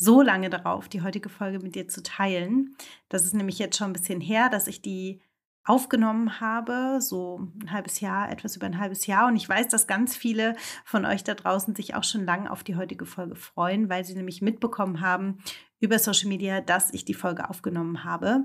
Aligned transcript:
so 0.00 0.22
lange 0.22 0.48
darauf, 0.48 0.88
die 0.88 1.02
heutige 1.02 1.28
Folge 1.28 1.58
mit 1.58 1.74
dir 1.74 1.86
zu 1.86 2.02
teilen. 2.02 2.74
Das 3.10 3.26
ist 3.26 3.34
nämlich 3.34 3.58
jetzt 3.58 3.76
schon 3.76 3.90
ein 3.90 3.92
bisschen 3.92 4.20
her, 4.20 4.48
dass 4.48 4.66
ich 4.66 4.80
die 4.80 5.20
aufgenommen 5.64 6.40
habe, 6.40 7.02
so 7.02 7.50
ein 7.60 7.70
halbes 7.70 8.00
Jahr, 8.00 8.32
etwas 8.32 8.56
über 8.56 8.64
ein 8.64 8.80
halbes 8.80 9.06
Jahr. 9.06 9.26
Und 9.26 9.36
ich 9.36 9.46
weiß, 9.46 9.68
dass 9.68 9.86
ganz 9.86 10.16
viele 10.16 10.56
von 10.86 11.04
euch 11.04 11.22
da 11.22 11.34
draußen 11.34 11.74
sich 11.74 11.94
auch 11.94 12.04
schon 12.04 12.24
lange 12.24 12.50
auf 12.50 12.64
die 12.64 12.76
heutige 12.76 13.04
Folge 13.04 13.36
freuen, 13.36 13.90
weil 13.90 14.06
sie 14.06 14.14
nämlich 14.14 14.40
mitbekommen 14.40 15.02
haben 15.02 15.38
über 15.80 15.98
Social 15.98 16.28
Media, 16.28 16.62
dass 16.62 16.94
ich 16.94 17.04
die 17.04 17.14
Folge 17.14 17.50
aufgenommen 17.50 18.02
habe. 18.02 18.44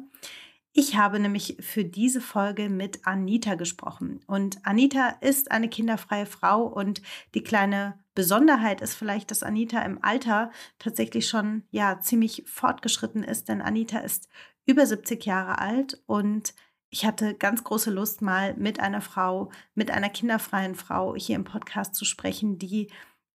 Ich 0.74 0.98
habe 0.98 1.22
nämlich 1.22 1.56
für 1.62 1.86
diese 1.86 2.20
Folge 2.20 2.68
mit 2.68 3.08
Anita 3.08 3.56
gesprochen. 3.56 4.20
Und 4.28 4.58
Anita 4.66 5.08
ist 5.22 5.52
eine 5.52 5.70
kinderfreie 5.70 6.26
Frau 6.26 6.64
und 6.64 7.02
die 7.34 7.44
kleine 7.44 7.98
Besonderheit 8.16 8.82
ist 8.82 8.96
vielleicht, 8.96 9.30
dass 9.30 9.44
Anita 9.44 9.82
im 9.82 10.04
Alter 10.04 10.52
tatsächlich 10.80 11.28
schon 11.28 11.64
ja 11.70 12.00
ziemlich 12.00 12.44
fortgeschritten 12.48 13.24
ist, 13.24 13.50
denn 13.50 13.62
Anita 13.62 14.00
ist 14.00 14.30
über 14.66 14.86
70 14.86 15.26
Jahre 15.26 15.60
alt 15.60 16.02
und 16.08 16.56
ich 16.90 17.06
hatte 17.06 17.36
ganz 17.36 17.64
große 17.64 17.92
Lust, 17.92 18.22
mal 18.22 18.56
mit 18.56 18.80
einer 18.80 19.02
Frau, 19.02 19.52
mit 19.74 19.92
einer 19.92 20.10
kinderfreien 20.10 20.76
Frau 20.76 21.14
hier 21.16 21.36
im 21.36 21.44
Podcast 21.44 21.94
zu 21.94 22.06
sprechen, 22.06 22.58
die 22.58 22.90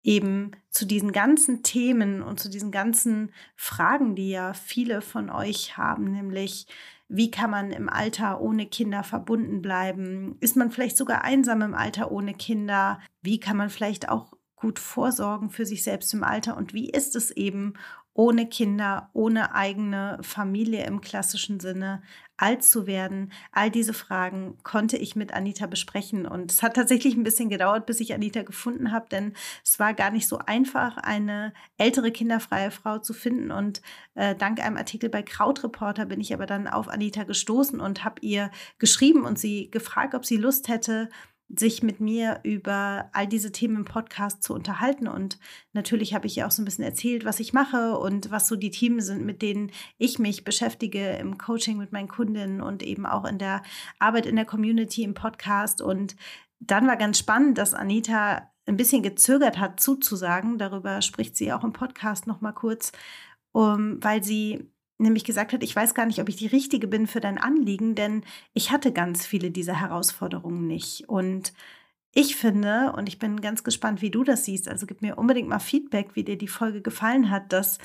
eben 0.04 0.52
zu 0.70 0.86
diesen 0.86 1.10
ganzen 1.10 1.64
Themen 1.64 2.22
und 2.22 2.38
zu 2.38 2.48
diesen 2.48 2.70
ganzen 2.70 3.32
Fragen, 3.56 4.14
die 4.14 4.30
ja 4.30 4.54
viele 4.54 5.00
von 5.00 5.28
euch 5.28 5.76
haben, 5.76 6.12
nämlich 6.12 6.66
wie 7.08 7.30
kann 7.30 7.50
man 7.50 7.70
im 7.72 7.88
Alter 7.88 8.40
ohne 8.40 8.66
Kinder 8.66 9.02
verbunden 9.02 9.62
bleiben? 9.62 10.36
Ist 10.40 10.56
man 10.56 10.70
vielleicht 10.70 10.96
sogar 10.96 11.24
einsam 11.24 11.62
im 11.62 11.74
Alter 11.74 12.12
ohne 12.12 12.34
Kinder? 12.34 13.00
Wie 13.22 13.40
kann 13.40 13.56
man 13.56 13.70
vielleicht 13.70 14.10
auch 14.10 14.34
gut 14.60 14.78
vorsorgen 14.78 15.50
für 15.50 15.66
sich 15.66 15.82
selbst 15.82 16.12
im 16.14 16.24
Alter? 16.24 16.56
Und 16.56 16.74
wie 16.74 16.90
ist 16.90 17.16
es 17.16 17.30
eben 17.30 17.74
ohne 18.18 18.48
Kinder, 18.48 19.10
ohne 19.12 19.54
eigene 19.54 20.18
Familie 20.22 20.84
im 20.84 21.00
klassischen 21.00 21.60
Sinne 21.60 22.02
alt 22.36 22.64
zu 22.64 22.88
werden? 22.88 23.30
All 23.52 23.70
diese 23.70 23.92
Fragen 23.92 24.58
konnte 24.64 24.96
ich 24.96 25.14
mit 25.14 25.32
Anita 25.32 25.66
besprechen. 25.66 26.26
Und 26.26 26.50
es 26.50 26.64
hat 26.64 26.74
tatsächlich 26.74 27.14
ein 27.14 27.22
bisschen 27.22 27.48
gedauert, 27.48 27.86
bis 27.86 28.00
ich 28.00 28.12
Anita 28.12 28.42
gefunden 28.42 28.90
habe, 28.90 29.06
denn 29.08 29.34
es 29.64 29.78
war 29.78 29.94
gar 29.94 30.10
nicht 30.10 30.26
so 30.26 30.38
einfach, 30.38 30.96
eine 30.96 31.52
ältere 31.76 32.10
kinderfreie 32.10 32.72
Frau 32.72 32.98
zu 32.98 33.12
finden. 33.12 33.52
Und 33.52 33.82
äh, 34.16 34.34
dank 34.34 34.60
einem 34.60 34.76
Artikel 34.76 35.10
bei 35.10 35.22
Krautreporter 35.22 36.06
bin 36.06 36.20
ich 36.20 36.34
aber 36.34 36.46
dann 36.46 36.66
auf 36.66 36.88
Anita 36.88 37.22
gestoßen 37.22 37.78
und 37.78 38.04
habe 38.04 38.20
ihr 38.22 38.50
geschrieben 38.78 39.24
und 39.24 39.38
sie 39.38 39.70
gefragt, 39.70 40.16
ob 40.16 40.26
sie 40.26 40.38
Lust 40.38 40.66
hätte, 40.66 41.08
sich 41.48 41.82
mit 41.82 42.00
mir 42.00 42.40
über 42.42 43.08
all 43.12 43.26
diese 43.26 43.52
Themen 43.52 43.76
im 43.76 43.84
Podcast 43.84 44.42
zu 44.42 44.52
unterhalten. 44.54 45.08
Und 45.08 45.38
natürlich 45.72 46.14
habe 46.14 46.26
ich 46.26 46.36
ja 46.36 46.46
auch 46.46 46.50
so 46.50 46.60
ein 46.60 46.64
bisschen 46.64 46.84
erzählt, 46.84 47.24
was 47.24 47.40
ich 47.40 47.52
mache 47.52 47.98
und 47.98 48.30
was 48.30 48.48
so 48.48 48.56
die 48.56 48.70
Themen 48.70 49.00
sind, 49.00 49.24
mit 49.24 49.40
denen 49.40 49.70
ich 49.96 50.18
mich 50.18 50.44
beschäftige 50.44 51.12
im 51.12 51.38
Coaching 51.38 51.78
mit 51.78 51.90
meinen 51.90 52.08
Kundinnen 52.08 52.60
und 52.60 52.82
eben 52.82 53.06
auch 53.06 53.24
in 53.24 53.38
der 53.38 53.62
Arbeit 53.98 54.26
in 54.26 54.36
der 54.36 54.44
Community 54.44 55.02
im 55.02 55.14
Podcast. 55.14 55.80
Und 55.80 56.16
dann 56.60 56.86
war 56.86 56.96
ganz 56.96 57.18
spannend, 57.18 57.56
dass 57.56 57.72
Anita 57.72 58.50
ein 58.66 58.76
bisschen 58.76 59.02
gezögert 59.02 59.58
hat, 59.58 59.80
zuzusagen. 59.80 60.58
Darüber 60.58 61.00
spricht 61.00 61.36
sie 61.36 61.52
auch 61.52 61.64
im 61.64 61.72
Podcast 61.72 62.26
noch 62.26 62.42
mal 62.42 62.52
kurz, 62.52 62.92
um, 63.52 64.02
weil 64.02 64.22
sie 64.22 64.70
nämlich 64.98 65.24
gesagt 65.24 65.52
hat, 65.52 65.62
ich 65.62 65.74
weiß 65.74 65.94
gar 65.94 66.06
nicht, 66.06 66.20
ob 66.20 66.28
ich 66.28 66.36
die 66.36 66.46
Richtige 66.46 66.88
bin 66.88 67.06
für 67.06 67.20
dein 67.20 67.38
Anliegen, 67.38 67.94
denn 67.94 68.24
ich 68.52 68.70
hatte 68.70 68.92
ganz 68.92 69.26
viele 69.26 69.50
dieser 69.50 69.80
Herausforderungen 69.80 70.66
nicht. 70.66 71.08
Und 71.08 71.52
ich 72.12 72.36
finde, 72.36 72.92
und 72.96 73.08
ich 73.08 73.18
bin 73.18 73.40
ganz 73.40 73.64
gespannt, 73.64 74.02
wie 74.02 74.10
du 74.10 74.24
das 74.24 74.44
siehst, 74.44 74.68
also 74.68 74.86
gib 74.86 75.02
mir 75.02 75.18
unbedingt 75.18 75.48
mal 75.48 75.58
Feedback, 75.58 76.10
wie 76.14 76.24
dir 76.24 76.38
die 76.38 76.48
Folge 76.48 76.82
gefallen 76.82 77.30
hat, 77.30 77.52
dass 77.52 77.78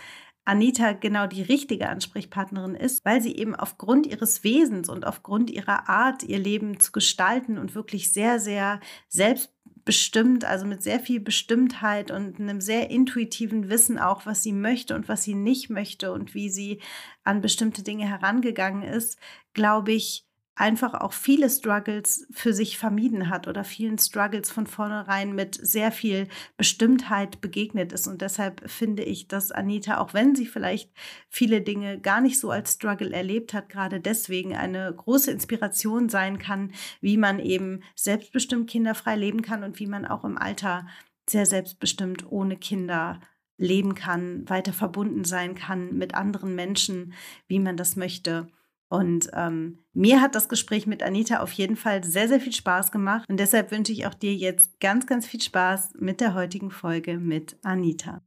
Anita 0.46 0.94
genau 0.94 1.28
die 1.28 1.41
richtige 1.41 1.88
Ansprechpartnerin 1.90 2.75
ist, 2.75 3.06
weil 3.06 3.22
sie 3.22 3.35
eben 3.35 3.56
aufgrund 3.56 4.07
ihres 4.07 4.44
Wesens 4.44 4.90
und 4.90 5.06
aufgrund 5.07 5.50
ihrer 5.50 5.88
Art, 5.88 6.24
ihr 6.24 6.40
Leben 6.40 6.80
zu 6.80 6.91
gestalten 6.91 7.57
und 7.57 7.75
wirklich 7.75 8.12
sehr, 8.12 8.40
sehr 8.40 8.81
selbst 9.07 9.53
bestimmt, 9.85 10.45
also 10.45 10.66
mit 10.66 10.81
sehr 10.81 10.99
viel 10.99 11.19
Bestimmtheit 11.19 12.11
und 12.11 12.39
einem 12.39 12.61
sehr 12.61 12.89
intuitiven 12.89 13.69
Wissen 13.69 13.99
auch, 13.99 14.25
was 14.25 14.44
sie 14.44 14.53
möchte 14.53 14.95
und 14.95 15.09
was 15.09 15.23
sie 15.23 15.35
nicht 15.35 15.69
möchte 15.69 16.11
und 16.11 16.33
wie 16.33 16.49
sie 16.49 16.81
an 17.23 17.41
bestimmte 17.41 17.83
Dinge 17.83 18.07
herangegangen 18.07 18.83
ist, 18.83 19.17
glaube 19.53 19.91
ich, 19.91 20.25
einfach 20.56 20.94
auch 20.94 21.14
viele 21.14 21.50
Struggles 21.50 22.28
für 22.31 22.53
sich 22.53 22.78
vermieden 22.78 23.30
hat 23.30 23.47
oder 23.47 23.64
vielen 23.64 23.97
Struggles 23.97 24.52
von 24.52 24.68
vornherein 24.68 25.34
mit 25.34 25.56
sehr 25.56 25.91
viel 25.91 26.28
Bestimmtheit 26.58 27.41
begegnet 27.41 27.91
ist. 27.91 28.08
Und 28.08 28.22
deshalb 28.22 28.69
finde 28.69 29.03
ich, 29.03 29.28
dass 29.28 29.52
Anita, 29.52 29.97
auch 29.97 30.13
wenn 30.13 30.36
sie 30.36 30.46
vielleicht 30.46 30.92
viele 31.28 31.62
Dinge 31.62 32.00
gar 32.00 32.22
nicht 32.22 32.40
so 32.40 32.52
als 32.52 32.74
Struggle 32.74 33.12
erlebt 33.12 33.53
hat, 33.53 33.69
gerade 33.69 34.00
deswegen 34.00 34.56
eine 34.56 34.94
große 34.94 35.31
Inspiration 35.31 36.08
sein 36.09 36.38
kann, 36.38 36.72
wie 37.02 37.18
man 37.18 37.40
eben 37.40 37.81
selbstbestimmt 37.96 38.69
kinderfrei 38.69 39.16
leben 39.16 39.42
kann 39.42 39.63
und 39.63 39.80
wie 39.80 39.88
man 39.88 40.06
auch 40.06 40.24
im 40.24 40.38
Alter 40.38 40.86
sehr 41.28 41.46
selbstbestimmt 41.47 42.31
ohne 42.31 42.58
Kinder 42.58 43.19
leben 43.58 43.96
kann, 43.96 44.47
weiter 44.50 44.74
verbunden 44.74 45.24
sein 45.24 45.56
kann 45.56 45.96
mit 45.96 46.16
anderen 46.16 46.53
Menschen, 46.53 47.13
wie 47.47 47.59
man 47.59 47.78
das 47.78 47.96
möchte. 47.96 48.47
Und 48.94 49.31
ähm, 49.34 49.80
mir 49.94 50.22
hat 50.22 50.36
das 50.36 50.50
Gespräch 50.50 50.86
mit 50.86 51.02
Anita 51.02 51.40
auf 51.40 51.52
jeden 51.54 51.78
Fall 51.78 52.04
sehr, 52.04 52.28
sehr 52.28 52.40
viel 52.40 52.54
Spaß 52.54 52.92
gemacht. 52.92 53.28
Und 53.28 53.40
deshalb 53.40 53.72
wünsche 53.72 53.92
ich 53.92 54.06
auch 54.06 54.14
dir 54.14 54.36
jetzt 54.36 54.80
ganz, 54.80 55.08
ganz 55.08 55.26
viel 55.26 55.42
Spaß 55.42 55.96
mit 55.98 56.22
der 56.22 56.36
heutigen 56.36 56.70
Folge 56.70 57.18
mit 57.18 57.58
Anita. 57.64 58.22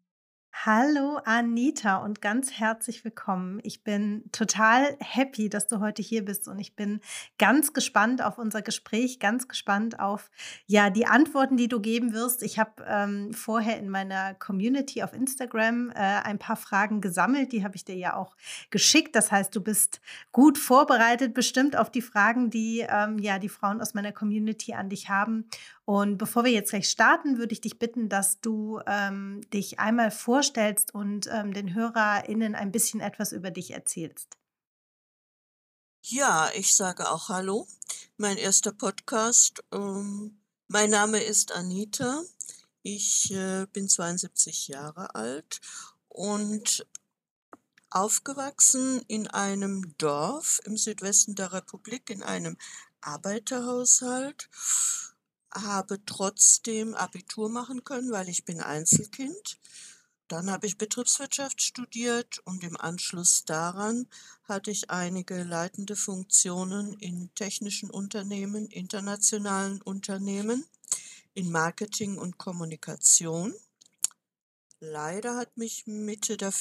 Hallo 0.65 1.21
Anita 1.25 1.99
und 1.99 2.23
ganz 2.23 2.51
herzlich 2.51 3.05
willkommen. 3.05 3.61
Ich 3.63 3.85
bin 3.85 4.25
total 4.33 4.97
happy, 5.01 5.49
dass 5.49 5.69
du 5.69 5.81
heute 5.81 6.03
hier 6.03 6.25
bist 6.25 6.49
und 6.49 6.59
ich 6.59 6.75
bin 6.75 7.01
ganz 7.39 7.73
gespannt 7.73 8.25
auf 8.25 8.39
unser 8.39 8.63
Gespräch, 8.63 9.21
ganz 9.21 9.49
gespannt 9.49 10.01
auf 10.01 10.31
ja 10.67 10.89
die 10.89 11.07
Antworten, 11.07 11.57
die 11.57 11.69
du 11.69 11.79
geben 11.79 12.15
wirst. 12.15 12.43
Ich 12.43 12.59
habe 12.59 12.85
ähm, 12.89 13.33
vorher 13.33 13.79
in 13.79 13.91
meiner 13.91 14.35
Community 14.35 15.03
auf 15.03 15.13
Instagram 15.13 15.91
äh, 15.91 15.95
ein 15.95 16.39
paar 16.39 16.57
Fragen 16.57 17.01
gesammelt, 17.01 17.53
die 17.53 17.63
habe 17.63 17.77
ich 17.77 17.85
dir 17.85 17.97
ja 17.97 18.17
auch 18.17 18.35
geschickt. 18.71 19.15
Das 19.15 19.31
heißt, 19.31 19.55
du 19.55 19.61
bist 19.61 20.01
gut 20.33 20.57
vorbereitet, 20.59 21.35
bestimmt 21.35 21.77
auf 21.77 21.91
die 21.91 22.03
Fragen, 22.03 22.51
die 22.51 22.85
ähm, 22.89 23.19
ja 23.19 23.39
die 23.39 23.51
Frauen 23.51 23.81
aus 23.81 23.95
meiner 23.95 24.11
Community 24.11 24.73
an 24.73 24.89
dich 24.89 25.11
haben. 25.11 25.49
Und 25.85 26.19
bevor 26.19 26.45
wir 26.45 26.51
jetzt 26.51 26.71
gleich 26.71 26.89
starten, 26.89 27.39
würde 27.39 27.53
ich 27.53 27.61
dich 27.61 27.79
bitten, 27.79 28.09
dass 28.09 28.41
du 28.41 28.81
ähm, 28.89 29.43
dich 29.53 29.79
einmal 29.79 30.11
vorstellst 30.11 30.46
und 30.95 31.29
ähm, 31.31 31.53
den 31.53 31.75
HörerInnen 31.75 32.55
ein 32.55 32.73
bisschen 32.73 33.01
etwas 33.01 33.33
über 33.33 33.51
dich 33.51 33.73
erzählst. 33.73 34.37
Ja, 36.03 36.51
ich 36.55 36.75
sage 36.75 37.11
auch 37.11 37.29
Hallo. 37.29 37.67
Mein 38.17 38.37
erster 38.37 38.73
Podcast. 38.73 39.65
Ähm, 39.73 40.39
mein 40.69 40.91
Name 40.91 41.23
ist 41.23 41.53
Anita. 41.53 42.23
Ich 42.83 43.33
äh, 43.33 43.67
bin 43.73 43.89
72 43.89 44.69
Jahre 44.69 45.15
alt 45.15 45.61
und 46.09 46.87
aufgewachsen 47.91 49.03
in 49.09 49.27
einem 49.27 49.97
Dorf 49.99 50.61
im 50.65 50.77
Südwesten 50.77 51.35
der 51.35 51.53
Republik, 51.53 52.11
in 52.11 52.23
einem 52.23 52.57
Arbeiterhaushalt 53.01 54.49
habe 55.65 56.05
trotzdem 56.05 56.95
Abitur 56.95 57.49
machen 57.49 57.85
können, 57.85 58.11
weil 58.11 58.29
ich 58.29 58.45
bin 58.45 58.61
Einzelkind. 58.61 59.59
Dann 60.29 60.51
habe 60.51 60.67
ich 60.67 60.77
Betriebswirtschaft 60.77 61.63
studiert 61.63 62.41
und 62.45 62.65
im 62.65 62.77
Anschluss 62.77 63.45
daran 63.45 64.09
hatte 64.45 64.73
ich 64.73 64.91
einige 64.91 65.45
leitende 65.45 65.95
Funktionen 65.95 66.95
in 66.95 67.33
technischen 67.35 67.91
Unternehmen, 67.91 68.67
internationalen 68.67 69.81
Unternehmen, 69.83 70.65
in 71.35 71.51
Marketing 71.53 72.19
und 72.19 72.39
Kommunikation. 72.39 73.55
Leider 74.81 75.37
hat 75.37 75.57
mich 75.57 75.87
Mitte 75.87 76.37
der, 76.37 76.53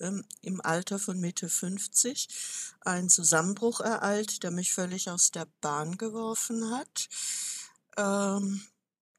ähm, 0.00 0.24
im 0.42 0.60
Alter 0.60 0.98
von 0.98 1.18
Mitte 1.20 1.48
50 1.48 2.28
ein 2.80 3.08
Zusammenbruch 3.08 3.80
ereilt, 3.80 4.42
der 4.42 4.50
mich 4.50 4.74
völlig 4.74 5.08
aus 5.08 5.30
der 5.30 5.46
Bahn 5.60 5.96
geworfen 5.96 6.70
hat. 6.70 7.08
Ähm, 7.96 8.62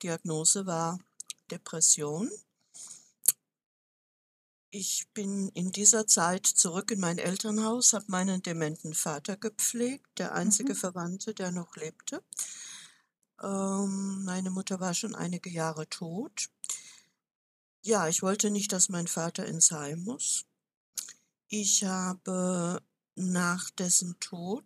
Diagnose 0.03 0.65
war 0.65 0.99
Depression. 1.49 2.29
Ich 4.75 5.07
bin 5.13 5.49
in 5.49 5.71
dieser 5.71 6.07
Zeit 6.07 6.47
zurück 6.47 6.89
in 6.89 6.99
mein 6.99 7.19
Elternhaus, 7.19 7.93
habe 7.93 8.05
meinen 8.07 8.41
dementen 8.41 8.95
Vater 8.95 9.37
gepflegt, 9.37 10.17
der 10.17 10.33
einzige 10.33 10.73
Mhm. 10.73 10.77
Verwandte, 10.77 11.35
der 11.35 11.51
noch 11.51 11.75
lebte. 11.75 12.23
Ähm, 13.43 14.23
meine 14.25 14.49
Mutter 14.49 14.79
war 14.79 14.95
schon 14.95 15.13
einige 15.13 15.51
Jahre 15.51 15.87
tot. 15.89 16.49
Ja, 17.83 18.07
ich 18.07 18.23
wollte 18.23 18.49
nicht, 18.49 18.71
dass 18.71 18.89
mein 18.89 19.07
Vater 19.07 19.45
ins 19.45 19.69
Heim 19.69 20.03
muss. 20.03 20.45
Ich 21.49 21.83
habe 21.83 22.81
nach 23.15 23.69
dessen 23.69 24.19
Tod 24.19 24.65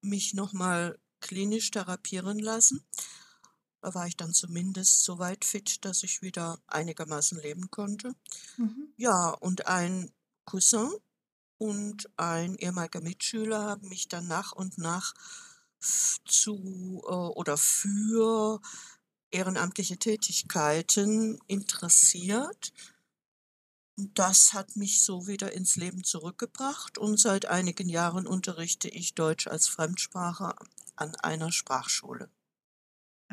mich 0.00 0.32
noch 0.34 0.52
mal 0.54 0.98
klinisch 1.20 1.70
therapieren 1.70 2.38
lassen. 2.38 2.82
War 3.92 4.06
ich 4.06 4.16
dann 4.16 4.32
zumindest 4.32 5.04
so 5.04 5.18
weit 5.18 5.44
fit, 5.44 5.84
dass 5.84 6.02
ich 6.02 6.22
wieder 6.22 6.58
einigermaßen 6.66 7.38
leben 7.40 7.70
konnte. 7.70 8.14
Mhm. 8.56 8.88
Ja, 8.96 9.30
und 9.30 9.66
ein 9.66 10.10
Cousin 10.44 10.90
und 11.58 12.08
ein 12.16 12.56
ehemaliger 12.56 13.00
Mitschüler 13.00 13.62
haben 13.62 13.88
mich 13.88 14.08
dann 14.08 14.26
nach 14.26 14.52
und 14.52 14.78
nach 14.78 15.14
zu 16.24 17.02
äh, 17.06 17.12
oder 17.12 17.56
für 17.56 18.60
ehrenamtliche 19.30 19.98
Tätigkeiten 19.98 21.38
interessiert. 21.46 22.72
Und 23.96 24.18
das 24.18 24.52
hat 24.52 24.76
mich 24.76 25.02
so 25.02 25.26
wieder 25.26 25.52
ins 25.52 25.76
Leben 25.76 26.02
zurückgebracht 26.02 26.98
und 26.98 27.18
seit 27.18 27.46
einigen 27.46 27.88
Jahren 27.88 28.26
unterrichte 28.26 28.88
ich 28.88 29.14
Deutsch 29.14 29.46
als 29.46 29.68
Fremdsprache 29.68 30.54
an 30.96 31.14
einer 31.16 31.52
Sprachschule. 31.52 32.28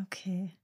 Okay. 0.02 0.58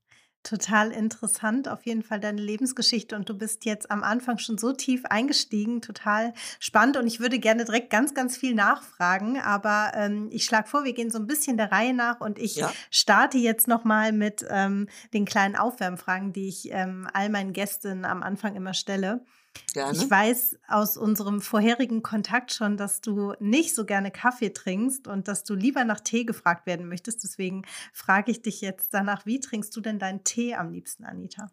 Total 0.44 0.92
interessant 0.94 1.68
auf 1.68 1.86
jeden 1.86 2.04
Fall 2.04 2.22
deine 2.22 2.42
Lebensgeschichte 2.42 3.18
und 3.18 3.28
du 3.28 3.38
bist 3.38 3.66
jetzt 3.66 3.92
am 3.92 4.02
Anfang 4.02 4.38
schon 4.38 4.58
so 4.58 4.72
tief 4.72 5.04
eingestiegen, 5.06 5.82
total 5.82 6.34
spannend 6.62 6.96
und 6.96 7.06
ich 7.06 7.20
würde 7.20 7.38
gerne 7.38 7.66
direkt 7.66 7.90
ganz, 7.90 8.14
ganz 8.14 8.38
viel 8.38 8.54
nachfragen, 8.56 9.42
aber, 9.42 9.92
ähm, 9.96 10.30
ich 10.32 10.46
schlage 10.46 10.70
vor, 10.70 10.86
wir 10.86 10.94
gehen 10.94 11.12
so 11.12 11.20
ein 11.20 11.28
bisschen 11.28 11.58
der 11.58 11.74
Reihe 11.74 11.94
nach 11.94 12.22
und 12.22 12.40
ich 12.40 12.56
Ja, 12.56 12.78
starte 12.92 13.38
jetzt 13.38 13.68
noch 13.68 13.84
mal 13.84 14.14
mit, 14.14 14.46
ähm, 14.50 14.88
den 15.14 15.26
kleinen 15.26 15.58
Aufwärmfragen, 15.58 16.32
die 16.32 16.48
ich, 16.48 16.72
ähm, 16.72 17.10
all 17.14 17.28
meinen 17.30 17.52
Gästinnen 17.52 18.06
am 18.06 18.24
Anfang 18.24 18.56
immer 18.56 18.74
stelle. 18.74 19.26
Ich 19.66 19.74
gerne. 19.74 20.10
weiß 20.10 20.60
aus 20.68 20.98
unserem 20.98 21.42
vorherigen 21.42 22.04
Kontakt 22.04 22.52
schon, 22.54 22.78
dass 22.78 23.02
du 23.02 23.34
nicht 23.40 23.74
so 23.74 23.86
gerne 23.86 24.12
Kaffee 24.12 24.50
trinkst 24.52 25.08
und 25.08 25.28
dass 25.28 25.44
du 25.44 25.56
lieber 25.56 25.86
nach 25.86 26.02
Tee 26.02 26.26
gefragt 26.26 26.66
werden 26.66 26.88
möchtest. 26.90 27.24
Deswegen 27.24 27.64
frage 27.94 28.32
ich 28.32 28.42
dich 28.42 28.62
jetzt 28.62 28.94
danach, 28.94 29.26
wie 29.26 29.40
trinkst 29.40 29.76
du 29.76 29.82
denn 29.82 30.00
deinen 30.00 30.24
Tee 30.24 30.56
am 30.56 30.72
liebsten, 30.72 31.06
Anita? 31.06 31.52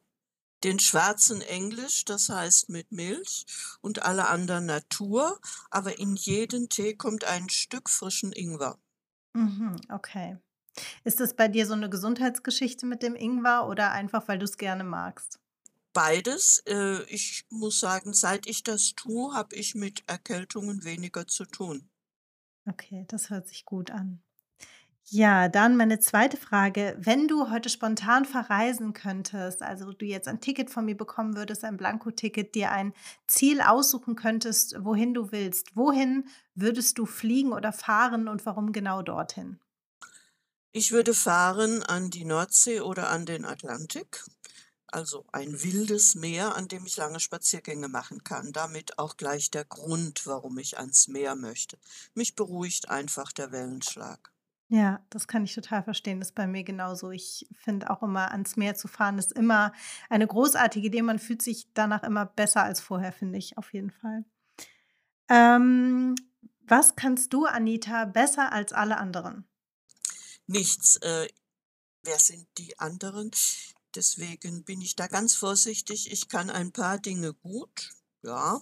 Den 0.64 0.80
schwarzen 0.80 1.42
Englisch, 1.42 2.04
das 2.04 2.28
heißt 2.28 2.70
mit 2.70 2.90
Milch 2.90 3.46
und 3.82 4.02
alle 4.02 4.26
anderen 4.26 4.66
Natur, 4.66 5.38
aber 5.70 6.00
in 6.00 6.16
jeden 6.16 6.68
Tee 6.68 6.96
kommt 6.96 7.22
ein 7.22 7.48
Stück 7.50 7.88
frischen 7.88 8.32
Ingwer. 8.32 8.76
Mhm, 9.36 9.76
okay. 9.90 10.38
Ist 11.04 11.20
das 11.20 11.34
bei 11.36 11.48
dir 11.48 11.66
so 11.66 11.74
eine 11.74 11.90
Gesundheitsgeschichte 11.90 12.86
mit 12.86 13.02
dem 13.02 13.16
Ingwer 13.16 13.68
oder 13.68 13.92
einfach, 13.92 14.28
weil 14.28 14.38
du 14.38 14.44
es 14.44 14.58
gerne 14.58 14.84
magst? 14.84 15.40
Beides. 15.94 16.62
Äh, 16.66 17.02
ich 17.04 17.46
muss 17.48 17.80
sagen, 17.80 18.12
seit 18.12 18.46
ich 18.46 18.62
das 18.62 18.94
tue, 18.94 19.32
habe 19.32 19.56
ich 19.56 19.74
mit 19.74 20.02
Erkältungen 20.06 20.84
weniger 20.84 21.26
zu 21.26 21.46
tun. 21.46 21.88
Okay, 22.68 23.06
das 23.08 23.30
hört 23.30 23.48
sich 23.48 23.64
gut 23.64 23.90
an. 23.90 24.22
Ja, 25.06 25.48
dann 25.48 25.76
meine 25.76 26.00
zweite 26.00 26.38
Frage. 26.38 26.96
Wenn 26.98 27.28
du 27.28 27.50
heute 27.50 27.68
spontan 27.68 28.24
verreisen 28.24 28.94
könntest, 28.94 29.62
also 29.62 29.92
du 29.92 30.06
jetzt 30.06 30.28
ein 30.28 30.40
Ticket 30.40 30.70
von 30.70 30.86
mir 30.86 30.96
bekommen 30.96 31.36
würdest, 31.36 31.62
ein 31.62 31.76
Blankoticket, 31.76 32.54
dir 32.54 32.70
ein 32.70 32.94
Ziel 33.26 33.60
aussuchen 33.60 34.16
könntest, 34.16 34.82
wohin 34.82 35.12
du 35.12 35.30
willst, 35.30 35.76
wohin 35.76 36.26
würdest 36.54 36.96
du 36.96 37.04
fliegen 37.04 37.52
oder 37.52 37.72
fahren 37.72 38.28
und 38.28 38.46
warum 38.46 38.72
genau 38.72 39.02
dorthin? 39.02 39.60
Ich 40.72 40.90
würde 40.90 41.12
fahren 41.14 41.82
an 41.82 42.10
die 42.10 42.24
Nordsee 42.24 42.80
oder 42.80 43.10
an 43.10 43.26
den 43.26 43.44
Atlantik, 43.44 44.24
also 44.94 45.26
ein 45.32 45.62
wildes 45.62 46.14
Meer, 46.14 46.54
an 46.54 46.68
dem 46.68 46.86
ich 46.86 46.96
lange 46.96 47.20
Spaziergänge 47.20 47.88
machen 47.88 48.22
kann. 48.22 48.52
Damit 48.52 48.98
auch 48.98 49.16
gleich 49.16 49.50
der 49.50 49.64
Grund, 49.64 50.26
warum 50.26 50.56
ich 50.58 50.78
ans 50.78 51.08
Meer 51.08 51.34
möchte. 51.34 51.78
Mich 52.14 52.36
beruhigt 52.36 52.88
einfach 52.88 53.32
der 53.32 53.50
Wellenschlag. 53.52 54.32
Ja, 54.68 55.04
das 55.10 55.28
kann 55.28 55.44
ich 55.44 55.54
total 55.54 55.82
verstehen. 55.82 56.20
Das 56.20 56.28
ist 56.28 56.34
bei 56.34 56.46
mir 56.46 56.64
genauso. 56.64 57.10
Ich 57.10 57.46
finde 57.52 57.90
auch 57.90 58.02
immer, 58.02 58.30
ans 58.30 58.56
Meer 58.56 58.74
zu 58.74 58.88
fahren, 58.88 59.18
ist 59.18 59.32
immer 59.32 59.72
eine 60.08 60.26
großartige 60.26 60.86
Idee. 60.86 61.02
Man 61.02 61.18
fühlt 61.18 61.42
sich 61.42 61.68
danach 61.74 62.02
immer 62.02 62.26
besser 62.26 62.62
als 62.62 62.80
vorher, 62.80 63.12
finde 63.12 63.38
ich, 63.38 63.58
auf 63.58 63.72
jeden 63.72 63.90
Fall. 63.90 64.24
Ähm, 65.28 66.14
was 66.62 66.96
kannst 66.96 67.32
du, 67.32 67.46
Anita, 67.46 68.04
besser 68.04 68.52
als 68.52 68.72
alle 68.72 68.96
anderen? 68.96 69.46
Nichts. 70.46 70.96
Äh, 70.96 71.28
wer 72.02 72.18
sind 72.18 72.46
die 72.58 72.78
anderen? 72.78 73.30
Deswegen 73.94 74.64
bin 74.64 74.80
ich 74.80 74.96
da 74.96 75.06
ganz 75.06 75.34
vorsichtig. 75.34 76.10
Ich 76.10 76.28
kann 76.28 76.50
ein 76.50 76.72
paar 76.72 76.98
Dinge 76.98 77.32
gut, 77.32 77.90
ja, 78.22 78.60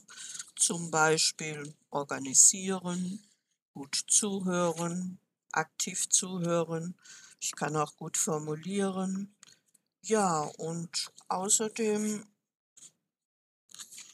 zum 0.57 0.91
Beispiel 0.91 1.75
organisieren, 1.91 3.25
gut 3.73 4.05
zuhören, 4.09 5.19
aktiv 5.53 6.09
zuhören. 6.09 6.95
Ich 7.41 7.53
kann 7.53 7.77
auch 7.77 7.97
gut 7.97 8.17
formulieren. 8.17 9.35
Ja, 10.03 10.43
und 10.43 11.13
außerdem 11.29 12.27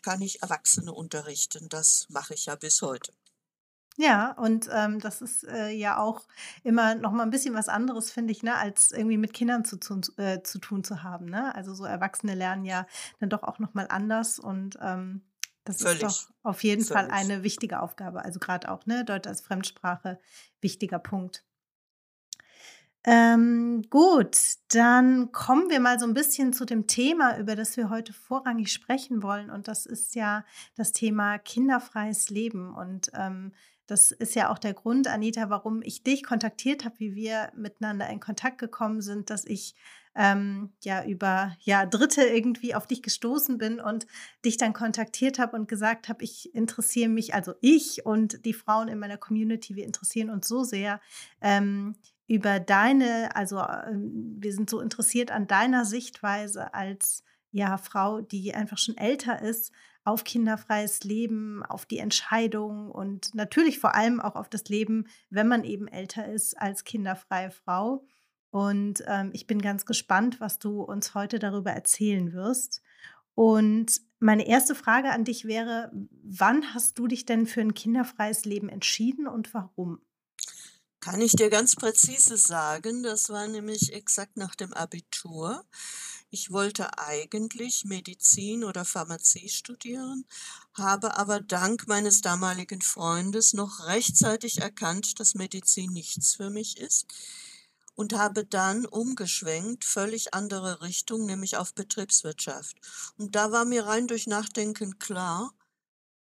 kann 0.03 0.23
ich 0.23 0.43
Erwachsene 0.43 0.93
unterrichten. 0.93 1.69
Das 1.69 2.06
mache 2.09 2.35
ich 2.35 2.47
ja 2.47 2.55
bis 2.55 2.82
heute. 2.82 3.12
Ja, 4.00 4.30
und, 4.38 4.68
ähm, 4.72 5.00
das 5.00 5.20
ist, 5.22 5.42
äh, 5.42 5.70
ja 5.70 5.98
auch 5.98 6.22
immer 6.62 6.94
noch 6.94 7.10
mal 7.10 7.24
'n 7.24 7.30
bisschen 7.30 7.54
was 7.56 7.68
anderes, 7.68 8.12
finde 8.12 8.30
ich, 8.30 8.44
ne, 8.44 8.54
als 8.56 8.92
irgendwie 8.92 9.16
mit 9.18 9.32
Kindern 9.34 9.64
zu 9.64 9.76
tun 9.76 10.02
äh, 10.18 10.40
zu 10.44 10.60
tun 10.60 10.84
zu 10.84 11.02
haben, 11.02 11.24
ne? 11.26 11.52
Also, 11.56 11.74
so 11.74 11.84
Erwachsene 11.84 12.36
lernen 12.36 12.64
ja 12.64 12.86
dann 13.18 13.28
doch 13.28 13.42
auch 13.42 13.58
noch 13.58 13.74
mal 13.74 13.88
anders 13.90 14.38
und, 14.38 14.78
ähm, 14.80 15.22
das 15.64 15.82
ist 15.82 16.00
Völlig, 16.00 16.04
doch 16.04 16.30
auf 16.44 16.62
jeden 16.62 16.86
Fall 16.86 17.08
völlig. 17.08 17.10
eine 17.10 17.42
wichtige 17.42 17.80
Aufgabe. 17.82 18.24
Also, 18.24 18.38
grad 18.38 18.68
auch, 18.68 18.86
ne, 18.86 19.04
Deutsch 19.04 19.26
als 19.26 19.40
Fremdsprache, 19.40 20.20
wichtiger 20.60 21.00
Punkt. 21.00 21.42
Ähm, 23.04 23.82
gut, 23.90 24.36
dann 24.68 25.30
kommen 25.32 25.70
wir 25.70 25.78
mal 25.80 25.98
so 26.00 26.06
ein 26.06 26.14
bisschen 26.14 26.52
zu 26.52 26.64
dem 26.64 26.86
Thema, 26.88 27.38
über 27.38 27.54
das 27.54 27.76
wir 27.76 27.90
heute 27.90 28.12
vorrangig 28.12 28.72
sprechen 28.72 29.22
wollen, 29.22 29.50
und 29.50 29.68
das 29.68 29.86
ist 29.86 30.14
ja 30.16 30.44
das 30.76 30.92
Thema 30.92 31.38
kinderfreies 31.38 32.28
Leben. 32.30 32.74
Und, 32.74 33.10
ähm, 33.14 33.52
das 33.88 34.12
ist 34.12 34.34
ja 34.34 34.50
auch 34.52 34.58
der 34.58 34.74
Grund, 34.74 35.08
Anita, 35.08 35.48
warum 35.48 35.80
ich 35.82 36.02
dich 36.02 36.22
kontaktiert 36.22 36.84
habe, 36.84 36.98
wie 37.00 37.14
wir 37.14 37.50
miteinander 37.56 38.06
in 38.10 38.20
Kontakt 38.20 38.58
gekommen 38.58 39.00
sind, 39.00 39.30
dass 39.30 39.46
ich, 39.46 39.74
ähm, 40.14 40.72
ja, 40.84 41.04
über, 41.06 41.56
ja, 41.60 41.86
Dritte 41.86 42.22
irgendwie 42.22 42.74
auf 42.74 42.86
dich 42.86 43.02
gestoßen 43.02 43.56
bin 43.56 43.80
und 43.80 44.06
dich 44.44 44.58
dann 44.58 44.74
kontaktiert 44.74 45.38
habe 45.38 45.56
und 45.56 45.68
gesagt 45.68 46.10
habe: 46.10 46.22
„Ich 46.22 46.54
interessiere 46.54 47.08
mich“ 47.08 47.34
also 47.34 47.54
ich 47.62 48.04
und 48.04 48.44
die 48.44 48.52
Frauen 48.52 48.88
in 48.88 48.98
meiner 48.98 49.16
Community, 49.16 49.74
wir 49.74 49.86
interessieren 49.86 50.28
uns 50.28 50.46
so 50.46 50.64
sehr, 50.64 51.00
ähm, 51.40 51.96
über 52.26 52.60
deine 52.60 53.34
also, 53.36 53.58
ähm, 53.58 54.36
wir 54.38 54.52
sind 54.52 54.68
so 54.68 54.80
interessiert 54.80 55.30
an 55.30 55.46
deiner 55.46 55.86
Sichtweise 55.86 56.74
als, 56.74 57.24
ja, 57.52 57.78
Frau, 57.78 58.20
die 58.20 58.54
einfach 58.54 58.76
schon 58.76 58.98
älter 58.98 59.40
ist, 59.40 59.72
auf 60.08 60.24
kinderfreies 60.24 61.05
Leben, 61.05 61.62
auf 61.62 61.84
die 61.84 61.98
Entscheidung 61.98 62.91
und 62.91 63.34
natürlich 63.34 63.79
vor 63.79 63.94
allem 63.94 64.20
auch 64.20 64.36
auf 64.36 64.48
das 64.48 64.65
Leben, 64.65 65.06
wenn 65.29 65.48
man 65.48 65.65
eben 65.65 65.86
älter 65.86 66.27
ist 66.27 66.58
als 66.58 66.84
kinderfreie 66.84 67.50
Frau. 67.50 68.06
Und, 68.50 69.05
ähm, 69.06 69.31
ich 69.34 69.46
bin 69.46 69.60
ganz 69.60 69.84
gespannt, 69.84 70.41
was 70.41 70.58
du 70.58 70.81
uns 70.81 71.15
heute 71.15 71.38
darüber 71.38 71.72
erzählen 71.72 72.32
wirst. 72.32 72.81
Und 73.34 74.00
meine 74.19 74.48
erste 74.48 74.74
Frage 74.74 75.10
an 75.10 75.24
dich 75.24 75.44
wäre: 75.44 75.93
Wann 76.22 76.72
hast 76.72 76.98
du 76.98 77.06
dich 77.06 77.27
denn 77.27 77.46
für 77.46 77.60
ein 77.60 77.74
kinderfreies 77.74 78.46
Leben 78.46 78.70
entschieden 78.70 79.29
und 79.29 79.53
warum? 79.53 80.00
Kann 81.00 81.20
ich 81.20 81.32
dir 81.32 81.50
ganz 81.50 81.77
präzise 81.77 82.38
sagen, 82.38 83.03
das 83.03 83.29
war 83.29 83.46
nämlich 83.46 83.93
exakt 83.93 84.38
nach 84.38 84.55
dem 84.55 84.72
Abitur. 84.72 85.65
Ich 86.31 86.53
wollte 86.53 86.99
eigentlich 86.99 87.87
Medizin 87.87 88.63
oder 88.63 88.85
Pharmazie 88.85 89.49
studieren, 89.49 90.27
habe 90.75 91.17
aber 91.17 91.41
dank 91.41 91.87
meines 91.89 92.20
damaligen 92.20 92.82
Freundes 92.82 93.55
noch 93.55 93.87
rechtzeitig 93.87 94.58
erkannt, 94.58 95.20
dass 95.20 95.35
Medizin 95.35 95.91
nichts 95.93 96.35
für 96.35 96.51
mich 96.51 96.77
ist 96.77 97.06
und 97.94 98.13
habe 98.13 98.44
dann 98.44 98.85
umgeschwenkt, 98.85 99.87
völlig 99.87 100.35
andere 100.35 100.82
Richtung, 100.82 101.25
nämlich 101.25 101.56
auf 101.56 101.75
Betriebswirtschaft. 101.75 102.77
Und 103.17 103.35
da 103.35 103.51
war 103.51 103.65
mir 103.65 103.87
rein 103.87 104.06
durch 104.06 104.27
Nachdenken 104.27 104.99
klar, 104.99 105.55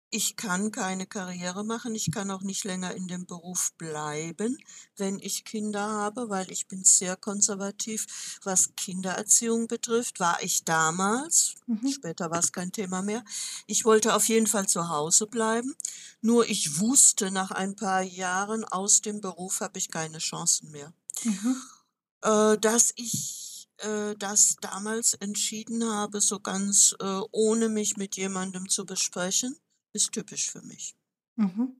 Ich 0.09 0.37
kann 0.37 0.71
keine 0.71 1.05
Karriere 1.05 1.65
machen, 1.65 1.93
ich 1.93 2.11
kann 2.11 2.31
auch 2.31 2.41
nicht 2.41 2.63
länger 2.63 2.95
in 2.95 3.09
dem 3.09 3.25
Beruf 3.25 3.73
bleiben, 3.77 4.57
wenn 4.95 5.19
ich 5.19 5.43
Kinder 5.43 5.81
habe, 5.81 6.29
weil 6.29 6.49
ich 6.49 6.67
bin 6.67 6.85
sehr 6.85 7.17
konservativ, 7.17 8.39
was 8.43 8.73
Kindererziehung 8.77 9.67
betrifft, 9.67 10.21
war 10.21 10.41
ich 10.41 10.63
damals. 10.63 11.55
Mhm. 11.65 11.89
Später 11.89 12.31
war's 12.31 12.53
kein 12.53 12.71
Thema 12.71 13.01
mehr. 13.01 13.21
Ich 13.65 13.83
wollte 13.83 14.15
auf 14.15 14.29
jeden 14.29 14.47
Fall 14.47 14.69
zu 14.69 14.87
Hause 14.87 15.27
bleiben, 15.27 15.75
nur 16.21 16.47
ich 16.47 16.79
wusste 16.79 17.29
nach 17.29 17.51
ein 17.51 17.75
paar 17.75 18.01
Jahren 18.01 18.63
aus 18.63 19.01
dem 19.01 19.19
Beruf 19.19 19.59
habe 19.59 19.77
ich 19.77 19.89
keine 19.89 20.19
Chancen 20.19 20.71
mehr. 20.71 20.93
Mhm. 21.25 21.61
Äh, 22.21 22.57
dass 22.59 22.93
ich, 22.95 23.67
äh, 23.77 24.15
das 24.17 24.55
damals 24.61 25.15
entschieden 25.15 25.83
habe, 25.83 26.21
so 26.21 26.39
ganz, 26.39 26.95
äh, 27.01 27.21
ohne 27.31 27.67
mich 27.67 27.97
mit 27.97 28.15
jemandem 28.15 28.69
zu 28.69 28.85
besprechen, 28.85 29.57
ist 29.93 30.11
typisch 30.11 30.51
für 30.51 30.61
mich. 30.61 30.95
Mhm. 31.35 31.75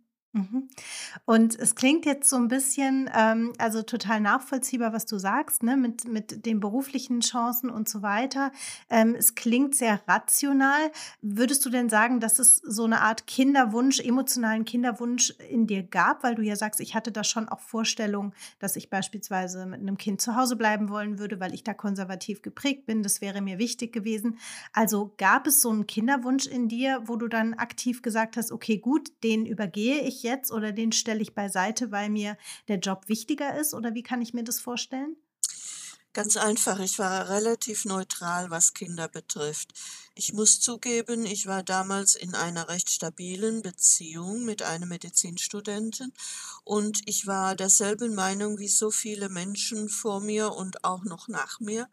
Und 1.25 1.57
es 1.59 1.75
klingt 1.75 2.05
jetzt 2.05 2.29
so 2.29 2.35
'n 2.37 2.47
bisschen, 2.47 3.09
ähm 3.15 3.53
also, 3.59 3.81
total 3.83 4.21
nachvollziehbar, 4.21 4.93
was 4.93 5.05
du 5.05 5.17
sagst, 5.17 5.63
ne, 5.63 5.77
mit 5.77 6.07
mit 6.07 6.45
den 6.45 6.59
beruflichen 6.59 7.21
Chancen 7.21 7.69
und 7.69 7.89
so 7.89 8.01
weiter. 8.01 8.51
Ähm, 8.89 9.15
es 9.15 9.35
klingt 9.35 9.75
sehr 9.75 10.01
rational. 10.07 10.91
Würdest 11.21 11.65
du 11.65 11.69
denn 11.69 11.89
sagen, 11.89 12.19
dass 12.19 12.39
es 12.39 12.57
so 12.57 12.87
'ne 12.87 13.01
Art 13.01 13.27
Kinderwunsch 13.27 13.99
emotionalen 13.99 14.65
Kinderwunsch 14.65 15.31
in 15.49 15.67
dir 15.67 15.83
gab? 15.83 16.23
Weil 16.23 16.35
du 16.35 16.41
ja 16.43 16.55
sagst: 16.55 16.79
„Ich 16.81 16.95
hatte 16.95 17.11
da 17.11 17.23
schon 17.23 17.49
auch 17.49 17.59
Vorstellungen, 17.61 18.33
dass 18.59 18.75
ich 18.75 18.89
beispielsweise 18.89 19.65
mit 19.65 19.81
'nem 19.83 19.97
Kind 19.97 20.21
zu 20.21 20.35
Hause 20.35 20.55
bleiben 20.55 20.89
wollen 20.89 21.19
würde, 21.19 21.39
weil 21.39 21.53
ich 21.53 21.63
da 21.63 21.73
konservativ 21.73 22.41
geprägt 22.41 22.85
bin. 22.85 23.03
Das 23.03 23.21
wäre 23.21 23.41
mir 23.41 23.57
wichtig 23.59 23.93
gewesen.“ 23.93 24.37
Also, 24.73 25.13
gab 25.17 25.47
es 25.47 25.61
so 25.61 25.71
'n 25.71 25.87
Kinderwunsch 25.87 26.47
in 26.47 26.67
dir, 26.67 27.01
wo 27.05 27.15
du 27.15 27.27
dann 27.27 27.53
aktiv 27.55 28.01
gesagt 28.01 28.37
hast: 28.37 28.51
„Okay, 28.51 28.77
gut, 28.77 29.09
den 29.23 29.45
übergehe 29.45 30.01
ich 30.01 30.23
jetzt 30.27 30.51
oder 30.51 30.71
den 30.71 30.91
stelle 30.91 31.21
ich 31.21 31.33
beiseite, 31.35 31.91
weil 31.91 32.09
mir 32.09 32.37
der 32.67 32.79
Job 32.79 33.07
wichtiger 33.07 33.57
ist“, 33.59 33.73
oder 33.73 33.93
wie 33.95 34.03
kann 34.03 34.21
ich 34.21 34.33
mir 34.33 34.43
das 34.43 34.59
vorstellen? 34.59 35.15
Ganz 36.13 36.35
einfach, 36.35 36.79
ich 36.79 36.97
war 36.99 37.29
relativ 37.29 37.85
neutral, 37.85 38.49
was 38.49 38.73
Kinder 38.73 39.07
betrifft. 39.07 39.73
Ich 40.15 40.33
muss 40.33 40.59
zugeben, 40.59 41.25
ich 41.25 41.45
war 41.45 41.63
damals 41.63 42.15
in 42.15 42.33
einer 42.33 42.69
recht 42.69 42.89
stabilen 42.89 43.61
Beziehung 43.61 44.43
mit 44.43 44.63
einem 44.63 44.89
Medizinstudenten 44.89 46.11
und 46.63 47.01
ich 47.05 47.27
war 47.27 47.55
derselben 47.55 48.15
Meinung 48.15 48.57
wie 48.57 48.67
so 48.67 48.89
viele 48.91 49.29
Menschen 49.29 49.89
vor 49.89 50.19
mir 50.19 50.53
und 50.53 50.83
auch 50.83 51.03
noch 51.03 51.27
nach 51.27 51.59
mir: 51.59 51.87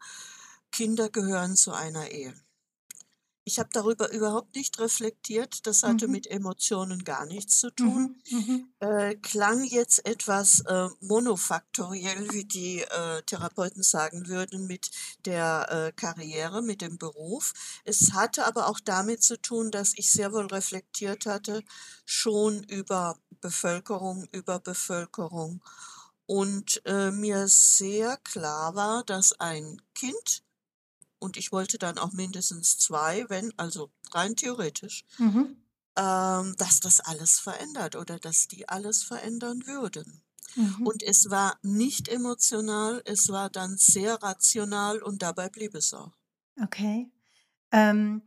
Kinder 0.71 1.09
gehören 1.09 1.55
zu 1.55 1.71
einer 1.73 2.09
Ehe. 2.11 2.33
Ich 3.45 3.59
habe 3.59 3.69
darüber 3.71 4.11
überhaupt 4.11 4.55
nicht 4.55 4.79
reflektiert, 4.79 5.67
das 5.67 5.83
hatte 5.83 6.07
Mhm. 6.07 6.09
mit 6.09 6.27
Emotionen 6.27 7.03
gar 7.03 7.25
nichts 7.25 7.59
zu 7.59 7.69
tun. 7.71 8.09
Mhm, 8.09 8.21
mhm. 8.29 8.73
Äh, 8.79 9.15
klang 9.17 9.63
jetzt 9.63 10.05
etwas, 10.05 10.61
äh, 10.61 10.89
monofaktoriell, 11.01 12.31
wie 12.33 12.45
die, 12.45 12.81
äh, 12.81 13.23
Therapeuten 13.23 13.83
sagen 13.83 14.27
würden, 14.27 14.67
mit 14.67 14.91
der, 15.25 15.67
äh, 15.89 15.93
Karriere, 15.93 16.61
mit 16.63 16.81
dem 16.81 16.97
Beruf. 16.99 17.53
Es 17.85 18.13
hatte 18.13 18.45
aber 18.47 18.67
auch 18.69 18.79
damit 18.81 19.23
zu 19.23 19.41
tun, 19.41 19.71
dass 19.71 19.93
ich 19.95 20.11
sehr 20.11 20.33
wohl 20.33 20.47
reflektiert 20.47 21.25
hatte, 21.27 21.63
schon 22.05 22.63
über 22.65 23.17
Bevölkerung 23.41 24.27
Überbevölkerung 24.31 25.63
und, 26.27 26.81
äh, 26.85 27.11
mir 27.11 27.47
sehr 27.47 28.17
klar 28.17 28.75
war, 28.75 29.03
dass 29.05 29.33
ein 29.39 29.81
Kind 29.93 30.43
und 31.19 31.37
ich 31.37 31.51
wollte 31.51 31.77
dann 31.77 31.97
auch 31.97 32.11
mindestens 32.13 32.77
2, 32.77 33.25
wenn 33.29 33.53
also 33.57 33.91
rein 34.11 34.35
theoretisch, 34.35 35.03
Mhm. 35.17 35.57
ähm, 35.97 36.55
dass 36.57 36.79
das 36.81 36.99
alles 37.01 37.39
verändert 37.39 37.95
oder 37.95 38.19
dass 38.19 38.47
die 38.47 38.67
alles 38.69 39.03
verändern 39.03 39.65
würden. 39.65 40.21
Mhm. 40.55 40.87
Und 40.87 41.03
es 41.03 41.29
war 41.29 41.57
nicht 41.63 42.07
emotional, 42.07 43.01
es 43.05 43.29
war 43.29 43.49
dann 43.49 43.77
sehr 43.77 44.21
rational 44.21 45.01
und 45.03 45.21
dabei 45.21 45.49
blieb 45.49 45.75
es 45.75 45.93
auch. 45.93 46.13
Okay. 46.61 47.09
Ähm, 47.71 48.23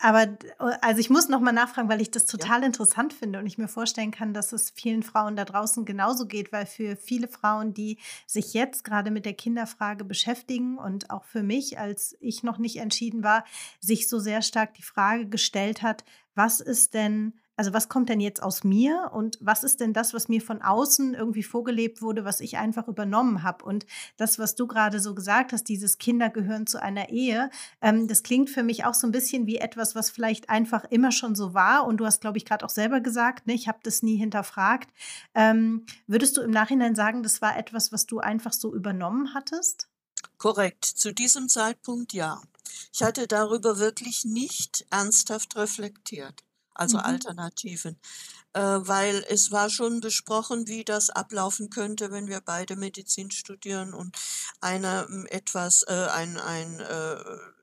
aber 0.00 0.22
äh, 0.24 0.36
also, 0.82 1.00
ich 1.00 1.10
muss 1.10 1.28
noch 1.28 1.40
mal 1.40 1.52
nachfragen, 1.52 1.88
weil 1.88 2.00
ich 2.00 2.10
das 2.10 2.26
Ja. 2.36 2.46
total 2.46 2.62
interessant 2.64 3.12
finde 3.12 3.38
und 3.38 3.46
ich 3.46 3.58
mir 3.58 3.68
vorstellen 3.68 4.10
kann, 4.10 4.34
dass 4.34 4.52
es 4.52 4.70
vielen 4.70 5.02
Frauen 5.02 5.36
da 5.36 5.44
draußen 5.44 5.84
genauso 5.84 6.26
geht, 6.26 6.52
weil 6.52 6.66
für 6.66 6.96
viele 6.96 7.28
Frauen, 7.28 7.74
die 7.74 7.98
sich 8.26 8.54
jetzt 8.54 8.84
grade 8.84 9.10
mit 9.10 9.24
der 9.26 9.34
Kinderfrage 9.34 10.04
beschäftigen 10.04 10.78
und 10.78 11.10
auch 11.10 11.24
für 11.24 11.42
mich, 11.42 11.78
als 11.78 12.16
ich 12.20 12.42
noch 12.42 12.58
nicht 12.58 12.76
entschieden 12.76 13.22
war, 13.24 13.44
sich 13.80 14.08
so 14.08 14.18
sehr 14.18 14.42
stark 14.42 14.74
die 14.74 14.82
Frage 14.82 15.28
gestellt 15.28 15.82
hat: 15.82 16.04
„Was 16.34 16.60
ist 16.60 16.94
denn 16.94 17.39
also, 17.60 17.74
was 17.74 17.90
kommt 17.90 18.08
denn 18.08 18.20
jetzt 18.20 18.42
aus 18.42 18.64
mir 18.64 19.10
und 19.12 19.36
was 19.42 19.64
ist 19.64 19.80
denn 19.80 19.92
das, 19.92 20.14
was 20.14 20.28
mir 20.28 20.40
von 20.40 20.62
außen 20.62 21.12
irgendwie 21.14 21.42
vorgelebt 21.42 22.00
wurde, 22.00 22.24
was 22.24 22.40
ich 22.40 22.56
einfach 22.56 22.88
übernommen 22.88 23.42
habe?“ 23.42 23.64
Und 23.66 23.84
das, 24.16 24.38
was 24.38 24.54
du 24.54 24.66
grade 24.66 24.98
so 24.98 25.14
gesagt 25.14 25.52
hast, 25.52 25.64
dieses 25.68 25.98
„Kinder 25.98 26.30
gehören 26.30 26.66
zu 26.66 26.80
einer 26.82 27.10
Ehe“, 27.10 27.50
ähm, 27.82 28.08
das 28.08 28.22
klingt 28.22 28.48
für 28.50 28.62
mich 28.62 28.84
auch 28.86 28.94
so 28.94 29.06
'n 29.06 29.12
bisschen 29.12 29.46
wie 29.46 29.58
etwas, 29.58 29.94
was 29.94 30.08
vielleicht 30.10 30.48
einfach 30.48 30.84
immer 30.90 31.12
schon 31.12 31.34
so 31.34 31.52
war 31.54 31.86
und 31.86 31.98
du 31.98 32.06
hast, 32.06 32.22
glaube 32.22 32.38
ich, 32.38 32.46
grad 32.46 32.64
auch 32.64 32.70
selber 32.70 33.00
gesagt, 33.00 33.46
ne: 33.46 33.52
„Ich 33.54 33.68
habe 33.68 33.78
das 33.82 34.02
nie 34.02 34.16
hinterfragt.“ 34.16 34.90
Ähm, 35.34 35.84
würdest 36.06 36.36
du 36.38 36.40
im 36.42 36.50
Nachhinein 36.50 36.94
sagen, 36.94 37.22
das 37.22 37.42
war 37.42 37.58
etwas, 37.58 37.92
was 37.92 38.06
du 38.06 38.20
einfach 38.20 38.52
so 38.54 38.74
übernommen 38.74 39.34
hattest? 39.34 39.88
Korrekt, 40.38 40.84
zu 40.86 41.12
diesem 41.14 41.48
Zeitpunkt 41.48 42.14
ja. 42.14 42.42
Ich 42.92 43.02
hatte 43.02 43.28
darüber 43.28 43.78
wirklich 43.78 44.24
nicht 44.24 44.84
ernsthaft 44.90 45.54
reflektiert, 45.56 46.42
also 46.80 46.98
Mhm. 46.98 47.04
Alternativen. 47.04 47.98
Äh, 48.52 48.60
weil 48.62 49.24
es 49.28 49.52
war 49.52 49.70
schon 49.70 50.00
besprochen, 50.00 50.66
wie 50.68 50.84
das 50.84 51.10
ablaufen 51.10 51.70
könnte, 51.70 52.10
wenn 52.10 52.28
wir 52.28 52.40
beide 52.40 52.76
Medizin 52.76 53.30
studieren 53.30 53.94
und 53.94 54.16
einer, 54.60 55.06
hm, 55.08 55.26
etwas 55.30 55.82
äh, 55.84 55.92
ein 56.12 56.38
ein, 56.38 56.80
äh, 56.80 57.16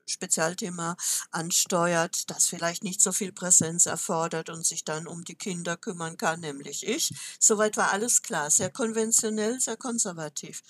Spezialthema 0.06 0.96
ansteuert, 1.32 2.30
das 2.30 2.46
vielleicht 2.48 2.82
nicht 2.84 3.02
so 3.02 3.12
viel 3.12 3.32
Präsenz 3.32 3.84
erfordert 3.86 4.48
und 4.50 4.66
sich 4.66 4.84
dann 4.84 5.06
um 5.06 5.22
die 5.24 5.34
Kinder 5.36 5.76
kümmern 5.76 6.16
kann, 6.16 6.40
nämlich 6.40 6.86
ich. 6.86 7.12
So 7.38 7.58
weit 7.58 7.76
war 7.76 7.92
alles 7.92 8.22
klar, 8.22 8.50
sehr 8.50 8.70
konventionell, 8.70 9.60
sehr 9.60 9.76
konservativ. 9.76 10.62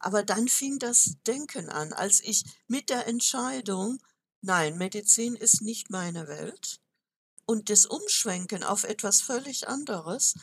Aber 0.00 0.22
dann 0.22 0.48
fing 0.48 0.78
das 0.78 1.16
Denken 1.26 1.68
an, 1.68 1.92
als 1.92 2.20
ich 2.20 2.44
mit 2.68 2.88
der 2.90 3.06
Entscheidung: 3.06 3.98
„Nein, 4.40 4.78
Medizin 4.78 5.34
ist 5.36 5.60
nicht 5.62 5.90
meine 5.90 6.26
Welt“ 6.28 6.80
und 7.46 7.70
das 7.70 7.86
Umschwenken 7.86 8.62
auf 8.64 8.84
etwas 8.84 9.20
völlig 9.22 9.68
anderes, 9.68 10.34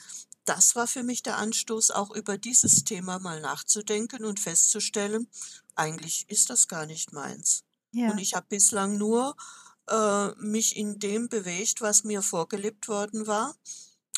das 0.45 0.75
war 0.75 0.87
für 0.87 1.03
mich 1.03 1.23
der 1.23 1.37
Anstoß, 1.37 1.91
auch 1.91 2.11
über 2.11 2.37
dieses 2.37 2.83
Thema 2.83 3.19
mal 3.19 3.41
nachzudenken 3.41 4.25
und 4.25 4.39
festzustellen: 4.39 5.27
„Eigentlich 5.75 6.25
ist 6.29 6.49
das 6.49 6.67
gar 6.67 6.85
nicht 6.85 7.13
meins.“ 7.13 7.63
Und 8.05 8.17
Ja. 8.17 8.19
ich 8.19 8.33
habe 8.35 8.47
bislang 8.49 8.97
nur, 8.97 9.35
äh, 9.89 10.29
mich 10.37 10.75
in 10.77 10.99
dem 10.99 11.29
bewegt, 11.29 11.81
was 11.81 12.03
mir 12.03 12.21
vorgelebt 12.21 12.87
worden 12.87 13.27
war 13.27 13.55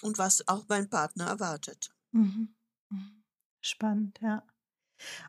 und 0.01 0.18
was 0.18 0.48
auch 0.48 0.65
mein 0.70 0.89
Partner 0.89 1.27
erwartet. 1.27 1.92
Mhm, 2.13 2.56
mhm. 2.89 3.24
Spannend, 3.62 4.20
ja. 4.22 4.44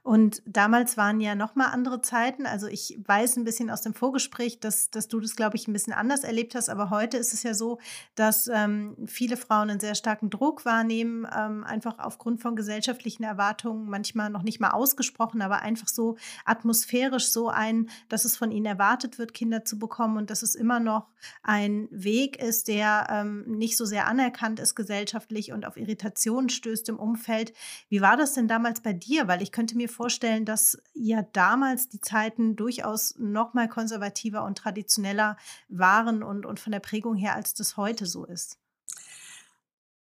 Und 0.02 0.42
damals 0.46 0.96
waren 0.96 1.20
ja 1.20 1.35
noch 1.35 1.54
mal 1.54 1.66
andere 1.66 2.00
Zeiten. 2.00 2.46
Also, 2.46 2.66
ich 2.68 2.99
weiß 3.06 3.37
'n 3.38 3.44
bisschen 3.44 3.70
aus 3.70 3.82
dem 3.82 3.94
Vorgespräch, 3.94 4.61
dass 4.61 4.90
dass 4.90 5.08
du 5.08 5.20
das, 5.20 5.37
glaube 5.37 5.56
ich, 5.56 5.66
'n 5.68 5.73
bisschen 5.73 5.92
anders 5.92 6.25
erlebt 6.25 6.54
hast, 6.54 6.68
aber 6.70 6.90
heute 6.90 7.16
ist 7.16 7.32
es 7.35 7.42
ja 7.42 7.54
so, 7.54 7.78
dass, 8.14 8.49
ähm, 8.49 8.96
viele 9.06 9.37
Frauen 9.37 9.68
'nen 9.68 9.80
sehr 9.80 9.94
starken 9.94 10.30
Druck 10.30 10.64
wahrnehmen, 10.64 11.26
ähm, 11.37 11.64
einfach 11.64 11.99
aufgrund 11.99 12.40
von 12.42 12.56
gesellschaftlichen 12.56 13.25
Erwartungen, 13.25 13.88
manchmal 13.88 14.30
noch 14.30 14.42
nicht 14.42 14.61
mal 14.61 14.70
ausgesprochen, 14.70 15.42
aber 15.42 15.62
einfach 15.62 15.88
so 15.88 16.16
atmosphärisch 16.44 17.28
so 17.30 17.49
ein 17.49 17.88
dass 18.08 18.25
es 18.25 18.37
von 18.37 18.50
ihnen 18.50 18.66
erwartet 18.66 19.18
wird, 19.18 19.35
Kinder 19.35 19.64
zu 19.64 19.78
bekommen 19.78 20.16
und 20.16 20.30
dass 20.30 20.42
es 20.42 20.54
immer 20.54 20.80
noch 20.80 21.08
ein 21.42 21.88
Weg 21.90 22.37
ist, 22.42 22.68
der, 22.68 23.06
ähm, 23.11 23.44
nicht 23.46 23.76
so 23.76 23.85
sehr 23.85 24.06
anerkannt 24.06 24.61
ist 24.61 24.75
gesellschaftlich 24.75 25.52
und 25.52 25.66
auf 25.66 25.76
Irritationen 25.76 26.49
stößt 26.49 26.88
im 26.88 26.99
Umfeld. 26.99 27.52
Wie 27.88 28.00
war 28.00 28.16
das 28.16 28.35
denn 28.35 28.49
damals 28.49 28.80
bei 28.80 28.92
dir? 28.92 29.26
Weil 29.28 29.42
ich 29.42 29.52
könnte 29.56 29.75
mir 29.75 29.88
vorstellen, 29.88 30.44
dass 30.44 30.76
ja 30.92 31.22
damals 31.22 31.88
die 31.88 32.02
Zeiten 32.02 32.56
durchaus 32.56 33.14
noch 33.16 33.54
mal 33.54 33.70
konservativer 33.70 34.44
und 34.44 34.58
traditioneller 34.58 35.38
waren 35.70 36.22
und 36.22 36.44
und 36.44 36.60
von 36.60 36.72
der 36.72 36.80
Prägung 36.80 37.16
her, 37.16 37.34
als 37.34 37.54
das 37.54 37.78
heute 37.78 38.04
so 38.04 38.26
ist. 38.26 38.58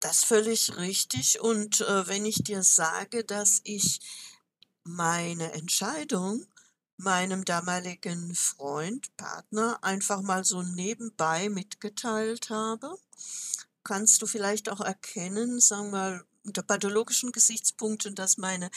Das 0.01 0.25
völlig 0.25 0.77
richtig 0.77 1.41
und, 1.41 1.83
äh, 1.83 2.09
wenn 2.09 2.27
ich 2.27 2.43
dir 2.43 2.65
sage, 2.65 3.23
dass 3.23 3.61
ich 3.63 4.01
meine 4.83 5.53
Entscheidung 5.53 6.45
meinem 6.97 7.45
damaligen 7.45 8.35
Freund, 8.35 9.17
Partner 9.17 9.79
einfach 9.83 10.21
mal 10.21 10.45
so 10.45 10.63
nebenbei 10.63 11.49
mitgeteilt 11.49 12.51
habe, 12.51 12.99
kannst 13.85 14.21
du 14.21 14.27
vielleicht 14.27 14.69
auch 14.69 14.81
erkennen, 14.81 15.61
sagen 15.61 15.93
wir 15.93 15.99
mal 15.99 16.25
unter 16.45 16.63
pathologischen 16.63 17.33
Gesichtspunkten, 17.33 18.15
dass 18.15 18.37
meine 18.37 18.71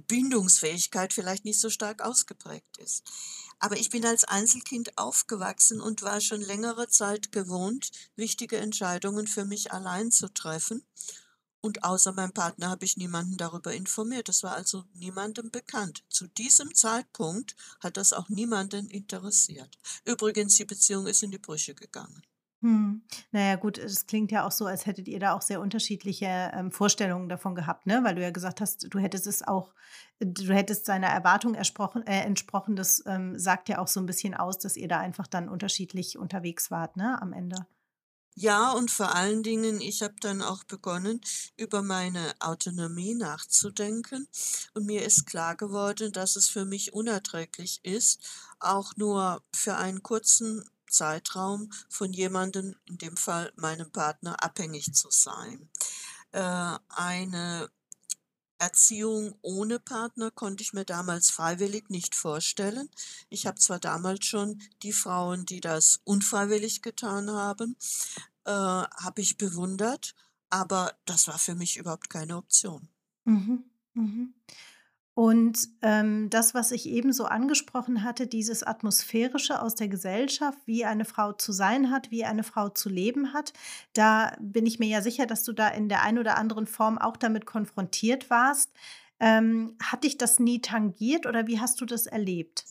Bindungsfähigkeit 0.00 1.12
vielleicht 1.12 1.44
nicht 1.44 1.60
so 1.60 1.70
stark 1.70 2.02
ausgeprägt 2.02 2.78
ist. 2.78 3.04
Aber 3.58 3.76
ich 3.76 3.90
bin 3.90 4.06
als 4.06 4.24
Einzelkind 4.24 4.96
aufgewachsen 4.96 5.80
und 5.80 6.02
war 6.02 6.20
schon 6.20 6.40
längere 6.40 6.88
Zeit 6.88 7.30
gewohnt, 7.30 7.90
wichtige 8.16 8.56
Entscheidungen 8.56 9.26
für 9.26 9.44
mich 9.44 9.72
allein 9.72 10.10
zu 10.10 10.32
treffen. 10.32 10.82
Und 11.62 11.84
außer 11.84 12.12
meinem 12.12 12.32
Partner 12.32 12.70
habe 12.70 12.86
ich 12.86 12.96
niemanden 12.96 13.36
darüber 13.36 13.74
informiert. 13.74 14.28
Das 14.28 14.42
war 14.42 14.54
also 14.54 14.84
niemandem 14.94 15.50
bekannt. 15.50 16.04
Zu 16.08 16.26
diesem 16.26 16.74
Zeitpunkt 16.74 17.54
hat 17.80 17.98
das 17.98 18.14
auch 18.14 18.30
niemanden 18.30 18.88
interessiert. 18.88 19.78
Übrigens, 20.06 20.56
die 20.56 20.64
Beziehung 20.64 21.06
ist 21.06 21.22
in 21.22 21.30
die 21.30 21.38
Brüche 21.38 21.74
gegangen. 21.74 22.22
Mhm. 22.62 23.02
Na 23.32 23.40
ja, 23.40 23.56
gut, 23.56 23.78
es 23.78 24.06
klingt 24.06 24.30
ja 24.32 24.46
auch 24.46 24.50
so, 24.52 24.66
als 24.66 24.84
hättet 24.84 25.08
ihr 25.08 25.18
da 25.18 25.32
auch 25.34 25.40
sehr 25.40 25.60
unterschiedliche, 25.62 26.26
ähm, 26.54 26.70
Vorstellungen 26.72 27.28
davon 27.30 27.54
gehabt, 27.54 27.86
ne? 27.86 28.00
Weil 28.04 28.14
du 28.16 28.22
ja 28.22 28.30
gesagt 28.30 28.60
hast, 28.60 28.86
du 28.92 28.98
hättest 28.98 29.26
es 29.26 29.42
auch 29.46 29.72
du 30.22 30.52
hättest 30.52 30.84
seiner 30.84 31.06
Erwartung 31.06 31.54
äh, 31.54 31.60
entsprochen. 32.20 32.76
Das, 32.76 33.02
ähm, 33.06 33.38
sagt 33.38 33.68
ja 33.70 33.78
auch 33.78 33.88
so 33.88 34.00
ein 34.00 34.06
bisschen 34.06 34.34
aus, 34.34 34.58
dass 34.58 34.76
ihr 34.76 34.88
da 34.88 34.98
einfach 35.00 35.26
dann 35.26 35.48
unterschiedlich 35.48 36.18
unterwegs 36.18 36.70
wart, 36.70 36.96
ne, 36.96 37.20
am 37.22 37.32
Ende. 37.32 37.66
Ja, 38.36 38.72
und 38.72 38.90
vor 38.90 39.14
allen 39.14 39.42
Dingen, 39.42 39.80
ich 39.80 40.02
habe 40.02 40.14
dann 40.20 40.40
auch 40.40 40.64
begonnen, 40.64 41.20
über 41.56 41.82
meine 41.82 42.34
Autonomie 42.40 43.14
nachzudenken. 43.14 44.28
Und 44.74 44.86
mir 44.86 45.04
ist 45.04 45.26
klar 45.26 45.56
geworden, 45.56 46.12
dass 46.12 46.36
es 46.36 46.48
für 46.48 46.64
mich 46.64 46.92
unerträglich 46.94 47.80
ist, 47.84 48.20
auch 48.58 48.96
nur 48.96 49.42
für 49.54 49.76
einen 49.76 50.02
kurzen 50.02 50.64
Zeitraum 50.90 51.70
von 51.88 52.12
jemandem, 52.12 52.76
in 52.86 52.98
dem 52.98 53.16
Fall 53.16 53.52
meinem 53.56 53.90
Partner, 53.90 54.42
abhängig 54.42 54.92
zu 54.94 55.08
sein. 55.10 55.68
Äh, 56.32 56.78
eine 56.88 57.70
Erziehung 58.58 59.34
ohne 59.40 59.80
Partner 59.80 60.30
konnte 60.30 60.62
ich 60.62 60.74
mir 60.74 60.84
damals 60.84 61.30
freiwillig 61.30 61.88
nicht 61.88 62.14
vorstellen. 62.14 62.90
Ich 63.30 63.46
habe 63.46 63.58
zwar 63.58 63.78
damals 63.78 64.26
schon 64.26 64.60
die 64.82 64.92
Frauen, 64.92 65.46
die 65.46 65.60
das 65.60 66.00
unfreiwillig 66.04 66.82
getan 66.82 67.30
haben, 67.30 67.76
äh, 68.44 68.50
habe 68.50 69.22
ich 69.22 69.38
bewundert, 69.38 70.14
aber 70.50 70.94
das 71.06 71.26
war 71.26 71.38
für 71.38 71.54
mich 71.54 71.78
überhaupt 71.78 72.10
keine 72.10 72.36
Option. 72.36 72.88
Mhm, 73.24 73.64
mhm. 73.94 74.34
Und, 75.20 75.68
ähm, 75.82 76.30
das, 76.30 76.54
was 76.54 76.72
ich 76.72 76.88
eben 76.88 77.12
so 77.12 77.26
angesprochen 77.26 78.04
hatte, 78.04 78.26
dieses 78.26 78.62
Atmosphärische 78.62 79.60
aus 79.60 79.74
der 79.74 79.88
Gesellschaft, 79.88 80.56
wie 80.64 80.86
eine 80.86 81.04
Frau 81.04 81.32
zu 81.32 81.52
sein 81.52 81.90
hat, 81.90 82.10
wie 82.10 82.24
eine 82.24 82.42
Frau 82.42 82.70
zu 82.70 82.88
leben 82.88 83.34
hat, 83.34 83.52
da 83.92 84.34
bin 84.40 84.64
ich 84.64 84.78
mir 84.78 84.88
ja 84.88 85.02
sicher, 85.02 85.26
dass 85.26 85.42
du 85.42 85.52
da 85.52 85.68
in 85.68 85.90
der 85.90 86.00
einen 86.04 86.16
oder 86.16 86.38
anderen 86.38 86.66
Form 86.66 86.96
auch 86.96 87.18
damit 87.18 87.44
konfrontiert 87.44 88.30
warst. 88.30 88.72
Ähm, 89.20 89.76
hat 89.82 90.04
dich 90.04 90.16
das 90.16 90.38
nie 90.38 90.62
tangiert 90.62 91.26
oder 91.26 91.46
wie 91.46 91.60
hast 91.60 91.82
du 91.82 91.84
das 91.84 92.06
erlebt? 92.06 92.64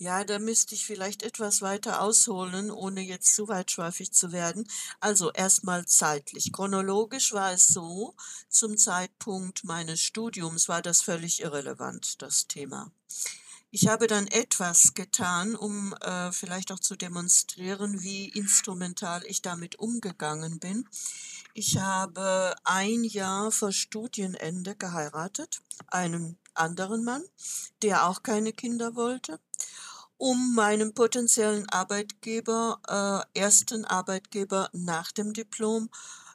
Ja, 0.00 0.22
da 0.22 0.38
müsste 0.38 0.76
ich 0.76 0.86
vielleicht 0.86 1.24
etwas 1.24 1.60
weiter 1.60 2.00
ausholen, 2.00 2.70
ohne 2.70 3.00
jetzt 3.00 3.34
zu 3.34 3.48
weitschweifig 3.48 4.12
zu 4.12 4.30
werden. 4.30 4.64
Also 5.00 5.32
erstmal 5.32 5.86
zeitlich. 5.86 6.52
Chronologisch 6.52 7.32
war 7.32 7.52
es 7.52 7.66
so, 7.66 8.14
zum 8.48 8.78
Zeitpunkt 8.78 9.64
meines 9.64 10.00
Studiums 10.00 10.68
war 10.68 10.82
das 10.82 11.02
völlig 11.02 11.42
irrelevant, 11.42 12.22
das 12.22 12.46
Thema. 12.46 12.92
Ich 13.72 13.88
habe 13.88 14.06
dann 14.06 14.28
etwas 14.28 14.94
getan, 14.94 15.56
um 15.56 15.92
äh, 15.94 16.30
vielleicht 16.30 16.70
auch 16.70 16.78
zu 16.78 16.94
demonstrieren, 16.94 18.00
wie 18.00 18.28
instrumental 18.28 19.24
ich 19.26 19.42
damit 19.42 19.80
umgegangen 19.80 20.60
bin. 20.60 20.88
Ich 21.54 21.76
habe 21.76 22.54
ein 22.62 23.02
Jahr 23.02 23.50
vor 23.50 23.72
Studienende 23.72 24.76
geheiratet, 24.76 25.60
einen 25.88 26.38
anderen 26.54 27.02
Mann, 27.02 27.24
der 27.82 28.06
auch 28.06 28.22
keine 28.22 28.52
Kinder 28.52 28.94
wollte 28.94 29.40
um 30.18 30.54
meinem 30.54 30.92
potenziellen 30.92 31.68
Arbeitgeber, 31.68 33.24
äh, 33.34 33.38
ersten 33.38 33.84
Arbeitgeber 33.84 34.68
nach 34.72 35.12
dem 35.12 35.32
Diplom, 35.32 35.88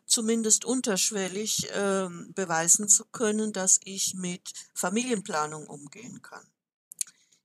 zumindest 0.05 0.65
unterschwellig 0.65 1.69
äh, 1.71 2.07
beweisen 2.33 2.87
zu 2.87 3.05
können, 3.05 3.53
dass 3.53 3.79
ich 3.83 4.15
mit 4.15 4.53
Familienplanung 4.73 5.67
umgehen 5.67 6.21
kann. 6.21 6.45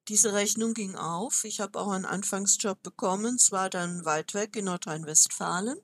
Diese 0.09 0.33
Rechnung 0.33 0.73
ging 0.73 0.95
auf. 0.95 1.45
Ich 1.45 1.61
habe 1.61 1.78
auch 1.78 1.90
einen 1.90 2.07
Anfangsjob 2.07 2.83
bekommen, 2.83 3.38
zwar 3.38 3.68
dann 3.68 4.04
weit 4.07 4.33
weg 4.33 4.57
in 4.57 4.64
Nordrhein-Westfalen. 4.64 5.78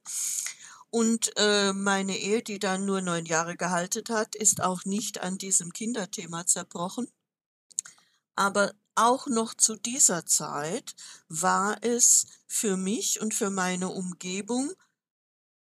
Und 0.88 1.32
äh, 1.36 1.72
meine 1.72 2.16
Ehe, 2.16 2.42
die 2.42 2.58
dann 2.58 2.84
nur 2.86 3.00
neun 3.00 3.26
Jahre 3.26 3.56
gehalten 3.56 4.04
hat, 4.10 4.34
ist 4.36 4.62
auch 4.62 4.84
nicht 4.84 5.20
an 5.20 5.36
diesem 5.36 5.72
Kinderthema 5.72 6.46
zerbrochen. 6.46 7.08
Aber 8.36 8.72
auch 8.94 9.26
noch 9.26 9.54
zu 9.54 9.76
dieser 9.76 10.26
Zeit 10.26 10.94
war 11.28 11.76
es 11.82 12.26
für 12.46 12.76
mich 12.76 13.20
und 13.20 13.34
für 13.34 13.50
meine 13.50 13.88
Umgebung 13.88 14.72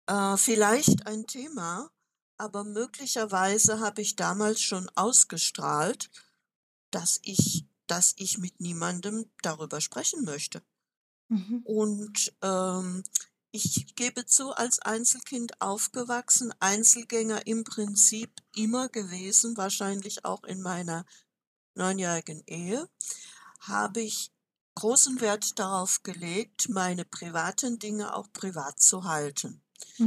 äh, 0.06 0.36
vielleicht 0.36 1.06
ein 1.06 1.26
Thema, 1.26 1.90
aber 2.36 2.64
möglicherweise 2.64 3.80
habe 3.80 4.02
ich 4.02 4.16
damals 4.16 4.60
schon 4.60 4.88
ausgestrahlt, 4.94 6.10
dass 6.90 7.20
ich, 7.22 7.66
dass 7.86 8.14
ich 8.16 8.38
mit 8.38 8.60
niemandem 8.60 9.30
darüber 9.42 9.80
sprechen 9.80 10.24
möchte. 10.24 10.62
Mhm. 11.28 11.62
Und 11.64 12.32
ähm, 12.42 13.02
ich 13.50 13.94
gebe 13.94 14.26
zu, 14.26 14.52
als 14.52 14.80
Einzelkind 14.80 15.60
aufgewachsen, 15.60 16.52
Einzelgänger 16.58 17.46
im 17.46 17.62
Prinzip 17.62 18.30
immer 18.54 18.88
gewesen, 18.88 19.56
wahrscheinlich 19.56 20.24
auch 20.24 20.42
in 20.44 20.60
meiner 20.60 21.06
neunjährigen 21.74 22.42
Ehe 22.46 22.88
habe 23.60 24.00
ich 24.00 24.32
großen 24.74 25.20
Wert 25.20 25.58
darauf 25.58 26.02
gelegt, 26.02 26.68
meine 26.68 27.04
privaten 27.04 27.78
Dinge 27.78 28.14
auch 28.14 28.28
privat 28.32 28.80
zu 28.80 29.04
halten. 29.04 29.62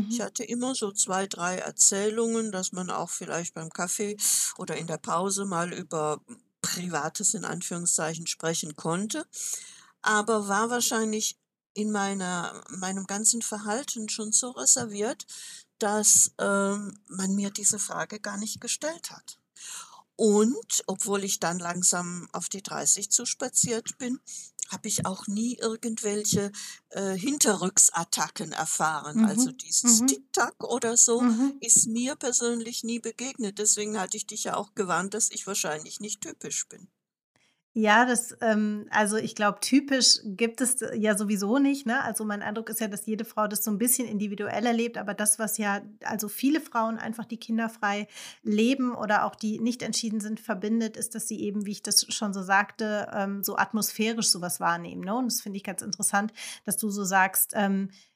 Ich 0.09 0.19
Mhm. 0.19 0.21
hatte 0.21 0.43
immer 0.43 0.75
so 0.75 0.91
zwei, 0.91 1.27
drei 1.27 1.57
Erzählungen, 1.57 2.51
dass 2.51 2.71
man 2.73 2.89
auch 2.91 3.09
vielleicht 3.09 3.53
beim 3.53 3.69
Kaffee 3.71 4.17
oder 4.57 4.77
in 4.77 4.87
der 4.87 4.97
Pause 4.97 5.45
mal 5.45 5.73
über 5.73 6.21
Privates 6.61 7.33
in 7.33 7.45
Anführungszeichen 7.45 8.27
sprechen 8.27 8.75
konnte, 8.75 9.25
aber 10.01 10.47
war 10.47 10.69
wahrscheinlich 10.69 11.37
in 11.73 11.91
meiner 11.91 12.63
meinem 12.69 13.05
ganzen 13.05 13.41
Verhalten 13.41 14.09
schon 14.09 14.31
so 14.31 14.51
reserviert, 14.51 15.25
dass, 15.79 16.31
ähm, 16.39 16.99
man 17.07 17.35
mir 17.35 17.51
diese 17.51 17.77
Frage 17.79 18.19
gar 18.19 18.37
nicht 18.37 18.61
gestellt 18.61 19.11
hat. 19.11 19.39
Und 20.17 20.83
obwohl 20.87 21.23
ich 21.23 21.39
dann 21.39 21.59
langsam 21.59 22.27
auf 22.33 22.49
die 22.49 22.63
30 22.63 23.11
zuspaziert 23.11 23.97
bin, 23.99 24.19
habe 24.69 24.89
ich 24.89 25.05
auch 25.05 25.27
nie 25.27 25.55
irgendwelche, 25.57 26.51
äh, 26.89 27.13
Hinterrücksattacken 27.17 28.51
erfahren. 28.51 29.21
Also 29.21 29.51
Mhm. 29.51 29.53
dieses 29.53 29.83
Mhm. 29.83 30.07
Tick-Tack 30.07 30.63
oder 30.63 30.97
so 30.97 31.21
Mhm. 31.21 31.61
ist 31.61 31.87
mir 31.87 32.15
persönlich 32.15 32.83
nie 32.83 32.99
begegnet. 32.99 33.59
Deswegen 33.59 33.99
hatte 33.99 34.17
ich 34.17 34.27
dich 34.27 34.43
ja 34.45 34.55
auch 34.57 34.75
gewarnt, 34.75 35.13
dass 35.13 35.31
ich 35.31 35.47
wahrscheinlich 35.47 36.01
nicht 36.01 36.21
typisch 36.21 36.67
bin. 36.67 36.89
Ja, 37.79 38.05
das, 38.05 38.35
ähm 38.41 38.87
also, 38.89 39.17
ich 39.17 39.35
glaube, 39.35 39.59
typisch 39.59 40.17
gibt 40.23 40.61
es 40.61 40.77
ja 40.95 41.15
sowieso 41.15 41.59
nicht, 41.59 41.85
ne? 41.85 42.03
Also, 42.03 42.25
mein 42.25 42.41
Eindruck 42.41 42.69
ist 42.71 42.79
ja, 42.79 42.87
dass 42.87 43.05
jede 43.05 43.23
Frau 43.23 43.45
das 43.47 43.63
so 43.63 43.69
ein 43.69 43.77
bisschen 43.77 44.07
individuell 44.07 44.65
erlebt, 44.65 44.97
aber 44.97 45.13
das, 45.13 45.37
was 45.37 45.59
ja 45.59 45.81
also, 46.03 46.27
viele 46.27 46.59
Frauen 46.59 46.97
einfach, 46.97 47.25
die 47.25 47.37
kinderfrei 47.37 48.07
leben 48.41 48.95
oder 48.95 49.25
auch 49.25 49.35
die 49.35 49.59
nicht 49.59 49.83
entschieden 49.83 50.19
sind, 50.21 50.39
verbindet, 50.39 50.97
ist, 50.97 51.13
dass 51.13 51.27
sie 51.27 51.39
eben, 51.39 51.67
wie 51.67 51.71
ich 51.73 51.83
das 51.83 52.07
schon 52.11 52.33
so 52.33 52.41
sagte, 52.41 53.11
ähm, 53.13 53.43
so 53.43 53.57
atmosphärisch 53.57 54.29
sowas 54.29 54.59
wahrnehmen, 54.59 55.01
ne? 55.03 55.15
Und 55.15 55.25
das 55.31 55.41
finde 55.41 55.57
ich 55.57 55.63
ganz 55.63 55.83
interessant, 55.83 56.33
dass 56.65 56.77
du 56.77 56.89
so 56.89 57.03
sagst, 57.03 57.51
ähm, 57.55 57.89
äh, 57.91 58.06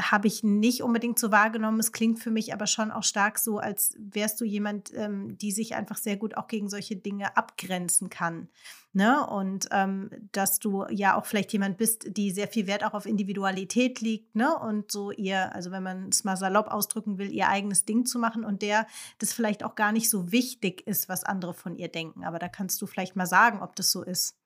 habe 0.00 0.28
ich 0.28 0.42
nicht 0.42 0.82
unbedingt 0.82 1.18
so 1.18 1.30
wahrgenommen. 1.30 1.78
Es 1.80 1.92
klingt 1.92 2.20
für 2.20 2.30
mich 2.30 2.54
aber 2.54 2.66
schon 2.66 2.90
auch 2.90 3.02
stark 3.02 3.38
so, 3.38 3.58
als 3.58 3.94
wärst 3.98 4.40
du 4.40 4.44
jemand, 4.44 4.92
ähm, 4.94 5.36
die 5.36 5.52
sich 5.52 5.74
einfach 5.74 5.98
sehr 5.98 6.16
gut 6.16 6.36
auch 6.36 6.46
gegen 6.46 6.68
solche 6.70 6.96
Dinge 6.96 7.36
abgrenzen 7.36 8.08
kann, 8.08 8.48
ne? 8.92 9.26
Und, 9.26 9.68
ähm, 9.70 10.10
dass 10.32 10.58
du 10.58 10.86
ja 10.90 11.16
auch 11.16 11.26
vielleicht 11.26 11.52
jemand 11.52 11.76
bist, 11.76 12.16
die 12.16 12.30
sehr 12.30 12.48
viel 12.48 12.66
Wert 12.66 12.84
auch 12.84 12.94
auf 12.94 13.04
Individualität 13.06 14.00
liegt, 14.00 14.34
ne? 14.34 14.56
Und 14.58 14.90
so 14.90 15.10
ihr 15.10 15.54
also, 15.54 15.70
wenn 15.70 15.82
man 15.82 16.08
es 16.08 16.24
mal 16.24 16.36
salopp 16.36 16.68
ausdrücken 16.68 17.18
will, 17.18 17.30
ihr 17.30 17.48
eigenes 17.48 17.84
Ding 17.84 18.06
zu 18.06 18.18
machen 18.18 18.44
und 18.44 18.62
der 18.62 18.86
das 19.18 19.32
vielleicht 19.34 19.64
auch 19.64 19.74
gar 19.74 19.92
nicht 19.92 20.08
so 20.08 20.32
wichtig 20.32 20.86
ist, 20.86 21.08
was 21.08 21.24
andere 21.24 21.52
von 21.52 21.76
ihr 21.76 21.88
denken. 21.88 22.24
Aber 22.24 22.38
da 22.38 22.48
kannst 22.48 22.80
du 22.80 22.86
vielleicht 22.86 23.16
mal 23.16 23.26
sagen, 23.26 23.60
ob 23.62 23.76
das 23.76 23.90
so 23.90 24.02
ist. 24.02 24.37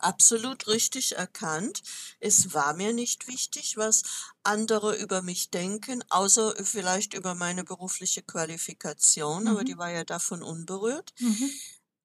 Absolut 0.00 0.66
richtig 0.68 1.16
erkannt. 1.16 1.82
Es 2.20 2.52
war 2.54 2.74
mir 2.74 2.92
nicht 2.92 3.26
wichtig, 3.28 3.76
was 3.76 4.02
andere 4.42 4.96
über 4.96 5.22
mich 5.22 5.50
denken, 5.50 6.02
außer 6.10 6.54
vielleicht 6.64 7.14
über 7.14 7.34
meine 7.36 7.62
berufliche 7.64 8.22
Qualifikation, 8.22 9.46
aber 9.48 9.62
die 9.64 9.76
Mhm. 9.76 9.78
war 9.78 9.90
ja 9.90 10.02
davon 10.04 10.42
unberührt. 10.42 11.14
Mhm. 11.20 11.58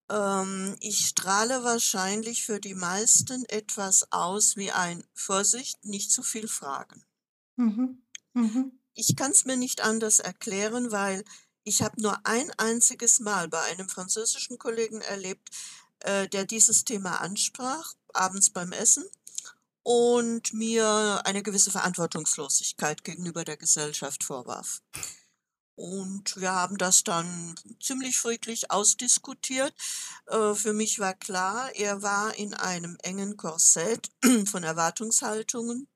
Ähm, 0.10 0.78
ich 0.80 1.08
strahle 1.08 1.66
wahrscheinlich 1.66 2.46
für 2.46 2.62
die 2.62 2.74
meisten 2.74 3.44
etwas 3.50 4.10
aus 4.14 4.56
wie 4.56 4.72
ein 4.72 5.04
Vorsicht, 5.14 5.84
nicht 5.84 6.10
zu 6.10 6.24
viel 6.24 6.48
fragen. 6.48 7.04
Mhm. 7.58 8.04
Mhm. 8.36 8.80
Ich 8.96 9.16
kann 9.16 9.32
es 9.32 9.46
mir 9.46 9.56
nicht 9.58 9.82
anders 9.82 10.20
erklären, 10.20 10.92
weil 10.92 11.24
Ich 11.66 11.82
habe 11.82 12.02
nur 12.02 12.26
ein 12.26 12.52
einziges 12.58 13.22
Mal 13.22 13.48
bei 13.48 13.62
einem 13.62 13.88
französischen 13.88 14.58
Kollegen 14.58 15.00
erlebt, 15.00 15.50
äh, 16.04 16.28
der 16.30 16.46
dieses 16.46 16.86
Thema 16.86 17.22
ansprach, 17.22 17.94
abends 18.14 18.50
beim 18.50 18.72
Essen 18.72 19.04
und 19.84 20.54
mir 20.54 21.22
eine 21.26 21.44
gewisse 21.44 21.72
Verantwortungslosigkeit 21.72 23.04
gegenüber 23.04 23.44
der 23.44 23.58
Gesellschaft 23.58 24.24
vorwarf. 24.24 24.82
Und 25.76 26.38
wir 26.38 26.52
haben 26.52 26.78
das 26.78 27.04
dann 27.04 27.56
ziemlich 27.82 28.18
friedlich 28.18 28.70
ausdiskutiert. 28.70 29.74
Äh, 30.28 30.54
für 30.54 30.74
mich 30.74 31.00
war 31.00 31.14
klar, 31.14 31.74
er 31.76 32.02
war 32.02 32.36
in 32.36 32.54
einem 32.54 32.96
engen 33.02 33.38
Korsett 33.38 34.12
von 34.52 34.64
Erwartungshaltungen, 34.64 35.88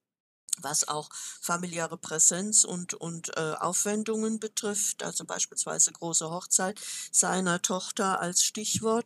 was 0.58 0.88
auch 0.88 1.10
familiäre 1.14 1.98
Präsenz 1.98 2.64
und, 2.64 2.96
und 2.96 3.38
äh, 3.38 3.54
Aufwendungen 3.60 4.40
betrifft, 4.40 5.04
also 5.04 5.26
beispielsweise 5.26 5.92
große 5.92 6.28
Hochzeit 6.28 6.82
seiner 7.12 7.62
Tochter 7.62 8.20
als 8.20 8.44
Stichwort 8.44 9.06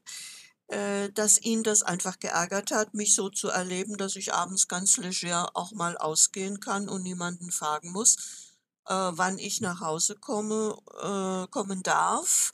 dass 1.14 1.38
ihn 1.38 1.64
das 1.64 1.84
einfach 1.84 2.18
geärgert 2.20 2.72
hat, 2.72 2.94
mich 2.94 3.14
so 3.14 3.30
zu 3.30 3.50
erleben, 3.50 3.98
dass 3.98 4.16
ich 4.16 4.34
abends 4.34 4.70
ganz 4.70 4.96
leger 4.96 5.50
auch 5.54 5.74
mal 5.74 5.98
ausgehen 5.98 6.62
kann 6.62 6.88
und 6.88 7.04
niemanden 7.04 7.52
fragen 7.52 7.92
muss, 7.92 8.16
äh, 8.88 8.94
wann 8.94 9.38
ich 9.38 9.62
nach 9.62 9.82
Hause 9.82 10.16
komme, 10.16 10.78
äh, 11.02 11.48
kommen 11.52 11.84
darf. 11.84 12.52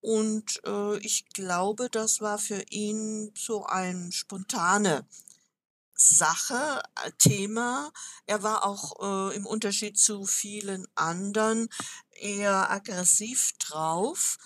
Und 0.00 0.60
äh, 0.66 0.98
ich 0.98 1.28
glaube, 1.30 1.88
das 1.90 2.20
war 2.20 2.38
für 2.38 2.62
ihn 2.70 3.32
so 3.36 3.64
ein 3.64 4.12
spontane 4.12 5.06
Sache, 5.94 6.82
äh, 7.04 7.10
Thema. 7.18 7.90
Er 8.26 8.42
war 8.42 8.64
auch 8.64 9.30
äh, 9.30 9.36
im 9.36 9.46
Unterschied 9.46 9.98
zu 9.98 10.26
vielen 10.26 10.86
anderen 10.94 11.68
eher 12.10 12.70
aggressiv 12.70 13.52
drauf, 13.58 14.36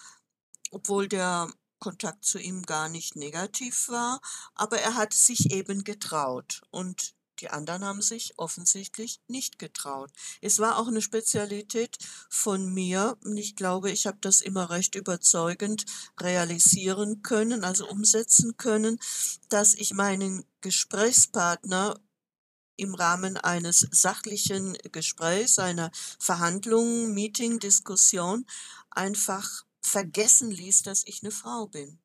obwohl 0.71 1.09
der 1.09 1.51
Kontakt 1.79 2.25
zu 2.25 2.39
ihm 2.39 2.63
gar 2.63 2.89
nicht 2.89 3.17
negativ 3.17 3.89
war, 3.89 4.21
aber 4.55 4.79
er 4.79 4.95
hat 4.95 5.15
sich 5.15 5.53
eben 5.53 5.85
getraut 5.85 6.63
und 6.71 7.15
die 7.41 7.51
anderen 7.51 7.85
haben 7.85 8.03
sich 8.03 8.35
offensichtlich 8.37 9.21
nicht 9.29 9.59
getraut. 9.59 10.11
Es 10.41 10.59
war 10.59 10.79
auch 10.79 10.89
eine 10.89 11.03
Spezialität 11.03 11.97
von 12.29 12.73
mir 12.73 13.17
und 13.25 13.37
ich 13.37 13.55
glaube, 13.55 13.91
ich 13.91 14.07
habe 14.07 14.19
das 14.21 14.41
immer 14.41 14.71
recht 14.71 14.97
überzeugend 14.97 15.85
realisieren 16.21 17.23
können, 17.23 17.63
also 17.65 17.89
umsetzen 17.89 18.57
können, 18.57 18.99
dass 19.49 19.75
ich 19.75 19.95
meinen 19.95 20.45
Gesprächspartner 20.63 22.01
im 22.77 22.95
Rahmen 22.95 23.37
eines 23.37 23.87
sachlichen 23.91 24.77
Gesprächs, 24.93 25.59
einer 25.59 25.91
Verhandlung, 26.19 27.13
Meeting, 27.13 27.59
Diskussion 27.59 28.47
einfach 28.91 29.65
vergessen 29.89 30.51
ließ, 30.51 30.83
dass 30.83 31.03
ich 31.07 31.23
eine 31.23 31.33
Frau 31.33 31.67
bin. 31.67 31.99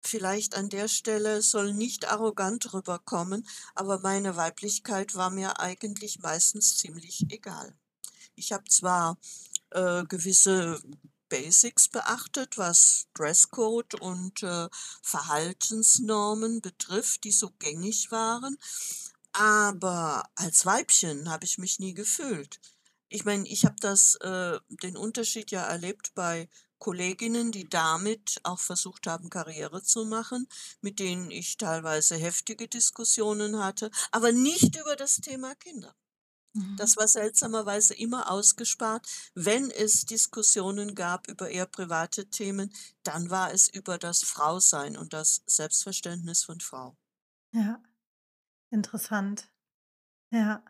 Vielleicht 0.00 0.56
an 0.56 0.68
der 0.68 0.88
Stelle 0.88 1.42
soll 1.42 1.74
nicht 1.74 2.06
arrogant 2.10 2.72
rüberkommen, 2.72 3.46
aber 3.74 3.98
meine 4.00 4.36
Weiblichkeit 4.36 5.14
war 5.14 5.30
mir 5.30 5.60
eigentlich 5.60 6.20
meistens 6.20 6.78
ziemlich 6.78 7.26
egal. 7.30 7.76
Ich 8.34 8.52
habe 8.52 8.64
zwar 8.68 9.18
äh, 9.70 10.04
gewisse 10.04 10.80
Basics 11.28 11.88
beachtet, 11.88 12.56
was 12.56 13.08
Dresscode 13.14 13.96
und 13.96 14.42
äh, 14.42 14.68
Verhaltensnormen 15.02 16.62
betrifft, 16.62 17.24
die 17.24 17.32
so 17.32 17.50
gängig 17.58 18.10
waren, 18.10 18.56
aber 19.32 20.28
als 20.36 20.64
Weibchen 20.64 21.28
habe 21.28 21.44
ich 21.44 21.58
mich 21.58 21.78
nie 21.80 21.94
gefühlt. 21.94 22.60
Ich 23.10 23.24
meine, 23.24 23.46
ich 23.48 23.64
habe 23.64 23.76
das 23.80 24.16
äh, 24.16 24.58
den 24.82 24.96
Unterschied 24.96 25.50
ja 25.50 25.64
erlebt 25.64 26.14
bei 26.14 26.48
Kolleginnen, 26.78 27.52
die 27.52 27.68
damit 27.68 28.40
auch 28.44 28.58
versucht 28.60 29.06
haben, 29.06 29.30
Karriere 29.30 29.82
zu 29.82 30.04
machen, 30.04 30.48
mit 30.80 30.98
denen 31.00 31.30
ich 31.30 31.56
teilweise 31.56 32.16
heftige 32.16 32.68
Diskussionen 32.68 33.58
hatte, 33.62 33.90
aber 34.12 34.32
nicht 34.32 34.76
über 34.76 34.96
das 34.96 35.16
Thema 35.16 35.54
Kinder. 35.56 35.94
Mhm. 36.54 36.76
Das 36.76 36.96
war 36.96 37.08
seltsamerweise 37.08 37.94
immer 37.94 38.30
ausgespart. 38.30 39.06
Wenn 39.34 39.70
es 39.70 40.06
Diskussionen 40.06 40.94
gab 40.94 41.28
über 41.28 41.50
eher 41.50 41.66
private 41.66 42.30
Themen, 42.30 42.72
dann 43.02 43.28
war 43.30 43.52
es 43.52 43.68
über 43.68 43.98
das 43.98 44.22
Frausein 44.22 44.96
und 44.96 45.12
das 45.12 45.42
Selbstverständnis 45.46 46.44
von 46.44 46.60
Frau. 46.60 46.96
Ja, 47.52 47.82
interessant. 48.70 49.50
Ja. 50.32 50.64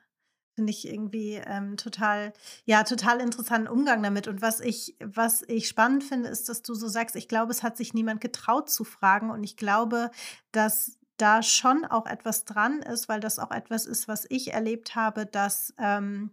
Finde 0.59 0.73
ich 0.73 0.89
irgendwie 0.89 1.35
ähm, 1.35 1.77
total, 1.77 2.33
ja, 2.65 2.83
total 2.83 3.21
interessanten 3.21 3.69
Umgang 3.69 4.03
damit. 4.03 4.27
Und 4.27 4.43
was 4.43 4.59
ich, 4.59 4.97
was 4.99 5.43
ich 5.47 5.69
spannend 5.69 6.03
finde, 6.03 6.31
ist, 6.31 6.49
dass 6.49 6.63
du 6.63 6.75
so 6.75 6.89
sagst, 6.89 7.15
ich 7.15 7.29
glaube, 7.29 7.53
es 7.53 7.63
hat 7.63 7.77
sich 7.77 7.95
niemand 7.95 8.21
getraut 8.21 8.69
zu 8.69 8.83
fragen. 8.83 9.31
Und 9.31 9.45
ich 9.45 9.57
glaube, 9.57 10.11
dass 10.51 10.99
da 11.17 11.45
schon 11.45 11.85
auch 11.85 12.07
etwas 12.07 12.45
dran 12.45 12.83
ist, 12.83 13.09
weil 13.09 13.21
das 13.21 13.39
auch 13.39 13.53
etwas 13.53 13.87
ist, 13.87 14.09
was 14.09 14.27
ich 14.31 14.53
erlebt 14.53 14.97
habe, 14.97 15.27
dass 15.27 15.73
ähm, 15.79 16.33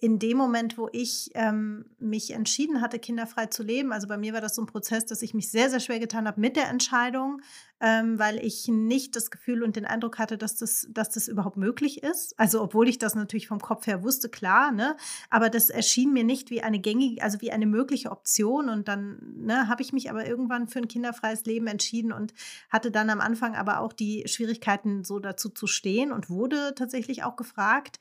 in 0.00 0.20
dem 0.20 0.36
Moment, 0.36 0.78
wo 0.78 0.88
ich 0.92 1.30
ähm, 1.34 1.84
mich 1.98 2.30
entschieden 2.30 2.80
hatte, 2.80 3.00
kinderfrei 3.00 3.46
zu 3.46 3.64
leben, 3.64 3.92
also 3.92 4.06
bei 4.06 4.16
mir 4.16 4.32
war 4.32 4.40
das 4.40 4.54
so 4.54 4.62
ein 4.62 4.66
Prozess, 4.66 5.06
dass 5.06 5.22
ich 5.22 5.34
mich 5.34 5.50
sehr, 5.50 5.70
sehr 5.70 5.80
schwer 5.80 5.98
getan 5.98 6.28
habe 6.28 6.40
mit 6.40 6.54
der 6.54 6.68
Entscheidung, 6.68 7.42
ähm, 7.80 8.16
weil 8.16 8.38
ich 8.38 8.68
nicht 8.68 9.16
das 9.16 9.32
Gefühl 9.32 9.64
und 9.64 9.74
den 9.74 9.86
Eindruck 9.86 10.18
hatte, 10.18 10.38
dass 10.38 10.54
das, 10.54 10.86
dass 10.90 11.10
das 11.10 11.26
überhaupt 11.26 11.56
möglich 11.56 12.04
ist. 12.04 12.38
Also 12.38 12.62
obwohl 12.62 12.88
ich 12.88 12.98
das 12.98 13.16
natürlich 13.16 13.48
vom 13.48 13.58
Kopf 13.58 13.88
her 13.88 14.04
wusste, 14.04 14.28
klar, 14.28 14.70
ne, 14.70 14.96
aber 15.30 15.50
das 15.50 15.68
erschien 15.68 16.12
mir 16.12 16.24
nicht 16.24 16.50
wie 16.50 16.62
eine 16.62 16.78
gängige, 16.78 17.20
also 17.20 17.40
wie 17.40 17.50
eine 17.50 17.66
mögliche 17.66 18.12
Option. 18.12 18.68
Und 18.68 18.86
dann 18.86 19.18
ne, 19.36 19.66
habe 19.66 19.82
ich 19.82 19.92
mich 19.92 20.10
aber 20.10 20.28
irgendwann 20.28 20.68
für 20.68 20.78
ein 20.78 20.86
kinderfreies 20.86 21.44
Leben 21.44 21.66
entschieden 21.66 22.12
und 22.12 22.34
hatte 22.68 22.92
dann 22.92 23.10
am 23.10 23.20
Anfang 23.20 23.56
aber 23.56 23.80
auch 23.80 23.92
die 23.92 24.22
Schwierigkeiten, 24.28 25.02
so 25.02 25.18
dazu 25.18 25.48
zu 25.48 25.66
stehen 25.66 26.12
und 26.12 26.30
wurde 26.30 26.74
tatsächlich 26.76 27.24
auch 27.24 27.34
gefragt. 27.34 27.98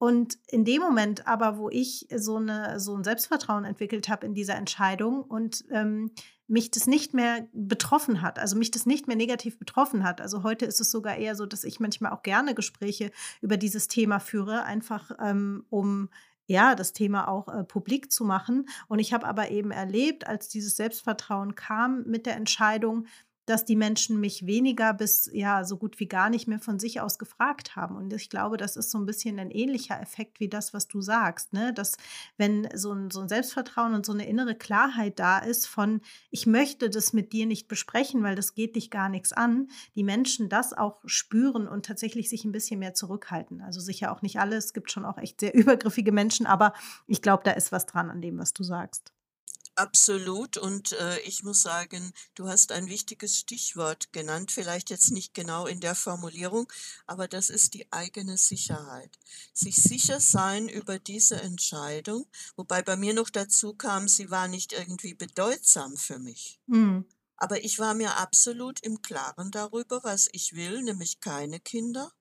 Und 0.00 0.38
in 0.46 0.64
dem 0.64 0.80
Moment 0.80 1.26
aber, 1.26 1.58
wo 1.58 1.68
ich 1.68 2.08
so, 2.16 2.36
eine, 2.36 2.80
so 2.80 2.96
ein 2.96 3.04
Selbstvertrauen 3.04 3.66
entwickelt 3.66 4.08
habe 4.08 4.24
in 4.24 4.32
dieser 4.32 4.54
Entscheidung 4.54 5.20
und 5.20 5.62
ähm, 5.70 6.10
mich 6.48 6.70
das 6.70 6.86
nicht 6.86 7.12
mehr 7.12 7.46
betroffen 7.52 8.22
hat, 8.22 8.38
also 8.38 8.56
mich 8.56 8.70
das 8.70 8.86
nicht 8.86 9.08
mehr 9.08 9.16
negativ 9.16 9.58
betroffen 9.58 10.02
hat. 10.02 10.22
Also 10.22 10.42
heute 10.42 10.64
ist 10.64 10.80
es 10.80 10.90
sogar 10.90 11.16
eher 11.16 11.36
so, 11.36 11.44
dass 11.44 11.64
ich 11.64 11.80
manchmal 11.80 12.12
auch 12.12 12.22
gerne 12.22 12.54
Gespräche 12.54 13.10
über 13.42 13.58
dieses 13.58 13.88
Thema 13.88 14.20
führe, 14.20 14.64
einfach 14.64 15.10
ähm, 15.20 15.66
um 15.68 16.08
ja, 16.46 16.74
das 16.74 16.94
Thema 16.94 17.28
auch 17.28 17.48
äh, 17.48 17.62
publik 17.62 18.10
zu 18.10 18.24
machen. 18.24 18.70
Und 18.88 19.00
ich 19.00 19.12
habe 19.12 19.26
aber 19.26 19.50
eben 19.50 19.70
erlebt, 19.70 20.26
als 20.26 20.48
dieses 20.48 20.76
Selbstvertrauen 20.76 21.56
kam 21.56 22.04
mit 22.06 22.24
der 22.24 22.36
Entscheidung, 22.36 23.06
dass 23.50 23.64
die 23.64 23.76
Menschen 23.76 24.20
mich 24.20 24.46
weniger 24.46 24.94
bis 24.94 25.28
ja 25.32 25.64
so 25.64 25.76
gut 25.76 25.98
wie 25.98 26.06
gar 26.06 26.30
nicht 26.30 26.46
mehr 26.46 26.60
von 26.60 26.78
sich 26.78 27.00
aus 27.00 27.18
gefragt 27.18 27.74
haben. 27.74 27.96
Und 27.96 28.12
ich 28.12 28.30
glaube, 28.30 28.56
das 28.56 28.76
ist 28.76 28.92
so 28.92 28.98
ein 28.98 29.06
bisschen 29.06 29.40
ein 29.40 29.50
ähnlicher 29.50 30.00
Effekt 30.00 30.38
wie 30.38 30.48
das, 30.48 30.72
was 30.72 30.86
du 30.86 31.00
sagst, 31.00 31.52
ne? 31.52 31.74
Dass 31.74 31.96
wenn 32.36 32.68
so 32.74 32.92
ein, 32.92 33.10
so 33.10 33.20
ein 33.20 33.28
Selbstvertrauen 33.28 33.94
und 33.94 34.06
so 34.06 34.12
eine 34.12 34.26
innere 34.26 34.54
Klarheit 34.54 35.18
da 35.18 35.38
ist 35.38 35.66
von, 35.66 36.00
ich 36.30 36.46
möchte 36.46 36.90
das 36.90 37.12
mit 37.12 37.32
dir 37.32 37.46
nicht 37.46 37.66
besprechen, 37.66 38.22
weil 38.22 38.36
das 38.36 38.54
geht 38.54 38.76
dich 38.76 38.88
gar 38.88 39.08
nichts 39.08 39.32
an, 39.32 39.68
die 39.96 40.04
Menschen 40.04 40.48
das 40.48 40.72
auch 40.72 41.00
spüren 41.04 41.66
und 41.66 41.84
tatsächlich 41.84 42.28
sich 42.28 42.44
ein 42.44 42.52
bisschen 42.52 42.78
mehr 42.78 42.94
zurückhalten. 42.94 43.62
Also 43.62 43.80
sicher 43.80 44.12
auch 44.12 44.22
nicht 44.22 44.38
alle, 44.38 44.56
es 44.56 44.72
gibt 44.72 44.92
schon 44.92 45.04
auch 45.04 45.18
echt 45.18 45.40
sehr 45.40 45.54
übergriffige 45.60 46.12
Menschen, 46.12 46.46
aber 46.46 46.72
ich 47.08 47.20
glaube, 47.20 47.42
da 47.44 47.50
ist 47.50 47.72
was 47.72 47.86
dran 47.86 48.10
an 48.10 48.22
dem, 48.22 48.38
was 48.38 48.52
du 48.52 48.62
sagst. 48.62 49.12
Absolut. 49.80 50.58
Und 50.58 50.92
äh, 50.92 51.20
ich 51.20 51.42
muss 51.42 51.62
sagen, 51.62 52.12
du 52.34 52.48
hast 52.48 52.70
ein 52.70 52.88
wichtiges 52.88 53.38
Stichwort 53.38 54.12
genannt, 54.12 54.52
vielleicht 54.52 54.90
jetzt 54.90 55.10
nicht 55.10 55.32
genau 55.32 55.64
in 55.64 55.80
der 55.80 55.94
Formulierung, 55.94 56.70
aber 57.06 57.28
das 57.28 57.48
ist 57.48 57.72
die 57.72 57.90
eigene 57.90 58.36
Sicherheit. 58.36 59.18
Sich 59.54 59.76
sicher 59.76 60.20
sein 60.20 60.68
über 60.68 60.98
diese 60.98 61.40
Entscheidung, 61.40 62.26
wobei 62.56 62.82
bei 62.82 62.96
mir 62.96 63.14
noch 63.14 63.30
dazu 63.30 63.72
kam, 63.72 64.06
sie 64.06 64.30
war 64.30 64.48
nicht 64.48 64.74
irgendwie 64.74 65.14
bedeutsam 65.14 65.96
für 65.96 66.18
mich. 66.18 66.60
Mhm. 66.66 67.06
Aber 67.38 67.64
ich 67.64 67.78
war 67.78 67.94
mir 67.94 68.18
absolut 68.18 68.80
im 68.80 69.00
Klaren 69.00 69.50
darüber, 69.50 70.04
was 70.04 70.28
ich 70.32 70.52
will, 70.56 70.82
nämlich 70.82 71.20
keine 71.20 71.58
Kinder 71.58 72.12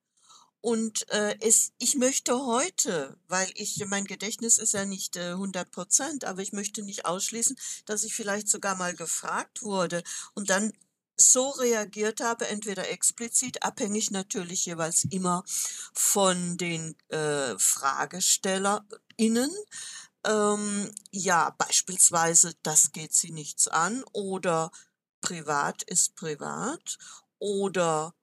und 0.61 1.09
äh, 1.09 1.37
es, 1.39 1.71
ich 1.77 1.95
möchte 1.95 2.45
heute, 2.45 3.17
weil 3.27 3.49
ich, 3.55 3.81
mein 3.87 4.05
Gedächtnis 4.05 4.57
ist 4.57 4.73
ja 4.73 4.85
nicht 4.85 5.15
äh, 5.15 5.31
100 5.31 5.71
Prozent, 5.71 6.25
aber 6.25 6.41
ich 6.41 6.51
möchte 6.51 6.81
nicht 6.81 7.05
ausschließen, 7.05 7.57
dass 7.85 8.03
ich 8.03 8.13
vielleicht 8.13 8.49
sogar 8.49 8.75
mal 8.75 8.93
gefragt 8.93 9.61
wurde 9.61 10.03
und 10.33 10.49
dann 10.49 10.73
so 11.15 11.49
reagiert 11.49 12.21
habe, 12.21 12.47
entweder 12.47 12.89
explizit, 12.89 13.63
abhängig 13.63 14.11
natürlich 14.11 14.65
jeweils 14.65 15.05
immer 15.05 15.43
von 15.93 16.57
den 16.57 16.95
äh, 17.09 17.57
FragestellerInnen. 17.57 19.51
Ähm, 20.25 20.91
ja, 21.11 21.55
beispielsweise, 21.57 22.53
das 22.63 22.91
geht 22.91 23.13
sie 23.13 23.31
nichts 23.31 23.67
an 23.67 24.03
oder 24.11 24.71
privat 25.21 25.83
ist 25.83 26.15
privat 26.15 26.97
oder 27.39 28.13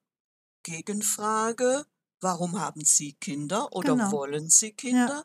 Gegenfrage, 0.62 1.86
Warum 2.20 2.58
haben 2.58 2.84
Sie 2.84 3.12
Kinder 3.14 3.72
oder 3.72 3.94
Genau. 3.94 4.10
wollen 4.10 4.48
Sie 4.48 4.68
Ja. 4.68 4.72
Kinder? 4.76 5.24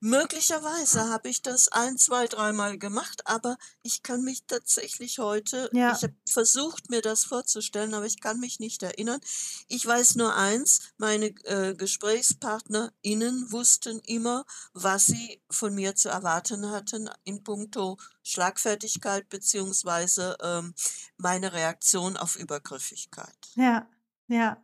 Möglicherweise 0.00 1.08
habe 1.08 1.28
ich 1.28 1.42
das 1.42 1.68
ein, 1.68 1.96
zwei, 1.98 2.26
dreimal 2.26 2.78
gemacht, 2.78 3.22
aber 3.26 3.56
ich 3.82 4.02
kann 4.02 4.22
mich 4.24 4.44
tatsächlich 4.46 5.18
heute 5.18 5.70
ich 5.72 5.78
Ja. 5.78 5.92
habe 6.02 6.14
versucht, 6.28 6.90
mir 6.90 7.00
das 7.02 7.24
vorzustellen, 7.24 7.94
aber 7.94 8.06
ich 8.06 8.20
kann 8.20 8.40
mich 8.40 8.58
nicht 8.60 8.82
erinnern. 8.82 9.20
Ich 9.68 9.86
weiß 9.86 10.16
nur 10.16 10.34
eins, 10.34 10.80
meine, 10.98 11.26
äh, 11.44 11.74
GesprächspartnerInnen 11.74 13.52
wussten 13.52 14.00
immer, 14.00 14.44
was 14.72 15.06
sie 15.06 15.40
von 15.50 15.74
mir 15.74 15.94
zu 15.94 16.08
erwarten 16.08 16.70
hatten 16.70 17.08
in 17.24 17.44
puncto 17.44 17.98
Schlagfertigkeit 18.24 19.28
beziehungsweise, 19.28 20.36
ähm, 20.42 20.74
meine 21.16 21.52
Reaktion 21.52 22.16
auf 22.16 22.36
Übergriffigkeit. 22.36 23.38
Ja, 23.56 23.88
ja. 24.28 24.62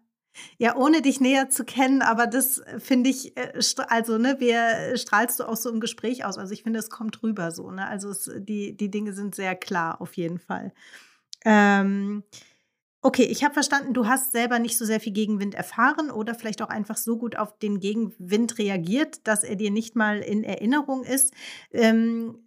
Ja, 0.59 0.77
ohne 0.77 1.03
dich 1.03 1.21
näher 1.21 1.51
zu 1.51 1.65
kennen, 1.65 2.03
aber 2.03 2.27
das, 2.27 2.59
äh, 2.59 2.81
finde 2.81 3.11
ich, 3.11 3.37
äh, 3.37 3.53
also, 3.89 4.19
ne, 4.19 4.37
wir 4.41 4.59
äh, 4.59 4.99
strahlst 4.99 5.41
du 5.41 5.45
auch 5.49 5.57
so 5.57 5.71
im 5.71 5.81
Gespräch 5.81 6.25
aus. 6.25 6.39
Also, 6.39 6.53
ich 6.55 6.63
finde, 6.63 6.79
es 6.81 6.91
kommt 6.91 7.23
rüber 7.23 7.51
so, 7.53 7.71
ne? 7.71 7.87
Also, 7.87 8.11
es 8.11 8.31
die 8.39 8.77
die 8.77 8.91
Dinge 8.91 9.13
sind 9.13 9.35
sehr 9.35 9.55
klar 9.57 10.01
auf 10.01 10.15
jeden 10.15 10.39
Fall. 10.39 10.73
Ähm, 11.45 12.25
okay, 13.03 13.25
ich 13.25 13.45
habe 13.45 13.55
verstanden, 13.55 13.95
du 13.95 14.07
hast 14.07 14.33
selber 14.33 14.59
nicht 14.59 14.77
so 14.79 14.85
sehr 14.85 15.01
viel 15.01 15.13
Gegenwind 15.13 15.55
erfahren 15.55 16.11
oder 16.11 16.35
vielleicht 16.35 16.63
auch 16.63 16.69
einfach 16.69 16.97
so 16.97 17.19
gut 17.19 17.37
auf 17.37 17.59
den 17.59 17.81
Gegenwind 17.81 18.59
reagiert, 18.59 19.27
dass 19.27 19.45
er 19.45 19.57
dir 19.57 19.71
nicht 19.71 19.97
mal 19.97 20.21
in 20.21 20.45
Erinnerung 20.45 21.05
ist. 21.05 21.33
Ähm, 21.73 22.39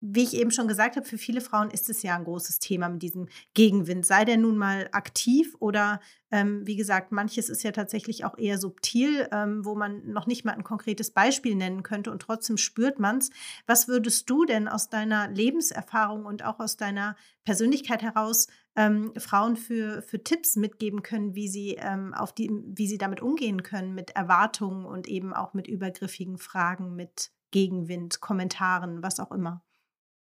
wie 0.00 0.22
ich 0.22 0.34
eben 0.34 0.50
schon 0.50 0.68
gesagt 0.68 0.96
habe, 0.96 1.06
für 1.06 1.18
viele 1.18 1.40
Frauen 1.40 1.70
ist 1.70 1.88
es 1.88 2.02
ja 2.02 2.16
ein 2.16 2.24
großes 2.24 2.58
Thema 2.58 2.88
mit 2.88 3.02
diesem 3.02 3.28
Gegenwind, 3.54 4.04
sei 4.04 4.24
der 4.24 4.36
nun 4.36 4.56
mal 4.56 4.88
aktiv 4.92 5.56
oder, 5.58 6.00
ähm, 6.30 6.66
wie 6.66 6.76
gesagt, 6.76 7.12
manches 7.12 7.48
ist 7.48 7.62
ja 7.62 7.72
tatsächlich 7.72 8.24
auch 8.24 8.36
eher 8.36 8.58
subtil, 8.58 9.28
ähm, 9.32 9.64
wo 9.64 9.74
man 9.74 10.06
noch 10.10 10.26
nicht 10.26 10.44
mal 10.44 10.52
ein 10.52 10.64
konkretes 10.64 11.10
Beispiel 11.12 11.54
nennen 11.54 11.82
könnte 11.82 12.10
und 12.10 12.20
trotzdem 12.20 12.56
spürt 12.58 12.98
man's. 12.98 13.30
Was 13.66 13.88
würdest 13.88 14.28
du 14.28 14.44
denn 14.44 14.68
aus 14.68 14.88
deiner 14.90 15.28
Lebenserfahrung 15.28 16.26
und 16.26 16.44
auch 16.44 16.60
aus 16.60 16.76
deiner 16.76 17.16
Persönlichkeit 17.44 18.02
heraus, 18.02 18.48
ähm, 18.76 19.12
Frauen 19.16 19.56
für 19.56 20.02
für 20.02 20.22
Tipps 20.22 20.56
mitgeben 20.56 21.02
können, 21.02 21.34
wie 21.34 21.48
sie, 21.48 21.76
ähm, 21.80 22.12
auf 22.14 22.34
die 22.34 22.50
wie 22.66 22.86
sie 22.86 22.98
damit 22.98 23.22
umgehen 23.22 23.62
können 23.62 23.94
mit 23.94 24.10
Erwartungen 24.10 24.84
und 24.84 25.08
eben 25.08 25.32
auch 25.32 25.54
mit 25.54 25.66
übergriffigen 25.66 26.38
Fragen, 26.38 26.94
mit 26.94 27.30
Gegenwind, 27.50 28.20
Kommentaren, 28.20 29.02
was 29.02 29.20
auch 29.20 29.32
immer? 29.32 29.65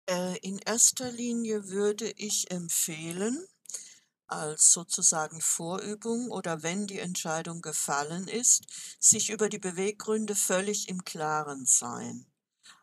Äh, 0.06 0.38
in 0.38 0.58
erster 0.58 1.10
Linie 1.10 1.68
würde 1.68 2.08
ich 2.12 2.52
empfehlen, 2.52 3.44
als 4.28 4.72
sozusagen 4.72 5.40
Vorübung 5.40 6.30
oder 6.30 6.62
wenn 6.62 6.86
die 6.86 7.00
Entscheidung 7.00 7.62
gefallen 7.62 8.28
ist, 8.28 8.64
sich 9.00 9.30
über 9.30 9.48
die 9.48 9.58
Beweggründe 9.58 10.34
völlig 10.36 10.88
im 10.88 11.04
Klaren 11.04 11.66
sein. 11.66 12.31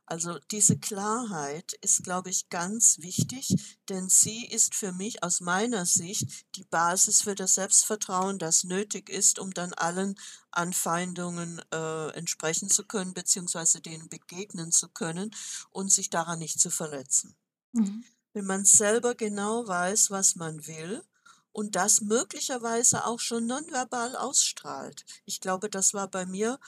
Also 0.10 0.39
diese 0.50 0.76
Klarheit 0.76 1.74
ist, 1.82 2.04
glaube 2.04 2.32
ich, 2.32 2.50
ganz 2.50 2.98
wichtig, 2.98 3.56
denn 3.89 4.10
sie 4.10 4.43
ist 4.43 4.74
für 4.74 4.91
mich 4.91 5.22
aus 5.22 5.39
meiner 5.39 5.86
Sicht 5.86 6.48
die 6.56 6.63
Basis 6.63 7.22
für 7.22 7.36
das 7.36 7.54
Selbstvertrauen, 7.54 8.39
das 8.39 8.63
nötig 8.63 9.08
ist, 9.08 9.38
um 9.38 9.54
dann 9.54 9.72
allen 9.74 10.19
Anfeindungen, 10.50 11.62
äh, 11.72 12.08
entsprechen 12.13 12.69
zu 12.69 12.86
können, 12.86 13.13
beziehungsweise 13.13 13.82
denen 13.82 14.10
begegnen 14.10 14.72
zu 14.72 14.89
können 14.89 15.30
und 15.69 15.91
sich 15.91 16.10
daran 16.10 16.39
nicht 16.39 16.60
zu 16.60 16.72
verletzen. 16.72 17.36
Mhm. 17.74 18.04
Wenn 18.34 18.45
man 18.45 18.65
selber 18.65 19.13
genau 19.13 19.67
weiß, 19.67 20.10
was 20.10 20.36
man 20.36 20.65
will 20.65 21.04
und 21.52 21.76
das 21.76 22.02
möglicherweise 22.02 23.06
auch 23.06 23.19
schon 23.19 23.45
nonverbal 23.45 24.15
ausstrahlt. 24.15 25.06
Ich 25.26 25.39
glaube, 25.39 25.69
das 25.69 25.93
war 25.93 26.08
bei 26.08 26.26
mir, 26.26 26.60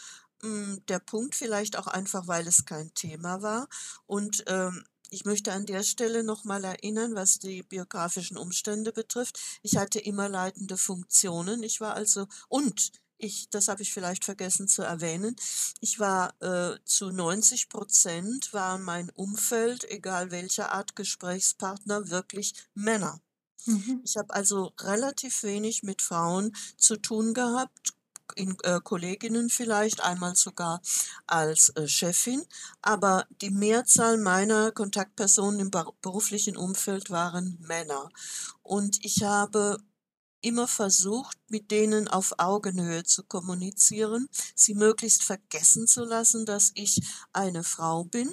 der 0.43 0.99
Punkt, 0.99 1.36
vielleicht 1.36 1.77
auch 1.77 1.88
einfach, 1.88 2.27
weil 2.27 2.47
es 2.47 2.65
kein 2.65 2.93
Thema 2.93 3.41
war. 3.41 3.67
Und, 4.06 4.43
ähm, 4.47 4.84
ich 5.13 5.25
möchte 5.25 5.51
an 5.51 5.65
der 5.65 5.84
Stelle 5.84 6.23
noch 6.23 6.45
mal 6.45 6.63
erinnern, 6.63 7.15
was 7.15 7.38
die 7.38 7.63
biografischen 7.63 8.38
Umstände 8.38 8.93
betrifft. 8.93 9.39
Ich 9.62 9.75
hatte 9.75 9.99
immer 9.99 10.30
leitende 10.30 10.77
Funktionen. 10.77 11.63
Ich 11.63 11.82
war 11.82 11.95
also 11.95 12.27
und 12.47 12.93
ich 13.17 13.49
das 13.49 13.67
habe 13.67 13.82
ich 13.82 13.93
vielleicht 13.93 14.25
vergessen 14.25 14.67
zu 14.67 14.82
erwähnen, 14.82 15.36
ich 15.80 15.99
war, 15.99 16.34
äh, 16.41 16.80
zu 16.86 17.12
90 17.12 17.67
war 18.51 18.77
mein 18.77 19.10
Umfeld, 19.12 19.89
egal 19.89 20.32
welcher 20.32 20.71
Art 20.71 20.95
Gesprächspartner, 20.95 22.10
wirklich 22.10 22.54
Männer. 22.73 23.21
Mhm. 23.65 24.01
Ich 24.04 24.17
habe 24.17 24.34
also 24.34 24.73
relativ 24.80 25.43
wenig 25.43 25.84
mit 25.84 26.01
Frauen 26.01 26.56
zu 26.77 26.97
tun 26.97 27.34
gehabt, 27.34 27.93
in 28.36 28.58
äh, 28.63 28.80
Kolleginnen 28.84 29.50
vielleicht, 29.50 30.02
einmal 30.02 30.36
sogar 30.36 30.82
als, 31.28 31.70
äh, 31.70 31.88
Chefin, 31.88 32.44
aber 32.82 33.26
die 33.41 33.52
Mehrzahl 33.52 34.17
meiner 34.17 34.72
Kontaktpersonen 34.72 35.60
im 35.60 35.72
ber 35.72 35.94
beruflichen 36.02 36.58
Umfeld 36.58 37.10
waren 37.10 37.58
Männer. 37.62 38.10
Und 38.63 39.04
ich 39.04 39.24
habe 39.24 39.78
immer 40.41 40.67
versucht, 40.67 41.38
mit 41.50 41.72
denen 41.72 42.08
auf 42.08 42.34
Augenhöhe 42.38 43.04
zu 43.04 43.24
kommunizieren, 43.24 44.28
sie 44.56 44.74
möglichst 44.74 45.24
vergessen 45.24 45.88
zu 45.88 46.04
lassen, 46.04 46.46
dass 46.46 46.72
ich 46.74 47.02
eine 47.34 47.63
Frau 47.63 48.04
bin. 48.04 48.30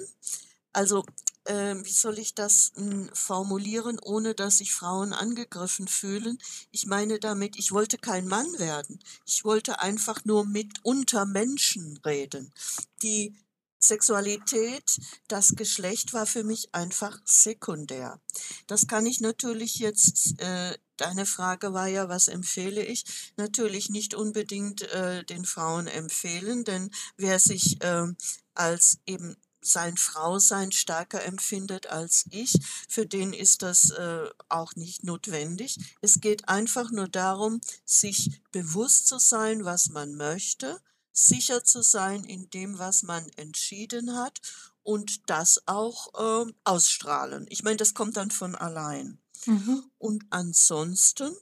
Also, 0.73 1.05
ähm, 1.49 1.85
wie 1.85 1.91
soll 1.91 2.19
ich 2.19 2.35
das, 2.35 2.71
hm, 2.75 3.09
formulieren, 3.13 3.99
ohne 3.99 4.35
dass 4.35 4.59
sich 4.59 4.71
Frauen 4.71 5.11
angegriffen 5.11 5.87
fühlen? 5.87 6.37
Ich 6.71 6.85
meine 6.85 7.19
damit, 7.19 7.57
ich 7.57 7.71
wollte 7.71 7.97
kein 7.97 8.27
Mann 8.27 8.47
werden. 8.59 8.99
Ich 9.25 9.43
wollte 9.43 9.79
einfach 9.79 10.23
nur 10.25 10.45
mit 10.45 10.79
unter 10.83 11.25
Menschen 11.25 11.97
reden. 12.05 12.53
Die 13.01 13.35
Sexualität, 13.79 14.99
das 15.27 15.55
Geschlecht 15.55 16.13
war 16.13 16.25
für 16.25 16.43
mich 16.43 16.73
einfach 16.73 17.19
sekundär. 17.25 18.19
Das 18.67 18.87
kann 18.87 19.05
ich 19.05 19.19
natürlich 19.19 19.79
jetzt 19.79 20.39
äh, 20.39 20.77
deine 20.97 21.25
Frage 21.25 21.73
war 21.73 21.87
ja, 21.87 22.09
was 22.09 22.27
empfehle 22.27 22.85
ich? 22.85 23.05
Natürlich 23.37 23.89
nicht 23.89 24.13
unbedingt, 24.13 24.81
äh, 24.91 25.23
den 25.23 25.45
Frauen 25.45 25.87
empfehlen, 25.87 26.63
denn 26.63 26.91
wer 27.17 27.39
sich, 27.39 27.77
ähm, 27.81 28.17
als 28.53 28.99
eben 29.05 29.37
sein 29.61 29.97
Frausein 29.97 30.71
stärker 30.71 31.23
empfindet 31.23 31.87
als 31.87 32.25
ich, 32.29 32.53
für 32.87 33.05
den 33.05 33.33
ist 33.33 33.61
das, 33.61 33.89
äh, 33.91 34.29
auch 34.47 34.75
nicht 34.75 35.03
notwendig. 35.03 35.77
Es 36.01 36.21
geht 36.21 36.47
einfach 36.47 36.91
nur 36.91 37.07
darum, 37.07 37.61
sich 37.85 38.41
bewusst 38.51 39.07
zu 39.07 39.19
sein, 39.19 39.65
was 39.65 39.89
man 39.89 40.15
möchte, 40.15 40.81
sicher 41.11 41.63
zu 41.63 41.81
sein 41.81 42.23
in 42.23 42.49
dem, 42.49 42.79
was 42.79 43.03
man 43.03 43.27
entschieden 43.35 44.15
hat 44.15 44.39
und 44.83 45.29
das 45.29 45.61
auch, 45.67 46.07
ähm, 46.17 46.55
ausstrahlen. 46.63 47.45
Ich 47.49 47.63
meine, 47.63 47.77
das 47.77 47.93
kommt 47.93 48.17
dann 48.17 48.31
von 48.31 48.55
allein. 48.55 49.19
Mhm. 49.45 49.83
Und 49.97 50.25
ansonsten, 50.29 51.35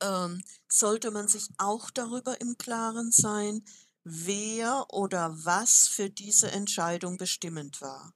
ähm, 0.00 0.42
sollte 0.68 1.10
man 1.10 1.28
sich 1.28 1.48
auch 1.58 1.90
darüber 1.90 2.40
im 2.40 2.56
Klaren 2.58 3.12
sein, 3.12 3.64
wer 4.04 4.86
oder 4.90 5.44
was 5.44 5.88
für 5.88 6.10
diese 6.10 6.50
Entscheidung 6.50 7.16
bestimmend 7.16 7.80
war. 7.80 8.14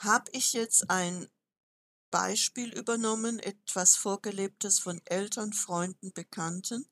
Habe 0.00 0.30
ich 0.32 0.52
jetzt 0.52 0.90
ein 0.90 1.28
Beispiel 2.10 2.72
übernommen, 2.72 3.38
etwas 3.40 3.96
Vorgelebtes 3.96 4.78
von 4.78 5.00
Eltern, 5.06 5.52
Freunden, 5.52 6.12
Bekannten, 6.12 6.86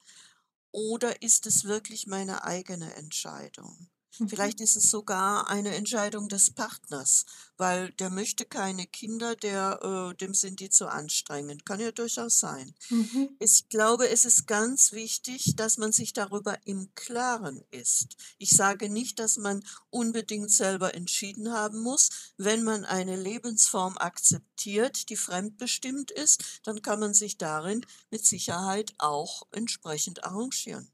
oder 0.73 1.23
ist 1.23 1.47
es 1.47 1.65
wirklich 1.65 2.07
meine 2.07 2.45
eigene 2.45 2.95
Entscheidung? 2.95 3.91
Mhm. 4.19 4.29
Vielleicht 4.29 4.61
ist 4.61 4.77
es 4.77 4.91
sogar 4.91 5.49
eine 5.49 5.75
Entscheidung 5.75 6.29
des 6.29 6.51
Partners, 6.51 7.25
weil 7.57 7.93
der 7.93 8.11
möchte 8.11 8.45
keine 8.45 8.87
Kinder, 8.87 9.37
der 9.37 10.11
äh, 10.13 10.17
dem 10.17 10.35
sind 10.35 10.61
die 10.61 10.71
zu 10.71 10.89
anstrengend. 10.89 11.65
Kann 11.65 11.81
ja 11.81 11.93
durchaus 11.93 12.41
sein. 12.41 12.75
Mhm. 12.89 13.31
Ich 13.39 13.69
glaube, 13.69 14.09
es 14.09 14.25
ist 14.25 14.47
ganz 14.47 14.93
wichtig, 14.93 15.55
dass 15.57 15.79
man 15.79 15.93
sich 15.93 16.13
darüber 16.13 16.59
im 16.65 16.95
Klaren 16.95 17.63
ist. 17.71 18.17
Ich 18.39 18.51
sage 18.51 18.89
nicht, 18.89 19.19
dass 19.19 19.37
man 19.37 19.65
unbedingt 19.91 20.51
selber 20.51 20.95
entschieden 20.95 21.53
haben 21.53 21.81
muss. 21.81 22.11
Wenn 22.37 22.63
man 22.63 22.85
eine 22.85 23.17
Lebensform 23.17 23.97
akzeptiert, 23.99 25.09
die 25.09 25.17
fremdbestimmt 25.17 26.11
ist, 26.11 26.61
dann 26.65 26.83
kann 26.83 27.01
man 27.01 27.15
sich 27.15 27.39
darin 27.39 27.87
mit 28.11 28.25
Sicherheit 28.25 28.95
auch 28.99 29.47
entsprechend 29.53 30.25
arrangieren. 30.25 30.91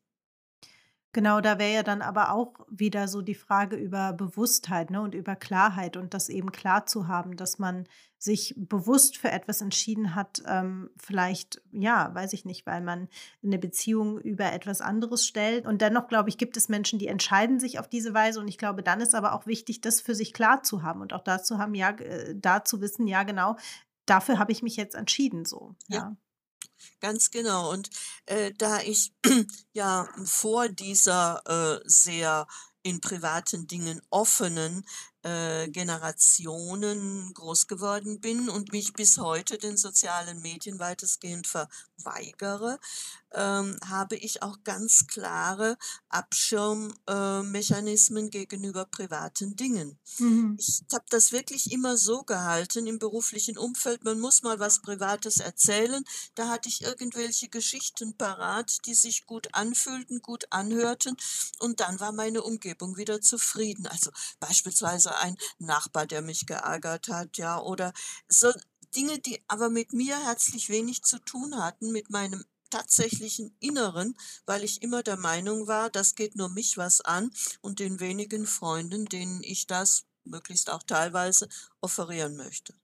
Genau, 1.17 1.41
da 1.41 1.59
wäre 1.59 1.73
ja 1.73 1.83
dann 1.83 2.03
aber 2.03 2.31
auch 2.31 2.53
wieder 2.69 3.09
so 3.09 3.23
die 3.23 3.35
Frage 3.35 3.77
über 3.77 4.13
Bewusstheit, 4.13 4.91
ne, 4.91 5.01
und 5.01 5.15
über 5.15 5.35
Klarheit 5.35 5.97
und 5.97 6.13
das 6.13 6.29
eben 6.29 6.53
klar 6.53 6.85
zu 6.85 7.09
haben, 7.09 7.39
dass 7.39 7.59
man 7.59 7.89
sich 8.19 8.53
bewusst 8.59 9.17
für 9.17 9.31
etwas 9.31 9.63
entschieden 9.63 10.15
hat, 10.15 10.43
ähm, 10.47 10.91
vielleicht, 10.99 11.63
ja, 11.73 12.15
weiß 12.15 12.35
ich 12.35 12.45
nicht, 12.45 12.67
weil 12.67 12.83
man 12.83 13.09
eine 13.43 13.59
Beziehung 13.59 14.21
über 14.21 14.53
etwas 14.53 14.83
anderes 14.83 15.27
stellt. 15.27 15.65
Und 15.65 15.81
dennoch, 15.81 16.09
glaube 16.09 16.29
ich, 16.29 16.37
gibt 16.37 16.59
es 16.59 16.69
Menschen, 16.69 16.99
die 16.99 17.07
entscheiden 17.07 17.61
sich 17.61 17.79
auf 17.79 17.89
diese 17.89 18.13
Weise. 18.13 18.39
Und 18.39 18.49
ich 18.49 18.59
glaube, 18.59 18.83
dann 18.83 19.01
ist 19.01 19.15
aber 19.15 19.33
auch 19.33 19.47
wichtig, 19.47 19.81
das 19.81 20.03
für 20.03 20.15
sich 20.15 20.35
klar 20.35 20.65
zu 20.65 20.83
haben 20.83 21.01
und 21.01 21.15
auch 21.15 21.25
da 21.25 21.43
zu 21.43 21.57
haben, 21.57 21.75
ja, 21.75 21.93
äh, 21.93 22.35
da 22.37 22.63
zu 22.63 22.83
wissen, 22.83 23.07
ja, 23.07 23.23
genau, 23.23 23.57
dafür 24.05 24.39
habe 24.39 24.53
ich 24.53 24.63
mich 24.63 24.77
jetzt 24.77 24.95
entschieden, 24.95 25.47
so, 25.47 25.77
Ja, 25.89 25.97
ja. 25.97 26.17
Ganz 27.01 27.31
genau. 27.31 27.71
Und, 27.73 27.91
äh, 28.27 28.53
da 28.57 28.81
ich 28.81 29.13
ja 29.73 30.09
vor 30.25 30.69
dieser, 30.69 31.43
äh, 31.47 31.81
sehr 31.89 32.47
in 32.83 33.01
privaten 33.01 33.67
Dingen 33.67 34.01
offenen, 34.11 34.85
äh, 35.23 35.69
Generationen 35.69 37.33
groß 37.35 37.67
geworden 37.67 38.21
bin 38.21 38.49
und 38.49 38.71
mich 38.73 38.93
bis 38.93 39.19
heute 39.19 39.59
den 39.59 39.77
sozialen 39.77 40.41
Medien 40.41 40.79
weitestgehend 40.79 41.49
verweigere, 41.49 42.79
ähm, 43.37 43.79
habe 43.87 44.17
ich 44.17 44.43
auch 44.43 44.65
ganz 44.65 45.07
klare 45.07 45.77
Abschirmmechanismen 46.09 48.27
äh, 48.27 48.31
gegenüber 48.31 48.87
privaten 48.87 49.55
Dingen. 49.55 49.99
Mhm. 50.19 50.57
Ich 50.59 50.83
habe 50.93 51.05
das 51.11 51.31
wirklich 51.33 51.71
immer 51.71 51.99
so 51.99 52.23
gehalten 52.23 52.87
im 52.87 52.99
beruflichen 52.99 53.59
Umfeld, 53.59 54.05
man 54.05 54.19
muss 54.19 54.43
mal 54.43 54.59
was 54.59 54.81
Privates 54.81 55.39
erzählen. 55.39 56.03
Da 56.35 56.49
hatte 56.49 56.71
ich 56.71 56.83
irgendwelche 56.83 57.49
Geschichten 57.49 58.17
parat, 58.17 58.79
die 58.87 58.95
sich 58.95 59.27
gut 59.27 59.49
anfühlten, 59.53 60.23
gut 60.23 60.47
anhörten 60.51 61.17
und 61.61 61.81
dann 61.81 62.01
war 62.01 62.13
meine 62.13 62.43
Umgebung 62.43 62.97
wieder 62.97 63.21
zufrieden. 63.21 63.87
Also 63.87 64.11
beispielsweise 64.41 65.15
ein 65.19 65.37
Nachbar, 65.59 66.07
der 66.07 66.23
mich 66.23 66.47
geärgert 66.47 67.09
hat, 67.09 67.37
ja, 67.37 67.61
oder 67.61 67.93
so 68.29 68.51
Dinge, 68.95 69.19
die 69.19 69.43
aber 69.47 69.69
mit 69.69 69.93
mir 69.93 70.19
herzlich 70.25 70.71
wenig 70.71 71.03
zu 71.03 71.19
tun 71.19 71.63
hatten, 71.63 71.93
mit 71.93 72.09
meinem 72.09 72.43
tatsächlichen 72.71 73.57
Inneren, 73.61 74.17
weil 74.47 74.65
ich 74.65 74.83
immer 74.83 75.03
der 75.03 75.17
Meinung 75.17 75.67
war, 75.67 75.91
das 75.91 76.15
geht 76.15 76.37
nur 76.37 76.49
mich 76.49 76.77
was 76.77 77.01
an 77.01 77.31
und 77.61 77.79
den 77.81 78.01
wenigen 78.01 78.47
Freunden, 78.47 79.07
denen 79.07 79.43
ich 79.43 79.67
das 79.67 80.05
möglichst 80.25 80.71
auch 80.71 80.83
teilweise 80.83 81.49
offerieren 81.81 82.37
möchte. 82.37 82.75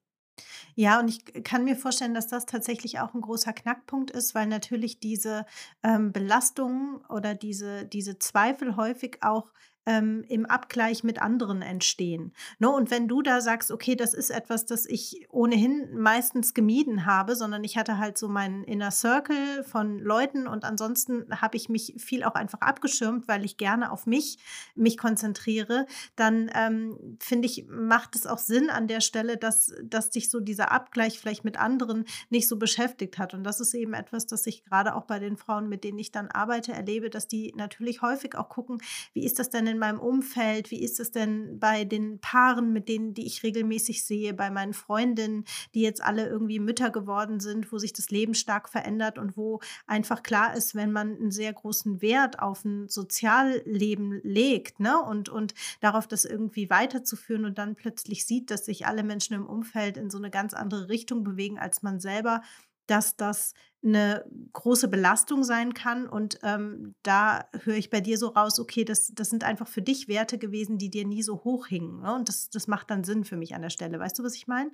Ja, 0.74 0.98
und 1.00 1.08
ich 1.08 1.24
kann 1.44 1.64
mir 1.64 1.76
vorstellen, 1.76 2.14
dass 2.14 2.26
das 2.28 2.46
tatsächlich 2.46 3.00
auch 3.00 3.14
ein 3.14 3.20
großer 3.20 3.52
Knackpunkt 3.52 4.10
ist, 4.10 4.34
weil 4.34 4.46
natürlich 4.46 5.00
diese, 5.00 5.46
ähm, 5.82 6.12
Belastungen 6.12 7.04
oder 7.06 7.34
diese 7.34 7.84
diese 7.86 8.18
Zweifel 8.18 8.76
häufig 8.76 9.18
auch, 9.22 9.52
ähm, 9.86 10.24
im 10.28 10.46
Abgleich 10.46 11.02
mit 11.04 11.20
anderen 11.20 11.62
entstehen, 11.62 12.32
ne? 12.58 12.70
Und 12.70 12.90
wenn 12.90 13.08
du 13.08 13.22
da 13.22 13.40
sagst: 13.40 13.70
„Okay, 13.72 13.96
das 13.96 14.14
ist 14.14 14.30
etwas, 14.30 14.64
das 14.66 14.86
ich 14.86 15.26
ohnehin 15.30 15.96
meistens 15.98 16.54
gemieden 16.54 17.06
habe, 17.06 17.34
sondern 17.36 17.64
ich 17.64 17.76
hatte 17.76 17.98
halt 17.98 18.16
so 18.18 18.28
meinen 18.28 18.64
Inner 18.64 18.90
Circle 18.90 19.64
von 19.64 19.98
Leuten 19.98 20.46
und 20.46 20.64
ansonsten 20.64 21.26
habe 21.40 21.56
ich 21.56 21.68
mich 21.68 21.94
viel 21.98 22.24
auch 22.24 22.34
einfach 22.34 22.60
abgeschirmt, 22.60 23.28
weil 23.28 23.44
ich 23.44 23.56
gerne 23.56 23.90
auf 23.92 24.06
mich 24.06 24.38
mich 24.74 24.96
konzentriere“, 24.98 25.86
dann, 26.16 26.50
ähm, 26.54 27.16
finde 27.20 27.46
ich, 27.46 27.66
macht 27.68 28.16
es 28.16 28.26
auch 28.26 28.38
Sinn 28.38 28.70
an 28.70 28.88
der 28.88 29.00
Stelle, 29.00 29.36
dass 29.36 29.72
dass 29.82 30.10
dich 30.10 30.30
so 30.30 30.40
dieser 30.40 30.70
Abgleich 30.72 31.18
vielleicht 31.18 31.44
mit 31.44 31.58
anderen 31.58 32.04
nicht 32.30 32.48
so 32.48 32.56
beschäftigt 32.58 33.18
hat. 33.18 33.34
Und 33.34 33.44
das 33.44 33.60
ist 33.60 33.74
eben 33.74 33.94
etwas, 33.94 34.26
das 34.26 34.46
ich 34.46 34.64
gerade 34.64 34.94
auch 34.94 35.04
bei 35.06 35.18
den 35.18 35.36
Frauen, 35.36 35.68
mit 35.68 35.84
denen 35.84 35.98
ich 35.98 36.12
dann 36.12 36.28
arbeite, 36.30 36.72
erlebe, 36.72 37.10
dass 37.10 37.28
die 37.28 37.52
natürlich 37.56 38.02
häufig 38.02 38.36
auch 38.36 38.48
gucken: 38.48 38.78
„Wie 39.12 39.24
ist 39.24 39.38
das 39.38 39.50
denn 39.50 39.66
in 39.72 39.78
meinem 39.78 39.98
Umfeld? 39.98 40.70
Wie 40.70 40.82
ist 40.82 41.00
es 41.00 41.10
denn 41.10 41.58
bei 41.58 41.84
den 41.84 42.20
Paaren, 42.20 42.72
mit 42.72 42.88
denen 42.88 43.14
die 43.14 43.26
ich 43.26 43.42
regelmäßig 43.42 44.04
sehe, 44.04 44.34
bei 44.34 44.50
meinen 44.50 44.74
Freundinnen, 44.74 45.44
die 45.74 45.80
jetzt 45.80 46.02
alle 46.02 46.28
irgendwie 46.28 46.60
Mütter 46.60 46.90
geworden 46.90 47.40
sind, 47.40 47.72
wo 47.72 47.78
sich 47.78 47.92
das 47.92 48.10
Leben 48.10 48.34
stark 48.34 48.68
verändert 48.68 49.18
und 49.18 49.36
wo 49.36 49.60
einfach 49.86 50.22
klar 50.22 50.54
ist, 50.54 50.74
wenn 50.74 50.92
man 50.92 51.16
einen 51.16 51.32
sehr 51.32 51.52
großen 51.52 52.00
Wert 52.00 52.38
auf 52.38 52.64
ein 52.64 52.88
Sozialleben 52.88 54.20
legt, 54.22 54.78
ne, 54.78 55.02
und 55.02 55.28
und 55.28 55.54
darauf, 55.80 56.06
das 56.06 56.24
irgendwie 56.24 56.70
weiterzuführen 56.70 57.44
und 57.44 57.58
dann 57.58 57.74
plötzlich 57.74 58.26
sieht, 58.26 58.50
dass 58.50 58.66
sich 58.66 58.86
alle 58.86 59.02
Menschen 59.02 59.34
im 59.34 59.46
Umfeld 59.46 59.96
in 59.96 60.10
so 60.10 60.18
eine 60.18 60.30
ganz 60.30 60.54
andere 60.54 60.88
Richtung 60.88 61.24
bewegen 61.24 61.58
als 61.58 61.82
man 61.82 61.98
selber, 61.98 62.42
dass 62.86 63.16
das 63.16 63.52
eine 63.84 64.24
große 64.52 64.88
Belastung 64.88 65.42
sein 65.44 65.74
kann. 65.74 66.08
Und, 66.08 66.38
ähm, 66.42 66.94
da 67.02 67.48
höre 67.64 67.76
ich 67.76 67.90
bei 67.90 68.00
dir 68.00 68.16
so 68.18 68.28
raus, 68.28 68.60
okay, 68.60 68.84
das 68.84 69.12
das 69.14 69.30
sind 69.30 69.44
einfach 69.44 69.68
für 69.68 69.82
dich 69.82 70.08
Werte 70.08 70.38
gewesen, 70.38 70.78
die 70.78 70.90
dir 70.90 71.06
nie 71.06 71.22
so 71.22 71.42
hoch 71.44 71.66
hingen, 71.66 72.00
ne? 72.00 72.14
Und 72.14 72.28
das 72.28 72.48
das 72.50 72.66
macht 72.68 72.90
dann 72.90 73.04
Sinn 73.04 73.24
für 73.24 73.36
mich 73.36 73.54
an 73.54 73.62
der 73.62 73.70
Stelle. 73.70 73.98
Weißt 73.98 74.18
du, 74.18 74.22
was 74.24 74.34
ich 74.36 74.46
meine? 74.46 74.70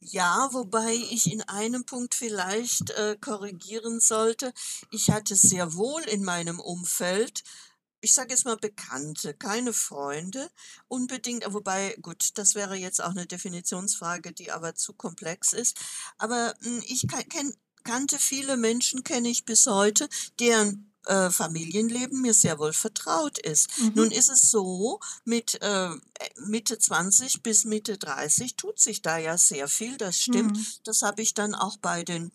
Ja, 0.00 0.48
wobei 0.52 0.94
ich 1.10 1.32
in 1.32 1.42
einem 1.42 1.84
Punkt 1.84 2.14
vielleicht, 2.14 2.90
äh, 2.90 3.16
korrigieren 3.20 4.00
sollte. 4.00 4.52
Ich 4.90 5.10
hatte 5.10 5.34
sehr 5.34 5.74
wohl 5.74 6.02
in 6.02 6.22
meinem 6.22 6.60
Umfeld 6.60 7.42
ich 8.04 8.14
sage 8.14 8.30
jetzt 8.30 8.44
mal 8.44 8.56
Bekannte, 8.56 9.34
keine 9.34 9.72
Freunde 9.72 10.50
unbedingt, 10.88 11.44
äh, 11.44 11.52
wobei 11.52 11.96
gut, 12.02 12.38
das 12.38 12.54
wäre 12.54 12.76
jetzt 12.76 13.02
auch 13.02 13.10
eine 13.10 13.26
Definitionsfrage, 13.26 14.32
die 14.32 14.52
aber 14.52 14.74
zu 14.74 14.92
komplex 14.92 15.52
ist. 15.52 15.78
Aber, 16.18 16.54
hm, 16.62 16.82
ich 16.86 17.06
kannte 17.82 18.18
viele 18.18 18.56
Menschen, 18.56 19.04
kenne 19.04 19.28
ich 19.28 19.44
bis 19.44 19.66
heute, 19.66 20.08
deren, 20.38 20.93
äh, 21.06 21.30
Familienleben 21.30 22.20
mir 22.20 22.34
sehr 22.34 22.58
wohl 22.58 22.72
vertraut 22.72 23.38
ist. 23.38 23.68
Nun 23.94 24.08
Mhm. 24.08 24.12
ist 24.12 24.30
es 24.30 24.50
so, 24.50 25.00
mit, 25.24 25.60
äh, 25.62 25.86
äh, 25.88 25.98
Mitte 26.46 26.78
20 26.78 27.42
bis 27.42 27.64
Mitte 27.64 27.98
30 27.98 28.56
tut 28.56 28.78
sich 28.80 29.02
da 29.02 29.18
ja 29.18 29.36
sehr 29.38 29.68
viel, 29.68 29.96
das 29.96 30.16
stimmt. 30.20 30.56
Mhm. 30.56 30.66
Das 30.84 31.02
habe 31.02 31.22
ich 31.22 31.34
dann 31.34 31.54
auch 31.54 31.76
bei 31.78 32.02
den, 32.04 32.32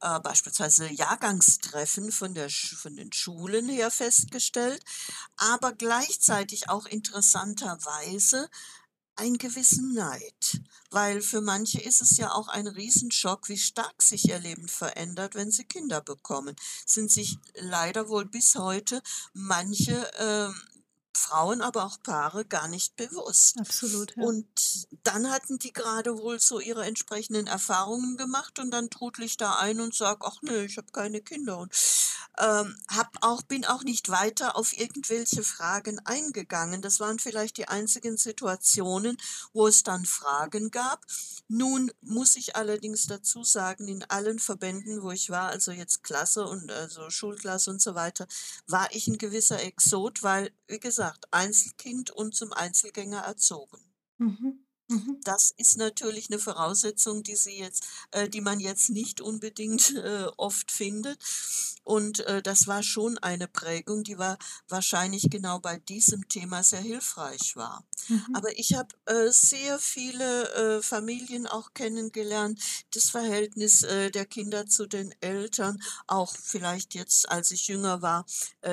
äh, 0.00 0.20
beispielsweise 0.20 0.88
Jahrgangstreffen 0.88 2.12
von 2.12 2.34
der 2.34 2.48
von 2.50 2.96
den 2.96 3.12
Schulen 3.12 3.68
her 3.68 3.90
festgestellt, 3.90 4.82
aber 5.36 5.72
gleichzeitig 5.72 6.68
auch 6.68 6.86
interessanterweise 6.86 8.48
einen 9.20 9.36
gewissen 9.36 9.92
Neid, 9.92 10.62
weil 10.90 11.20
für 11.20 11.42
manche 11.42 11.78
ist 11.78 12.00
es 12.00 12.16
ja 12.16 12.32
auch 12.32 12.48
ein 12.48 12.66
Riesenschock, 12.66 13.50
wie 13.50 13.58
stark 13.58 14.02
sich 14.02 14.28
ihr 14.28 14.38
Leben 14.38 14.66
verändert, 14.66 15.34
wenn 15.34 15.50
sie 15.50 15.64
Kinder 15.64 16.00
bekommen. 16.00 16.56
Sind 16.86 17.10
sich 17.10 17.36
leider 17.54 18.08
wohl 18.08 18.24
bis 18.24 18.54
heute 18.54 19.02
manche, 19.34 20.10
ähm, 20.18 20.54
Frauen, 21.16 21.60
aber 21.62 21.84
auch 21.84 21.98
Paare 22.02 22.44
gar 22.44 22.68
nicht 22.68 22.96
bewusst. 22.96 23.60
Absolut, 23.60 24.16
ja. 24.16 24.26
Und 24.26 24.88
dann 25.04 25.30
hatten 25.30 25.58
die 25.58 25.72
gerade 25.72 26.18
wohl 26.18 26.40
so 26.40 26.60
ihre 26.60 26.84
entsprechenden 26.84 27.46
Erfahrungen 27.46 28.16
gemacht 28.16 28.58
und 28.58 28.70
dann 28.70 28.90
trudle 28.90 29.24
ich 29.24 29.36
da 29.36 29.56
ein 29.58 29.80
und 29.80 29.94
sage: 29.94 30.20
„Ach 30.24 30.42
ne, 30.42 30.64
ich 30.64 30.76
habe 30.76 30.92
keine 30.92 31.20
Kinder“ 31.22 31.58
und, 31.58 31.72
ähm, 32.38 32.76
habe 32.88 33.10
auch 33.22 33.42
bin 33.42 33.64
auch 33.64 33.82
nicht 33.82 34.08
weiter 34.10 34.56
auf 34.56 34.76
irgendwelche 34.76 35.42
Fragen 35.42 35.98
eingegangen. 36.04 36.82
Das 36.82 37.00
waren 37.00 37.18
vielleicht 37.18 37.56
die 37.56 37.68
einzigen 37.68 38.16
Situationen, 38.16 39.16
wo 39.52 39.66
es 39.66 39.82
dann 39.82 40.04
Fragen 40.06 40.70
gab. 40.70 41.04
Nun 41.48 41.90
muss 42.00 42.36
ich 42.36 42.56
allerdings 42.56 43.06
dazu 43.06 43.42
sagen, 43.44 43.88
in 43.88 44.04
allen 44.04 44.38
Verbänden, 44.38 45.02
wo 45.02 45.10
ich 45.10 45.30
war, 45.30 45.48
also 45.50 45.72
jetzt 45.72 46.02
Klasse 46.02 46.44
und 46.46 46.70
also 46.70 47.10
Schulklasse 47.10 47.70
und 47.70 47.82
so 47.82 47.94
weiter, 47.94 48.26
war 48.66 48.88
ich 48.92 49.06
ein 49.08 49.18
gewisser 49.18 49.60
Exot, 49.62 50.22
weil, 50.22 50.52
wie 50.68 50.78
gesagt, 50.80 50.99
Einzelkind 51.30 52.10
und 52.10 52.34
zum 52.34 52.52
Einzelgänger 52.52 53.20
erzogen. 53.20 53.78
Mhm. 54.18 54.66
Mhm. 54.90 55.20
Das 55.22 55.52
ist 55.56 55.76
natürlich 55.76 56.30
'ne 56.30 56.38
Voraussetzung, 56.40 57.22
die 57.22 57.36
sie 57.36 57.56
jetzt 57.58 57.84
äh, 58.10 58.28
die 58.28 58.40
man 58.40 58.58
jetzt 58.60 58.90
nicht 58.90 59.20
unbedingt, 59.20 59.94
äh, 59.96 60.26
oft 60.36 60.72
findet. 60.72 61.18
Und, 61.84 62.20
äh, 62.20 62.42
das 62.42 62.66
war 62.66 62.82
schon 62.82 63.16
eine 63.18 63.48
Prägung, 63.48 64.02
die 64.04 64.18
war 64.18 64.36
wahrscheinlich 64.68 65.30
genau 65.30 65.58
bei 65.60 65.78
diesem 65.78 66.28
Thema 66.28 66.62
sehr 66.64 66.80
hilfreich 66.80 67.54
war. 67.56 67.84
Mhm. 68.08 68.26
Aber 68.32 68.58
ich 68.58 68.74
habe, 68.74 68.88
äh, 69.06 69.30
sehr 69.30 69.78
viele, 69.78 70.78
äh, 70.78 70.82
Familien 70.82 71.46
auch 71.46 71.72
kennengelernt, 71.74 72.60
das 72.94 73.10
Verhältnis, 73.10 73.82
äh, 73.84 74.10
der 74.10 74.26
Kinder 74.26 74.66
zu 74.66 74.86
den 74.86 75.14
Eltern, 75.20 75.80
auch 76.08 76.34
vielleicht 76.36 76.94
jetzt, 76.94 77.28
als 77.30 77.50
ich 77.52 77.68
jünger 77.68 78.02
war, 78.02 78.26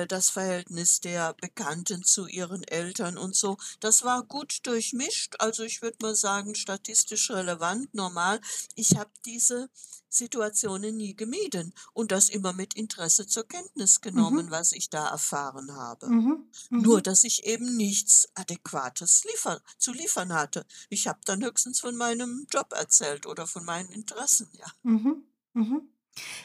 das 0.08 0.30
Verhältnis 0.30 1.00
der 1.00 1.34
Bekannten 1.40 2.04
zu 2.04 2.26
ihren 2.26 2.62
Eltern 2.64 3.16
und 3.18 3.34
so. 3.36 3.56
Das 3.80 4.02
war 4.04 4.22
gut 4.24 4.58
durchmischt. 4.66 5.36
Also, 5.38 5.62
ich 5.64 5.82
würde 5.82 5.96
mal 6.02 6.07
sagen, 6.14 6.54
statistisch 6.54 7.30
relevant, 7.30 7.92
normal. 7.94 8.40
Ich 8.74 8.96
habe 8.96 9.10
diese 9.24 9.68
Situationen 10.10 10.96
nie 10.96 11.14
gemieden 11.14 11.74
und 11.92 12.12
das 12.12 12.28
immer 12.30 12.52
mit 12.52 12.74
Interesse 12.74 13.26
zur 13.26 13.46
Kenntnis 13.46 14.00
genommen, 14.00 14.46
Mhm. 14.46 14.50
was 14.50 14.72
ich 14.72 14.88
da 14.90 15.08
erfahren 15.08 15.74
habe. 15.76 16.08
Mhm. 16.08 16.50
Nur, 16.70 16.98
Mhm. 16.98 17.02
dass 17.02 17.24
ich 17.24 17.44
eben 17.44 17.76
nichts 17.76 18.28
Adäquates 18.34 19.24
liefer 19.24 19.60
zu 19.78 19.92
liefern 19.92 20.32
hatte. 20.32 20.64
Ich 20.88 21.06
habe 21.08 21.20
dann 21.26 21.44
höchstens 21.44 21.80
von 21.80 21.94
meinem 21.96 22.46
Job 22.50 22.72
erzählt 22.72 23.26
oder 23.26 23.46
von 23.46 23.64
meinen 23.64 23.90
Interessen, 23.90 24.48
ja. 24.52 24.66
Mhm. 24.82 25.24
Mhm. 25.52 25.88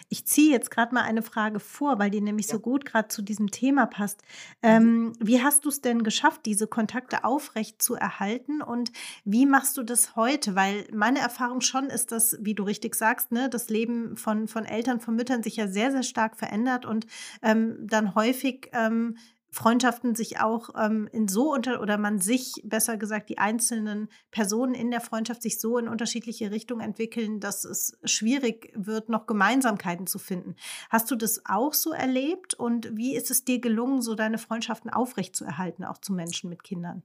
Ich 0.09 0.25
ziehe 0.25 0.51
jetzt 0.51 0.71
gerade 0.71 0.93
mal 0.93 1.01
eine 1.03 1.21
Frage 1.23 1.59
vor, 1.59 1.99
weil 1.99 2.09
die 2.11 2.21
nämlich 2.21 2.47
Ja. 2.47 2.53
so 2.53 2.59
gut 2.59 2.85
gerade 2.85 3.07
zu 3.07 3.21
diesem 3.21 3.51
Thema 3.51 3.85
passt. 3.85 4.21
Mhm. 4.61 4.69
Ähm, 4.69 5.13
wie 5.19 5.41
hast 5.41 5.65
du 5.65 5.69
es 5.69 5.81
denn 5.81 6.03
geschafft, 6.03 6.41
diese 6.45 6.67
Kontakte 6.67 7.23
aufrecht 7.23 7.81
zu 7.81 7.95
erhalten 7.95 8.61
und 8.61 8.91
wie 9.25 9.45
machst 9.45 9.77
du 9.77 9.83
das 9.83 10.15
heute? 10.15 10.55
Weil 10.55 10.85
meine 10.93 11.19
Erfahrung 11.19 11.61
schon 11.61 11.85
ist, 11.85 12.11
dass, 12.11 12.37
wie 12.41 12.53
du 12.55 12.63
richtig 12.63 12.95
sagst, 12.95 13.31
ne, 13.31 13.49
das 13.49 13.69
Leben 13.69 14.17
von 14.17 14.47
von 14.47 14.65
Eltern, 14.65 14.99
von 14.99 15.15
Müttern 15.15 15.43
sich 15.43 15.55
ja 15.55 15.67
sehr, 15.67 15.91
sehr 15.91 16.03
stark 16.03 16.37
verändert 16.37 16.85
und, 16.85 17.05
ähm, 17.41 17.77
dann 17.81 18.15
häufig, 18.15 18.69
ähm, 18.73 19.17
Freundschaften 19.53 20.15
sich 20.15 20.39
auch, 20.39 20.71
ähm, 20.77 21.07
in 21.11 21.27
so 21.27 21.53
unter 21.53 21.81
oder 21.81 21.97
man 21.97 22.19
sich 22.19 22.53
besser 22.63 22.97
gesagt, 22.97 23.29
die 23.29 23.37
einzelnen 23.37 24.09
Personen 24.31 24.73
in 24.73 24.91
der 24.91 25.01
Freundschaft 25.01 25.41
sich 25.43 25.59
so 25.61 25.77
in 25.77 25.87
unterschiedliche 25.87 26.51
Richtungen 26.51 26.81
entwickeln, 26.81 27.39
dass 27.39 27.63
es 27.63 27.97
schwierig 28.03 28.73
wird, 28.75 29.09
noch 29.09 29.27
Gemeinsamkeiten 29.27 30.07
zu 30.07 30.19
finden. 30.19 30.55
Hast 30.89 31.09
du 31.11 31.15
das 31.15 31.41
auch 31.45 31.73
so 31.73 31.91
erlebt 31.93 32.53
und 32.55 32.97
wie 32.97 33.15
ist 33.15 33.31
es 33.31 33.45
dir 33.45 33.59
gelungen, 33.61 34.01
so 34.01 34.15
deine 34.15 34.37
Freundschaften 34.39 34.89
aufrechtzuerhalten, 34.89 35.85
auch 35.85 35.99
zu 35.99 36.13
Menschen 36.13 36.49
mit 36.49 36.63
Kindern? 36.63 37.03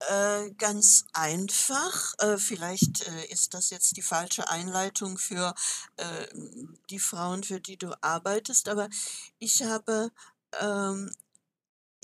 Äh, 0.00 0.50
ganz 0.58 1.06
einfach. 1.12 2.14
Äh, 2.18 2.36
vielleicht, 2.36 3.06
äh, 3.06 3.26
ist 3.26 3.54
das 3.54 3.70
jetzt 3.70 3.96
die 3.96 4.02
falsche 4.02 4.48
Einleitung 4.50 5.16
für, 5.18 5.54
äh, 5.96 6.26
die 6.90 6.98
Frauen, 6.98 7.42
für 7.42 7.60
die 7.60 7.76
du 7.78 7.92
arbeitest, 8.02 8.68
aber 8.68 8.88
ich 9.38 9.62
habe, 9.62 10.10
ähm 10.60 11.10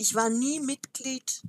ich 0.01 0.15
war 0.15 0.31
nie 0.31 0.61
Mitglied 0.61 1.43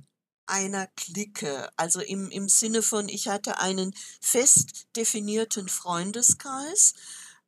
einer 0.46 0.86
Clique, 0.88 1.70
also 1.76 2.00
im 2.00 2.30
im 2.30 2.50
Sinne 2.50 2.82
von, 2.82 3.08
ich 3.08 3.28
hatte 3.28 3.58
einen 3.58 3.94
fest 4.20 4.88
definierten 4.94 5.68
Freundeskreis. 5.70 6.92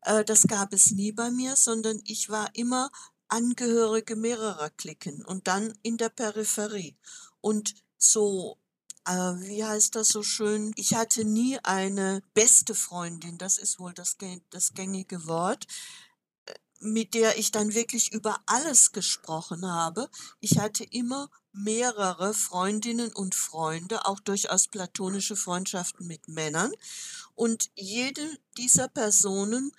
Äh, 0.01 0.25
das 0.25 0.45
gab 0.45 0.73
es 0.73 0.93
nie 0.93 1.13
bei 1.13 1.31
mir, 1.31 1.57
sondern 1.57 2.01
ich 2.05 2.31
war 2.31 2.49
immer 2.55 2.91
Angehörige 3.29 4.17
mehrerer 4.17 4.71
Cliquen 4.71 5.25
und 5.25 5.47
dann 5.47 5.75
in 5.83 5.99
der 5.99 6.09
Peripherie. 6.09 6.97
Und 7.43 7.75
so 7.99 8.57
äh, 9.07 9.13
wie 9.13 9.65
heißt 9.65 9.95
das 9.97 10.09
so 10.09 10.23
schön? 10.23 10.73
Ich 10.77 10.95
hatte 10.95 11.25
nie 11.27 11.59
eine 11.63 12.23
beste 12.33 12.75
Freundin, 12.75 13.37
das 13.37 13.59
ist 13.59 13.79
wohl 13.79 13.93
das 13.93 14.17
das 14.51 14.73
gängige 14.73 15.27
Wort, 15.27 15.67
mit 16.85 17.15
der 17.15 17.39
ich 17.39 17.51
dann 17.51 17.75
wirklich 17.75 18.13
über 18.13 18.39
alles 18.47 18.93
gesprochen 18.93 19.67
habe. 19.67 20.09
Ich 20.41 20.59
hatte 20.59 20.85
immer 20.85 21.29
mehrere 21.53 22.35
Freundinnen 22.35 23.13
und 23.13 23.35
Freunde, 23.35 24.07
auch 24.07 24.21
durchaus 24.21 24.69
platonische 24.69 25.37
Freundschaften 25.37 26.07
mit 26.07 26.29
Männern. 26.29 26.73
Und 27.35 27.71
jede 27.75 28.39
dieser 28.57 28.89
Personen 28.89 29.73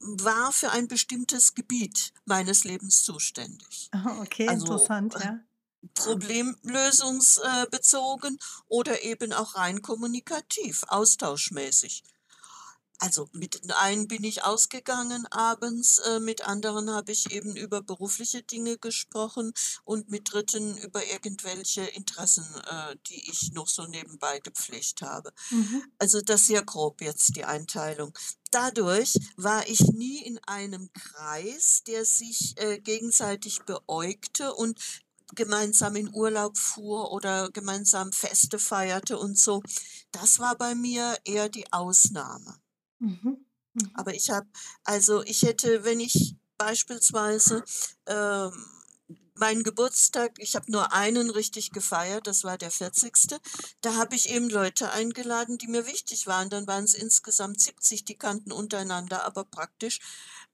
war 0.00 0.52
für 0.52 0.70
ein 0.70 0.88
bestimmtes 0.88 1.54
Gebiet 1.54 2.12
meines 2.24 2.64
Lebens 2.64 3.02
zuständig. 3.02 3.90
Okay, 4.20 4.48
Also, 4.48 4.64
interessant, 4.66 5.14
äh 5.16 5.24
ja. 5.24 5.40
problemlösungsbezogen 5.94 8.38
oder 8.68 9.02
eben 9.02 9.32
auch 9.32 9.56
rein 9.56 9.82
kommunikativ, 9.82 10.84
austauschmäßig. 10.88 12.04
Also, 13.02 13.28
mit 13.32 13.60
den 13.60 13.72
einen 13.72 14.06
bin 14.06 14.22
ich 14.22 14.44
ausgegangen 14.44 15.26
abends, 15.26 15.98
äh, 15.98 16.20
mit 16.20 16.46
anderen 16.46 16.88
habe 16.88 17.10
ich 17.10 17.32
eben 17.32 17.56
über 17.56 17.82
berufliche 17.82 18.44
Dinge 18.44 18.78
gesprochen 18.78 19.52
und 19.82 20.08
mit 20.08 20.32
Dritten 20.32 20.78
über 20.78 21.04
irgendwelche 21.04 21.82
Interessen, 21.82 22.44
äh, 22.70 22.94
die 23.08 23.28
ich 23.28 23.50
noch 23.54 23.66
so 23.66 23.88
nebenbei 23.88 24.38
gepflegt 24.38 25.02
habe. 25.02 25.32
Mhm. 25.50 25.82
Also, 25.98 26.20
das 26.20 26.46
sehr 26.46 26.62
grob 26.62 27.00
jetzt 27.00 27.34
die 27.34 27.44
Einteilung. 27.44 28.16
Dadurch 28.52 29.18
war 29.36 29.68
ich 29.68 29.80
nie 29.80 30.22
in 30.22 30.38
einem 30.46 30.88
Kreis, 30.92 31.82
der 31.84 32.04
sich, 32.04 32.54
äh, 32.58 32.78
gegenseitig 32.78 33.62
beäugte 33.62 34.54
und 34.54 34.78
gemeinsam 35.34 35.96
in 35.96 36.14
Urlaub 36.14 36.56
fuhr 36.56 37.10
oder 37.10 37.50
gemeinsam 37.50 38.12
Feste 38.12 38.60
feierte 38.60 39.18
und 39.18 39.36
so. 39.36 39.60
Das 40.12 40.38
war 40.38 40.56
bei 40.56 40.76
mir 40.76 41.16
eher 41.24 41.48
die 41.48 41.72
Ausnahme. 41.72 42.61
Mhm. 43.02 43.44
Mhm. 43.74 43.90
Aber 43.94 44.14
ich 44.14 44.30
habe 44.30 44.46
also, 44.84 45.22
ich 45.24 45.42
hätte, 45.42 45.84
wenn 45.84 46.00
ich 46.00 46.36
beispielsweise, 46.56 47.64
ähm, 48.06 48.52
meinen 49.34 49.64
Geburtstag 49.64 50.32
ich 50.38 50.54
habe 50.54 50.70
nur 50.70 50.92
einen 50.92 51.28
richtig 51.30 51.70
gefeiert, 51.72 52.26
das 52.28 52.44
war 52.44 52.58
der 52.58 52.70
40. 52.70 53.40
Da 53.80 53.96
habe 53.96 54.14
ich 54.14 54.28
eben 54.30 54.48
Leute 54.50 54.92
eingeladen, 54.92 55.58
die 55.58 55.66
mir 55.66 55.86
wichtig 55.86 56.26
waren. 56.28 56.48
Dann 56.50 56.66
waren's 56.68 56.94
insgesamt 56.94 57.60
70, 57.60 58.04
die 58.04 58.16
kannten 58.16 58.52
untereinander 58.52 59.24
aber 59.24 59.44
praktisch 59.44 59.98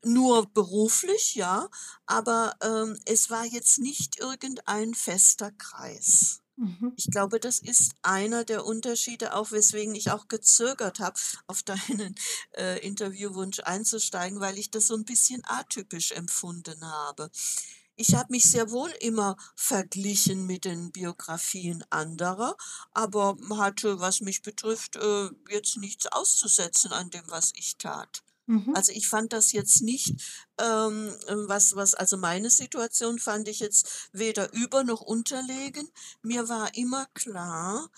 nur 0.05 0.47
beruflich, 0.55 1.35
ja, 1.35 1.69
aber, 2.07 2.55
ähm, 2.63 2.97
es 3.05 3.31
war 3.31 3.45
jetzt 3.45 3.79
nicht 3.79 4.19
irgendein 4.19 4.95
fester 4.95 5.51
Kreis. 5.53 6.41
Mhm. 6.59 6.93
Ich 6.97 7.07
glaube, 7.11 7.39
das 7.39 7.61
ist 7.61 7.93
einer 8.03 8.45
der 8.45 8.65
Unterschiede 8.67 9.35
auch, 9.35 9.53
weswegen 9.53 9.95
ich 9.95 10.11
auch 10.11 10.27
gezögert 10.29 10.99
habe, 10.99 11.19
auf 11.47 11.63
deinen, 11.63 12.15
äh, 12.57 12.79
Interviewwunsch 12.87 13.61
einzusteigen, 13.61 14.41
weil 14.41 14.59
ich 14.59 14.71
das 14.71 14.89
so 14.89 14.95
'n 14.95 15.05
bisschen 15.05 15.43
atypisch 15.47 16.11
empfunden 16.13 16.85
habe. 16.85 17.31
Ich 17.97 18.15
habe 18.15 18.33
mich 18.33 18.45
sehr 18.45 18.71
wohl 18.71 18.91
immer 19.01 19.37
verglichen 19.57 20.47
mit 20.47 20.65
den 20.65 20.93
Biografien 20.93 21.85
anderer, 21.91 22.57
aber 22.93 23.37
hatte, 23.59 24.01
was 24.01 24.21
mich 24.21 24.43
betrifft, 24.43 24.97
äh, 24.97 25.31
jetzt 25.51 25.77
nichts 25.79 26.07
auszusetzen 26.09 26.93
an 26.93 27.11
dem, 27.11 27.25
was 27.29 27.53
ich 27.57 27.77
tat. 27.79 28.23
Mhm. 28.49 28.73
Also, 28.73 28.93
ich 28.93 29.09
fand 29.09 29.33
das 29.33 29.53
jetzt 29.53 29.83
nicht, 29.83 30.15
ähm, 30.61 31.09
äh, 31.27 31.35
was 31.49 31.75
was 31.77 31.95
also, 31.95 32.17
meine 32.17 32.51
Situation 32.51 33.19
fand 33.19 33.49
ich 33.49 33.61
jetzt 33.61 34.09
weder 34.13 34.53
über 34.53 34.85
noch 34.85 35.01
unterlegen. 35.03 35.89
Mir 36.23 36.49
war 36.49 36.75
immer 36.77 37.07
klar, 37.15 37.91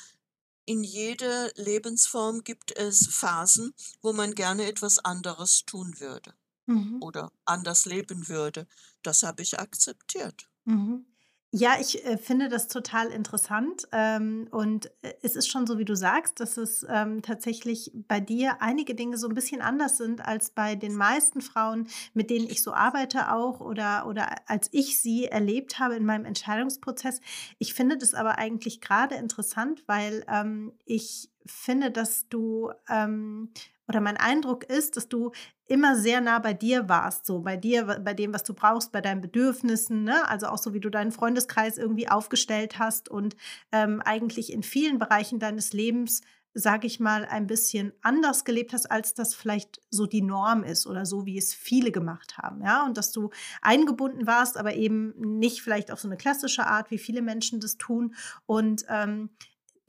in 0.67 0.85
jeder 0.85 1.53
Lebensform 1.57 2.45
gibt 2.45 2.77
es 2.79 3.07
Phasen, 3.09 3.75
wo 4.03 4.13
man 4.15 4.35
gerne 4.35 4.67
etwas 4.67 4.99
anderes 5.01 5.65
tun 5.67 6.01
würde 6.01 6.35
Mhm. 6.67 7.01
oder 7.01 7.33
anders 7.47 7.87
leben 7.87 8.29
würde. 8.29 8.67
Das 9.03 9.23
habe 9.25 9.43
ich 9.43 9.59
akzeptiert. 9.61 10.49
Mhm. 10.67 11.10
Ja, 11.55 11.73
ich, 11.81 12.05
äh, 12.07 12.17
finde 12.17 12.49
das 12.49 12.69
total 12.69 13.09
interessant, 13.09 13.89
ähm, 13.91 14.47
und, 14.53 14.87
äh, 15.03 15.15
es 15.23 15.35
ist 15.35 15.49
schon 15.51 15.67
so, 15.67 15.79
wie 15.79 15.85
du 15.85 15.97
sagst, 15.97 16.39
dass 16.39 16.57
es, 16.57 16.87
ähm, 16.89 17.23
tatsächlich 17.23 17.91
bei 18.07 18.21
dir 18.21 18.63
einige 18.63 18.95
Dinge 18.95 19.19
so 19.19 19.27
'n 19.27 19.35
bisschen 19.35 19.61
anders 19.61 19.97
sind 19.97 20.25
als 20.25 20.51
bei 20.51 20.77
den 20.77 20.95
meisten 20.95 21.41
Frauen, 21.41 21.89
mit 22.15 22.31
denen 22.31 22.47
ich 22.49 22.63
so 22.63 22.73
arbeite 22.73 23.33
auch 23.33 23.61
oder 23.61 24.07
oder 24.07 24.29
als 24.49 24.69
ich 24.71 25.01
sie 25.01 25.25
erlebt 25.27 25.81
habe 25.81 25.97
in 25.97 26.05
meinem 26.05 26.25
Entscheidungsprozess. 26.25 27.21
Ich 27.59 27.75
finde 27.75 27.99
das 27.99 28.15
aber 28.15 28.39
eigentlich 28.39 28.81
grade 28.81 29.17
interessant, 29.17 29.83
weil, 29.89 30.25
ähm, 30.29 30.73
ich 30.85 31.31
finde, 31.47 31.91
dass 31.91 32.29
du, 32.29 32.71
ähm 32.89 33.51
oder 33.91 34.01
mein 34.01 34.17
Eindruck 34.17 34.65
ist, 34.65 34.97
dass 34.97 35.09
du 35.11 35.33
immer 35.67 35.97
sehr 35.97 36.23
nah 36.23 36.39
bei 36.41 36.55
dir 36.55 36.89
warst, 36.89 37.27
so 37.27 37.41
bei 37.41 37.59
dir, 37.59 37.85
bei 38.03 38.15
dem, 38.15 38.35
was 38.35 38.45
du 38.45 38.55
brauchst, 38.55 38.93
bei 38.93 39.03
deinen 39.03 39.21
Bedürfnissen, 39.21 40.05
ne? 40.05 40.29
Also, 40.31 40.47
auch 40.49 40.59
so, 40.59 40.75
wie 40.75 40.81
du 40.81 40.91
deinen 40.91 41.13
Freundeskreis 41.13 41.79
irgendwie 41.79 42.09
aufgestellt 42.09 42.79
hast 42.79 43.11
und, 43.11 43.37
ähm, 43.73 44.01
eigentlich 44.05 44.53
in 44.53 44.63
vielen 44.63 44.99
Bereichen 44.99 45.41
deines 45.41 45.75
Lebens, 45.75 46.23
sage 46.55 46.87
ich 46.89 47.01
mal, 47.01 47.25
ein 47.27 47.47
bisschen 47.47 47.93
anders 48.03 48.45
gelebt 48.45 48.73
hast, 48.73 48.91
als 48.91 49.15
das 49.15 49.35
vielleicht 49.35 49.81
so 49.91 50.07
die 50.07 50.23
Norm 50.23 50.65
ist 50.65 50.87
oder 50.89 51.07
so, 51.07 51.27
wie 51.27 51.39
es 51.39 51.55
viele 51.55 51.93
gemacht 51.93 52.39
haben, 52.39 52.63
ja? 52.65 52.85
Und 52.87 52.97
dass 52.97 53.13
du 53.13 53.31
eingebunden 53.63 54.27
warst, 54.27 54.57
aber 54.59 54.75
eben 54.75 55.15
nicht 55.39 55.63
vielleicht 55.63 55.93
auf 55.93 56.01
so 56.01 56.09
'ne 56.09 56.17
klassische 56.17 56.67
Art, 56.67 56.91
wie 56.91 56.99
viele 56.99 57.23
Menschen 57.23 57.61
das 57.61 57.77
tun. 57.79 58.15
Und, 58.47 58.85
ähm, 58.89 59.31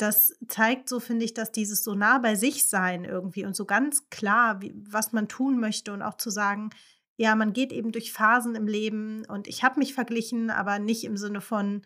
das 0.01 0.33
zeigt 0.47 0.89
so, 0.89 0.99
finde 0.99 1.25
ich, 1.25 1.33
dass 1.33 1.51
dieses 1.51 1.83
so 1.83 1.95
nah 1.95 2.17
bei 2.19 2.35
sich 2.35 2.67
sein 2.69 3.03
irgendwie 3.05 3.45
und 3.45 3.55
so 3.55 3.65
ganz 3.65 4.09
klar, 4.09 4.61
wie 4.61 4.73
was 4.75 5.13
man 5.13 5.27
tun 5.27 5.59
möchte 5.59 5.93
und 5.93 6.01
auch 6.01 6.17
zu 6.17 6.29
sagen, 6.29 6.69
ja, 7.17 7.35
man 7.35 7.53
geht 7.53 7.71
eben 7.71 7.91
durch 7.91 8.11
Phasen 8.13 8.55
im 8.55 8.67
Leben 8.67 9.25
und 9.27 9.47
ich 9.47 9.63
habe 9.63 9.79
mich 9.79 9.93
verglichen, 9.93 10.49
aber 10.49 10.79
nicht 10.79 11.03
im 11.03 11.17
Sinne 11.17 11.41
von, 11.41 11.83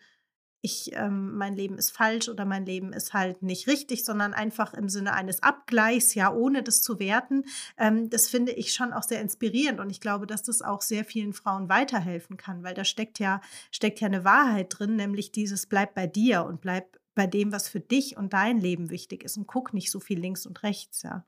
ich 0.62 0.90
ähm, 0.94 1.36
mein 1.36 1.54
Leben 1.54 1.78
ist 1.78 1.90
falsch 1.92 2.28
oder 2.28 2.44
mein 2.44 2.66
Leben 2.66 2.92
ist 2.92 3.14
halt 3.14 3.42
nicht 3.42 3.68
richtig, 3.68 4.04
sondern 4.04 4.34
einfach 4.34 4.74
im 4.74 4.88
Sinne 4.88 5.12
eines 5.14 5.42
Abgleichs, 5.42 6.14
ja, 6.14 6.32
ohne 6.32 6.62
das 6.64 6.82
zu 6.82 6.98
werten. 6.98 7.44
Ähm, 7.78 8.10
das 8.10 8.28
finde 8.28 8.52
ich 8.52 8.72
schon 8.74 8.92
auch 8.92 9.04
sehr 9.04 9.20
inspirierend 9.20 9.78
und 9.80 9.90
ich 9.90 10.00
glaube, 10.00 10.26
dass 10.26 10.42
das 10.42 10.62
auch 10.62 10.82
sehr 10.82 11.04
vielen 11.04 11.34
Frauen 11.34 11.68
weiterhelfen 11.68 12.36
kann, 12.36 12.64
weil 12.64 12.74
da 12.74 12.84
steckt 12.84 13.18
ja 13.20 13.40
steckt 13.70 14.00
ja 14.00 14.08
'ne 14.08 14.24
Wahrheit 14.24 14.68
drin, 14.78 14.96
nämlich 14.96 15.30
dieses: 15.32 15.66
„Bleib 15.66 15.94
bei 15.94 16.06
dir 16.08 16.44
und 16.44 16.60
bleib 16.60 16.98
bei 17.16 17.26
dem, 17.26 17.52
was 17.52 17.68
für 17.68 17.80
dich 17.80 18.16
und 18.16 18.32
dein 18.34 18.60
Leben 18.60 18.90
wichtig 18.90 19.24
ist 19.24 19.38
und 19.38 19.48
guck 19.48 19.74
nicht 19.74 19.90
so 19.90 20.00
viel 20.00 20.20
links 20.20 20.46
und 20.46 20.62
rechts“, 20.62 21.02
ja. 21.02 21.26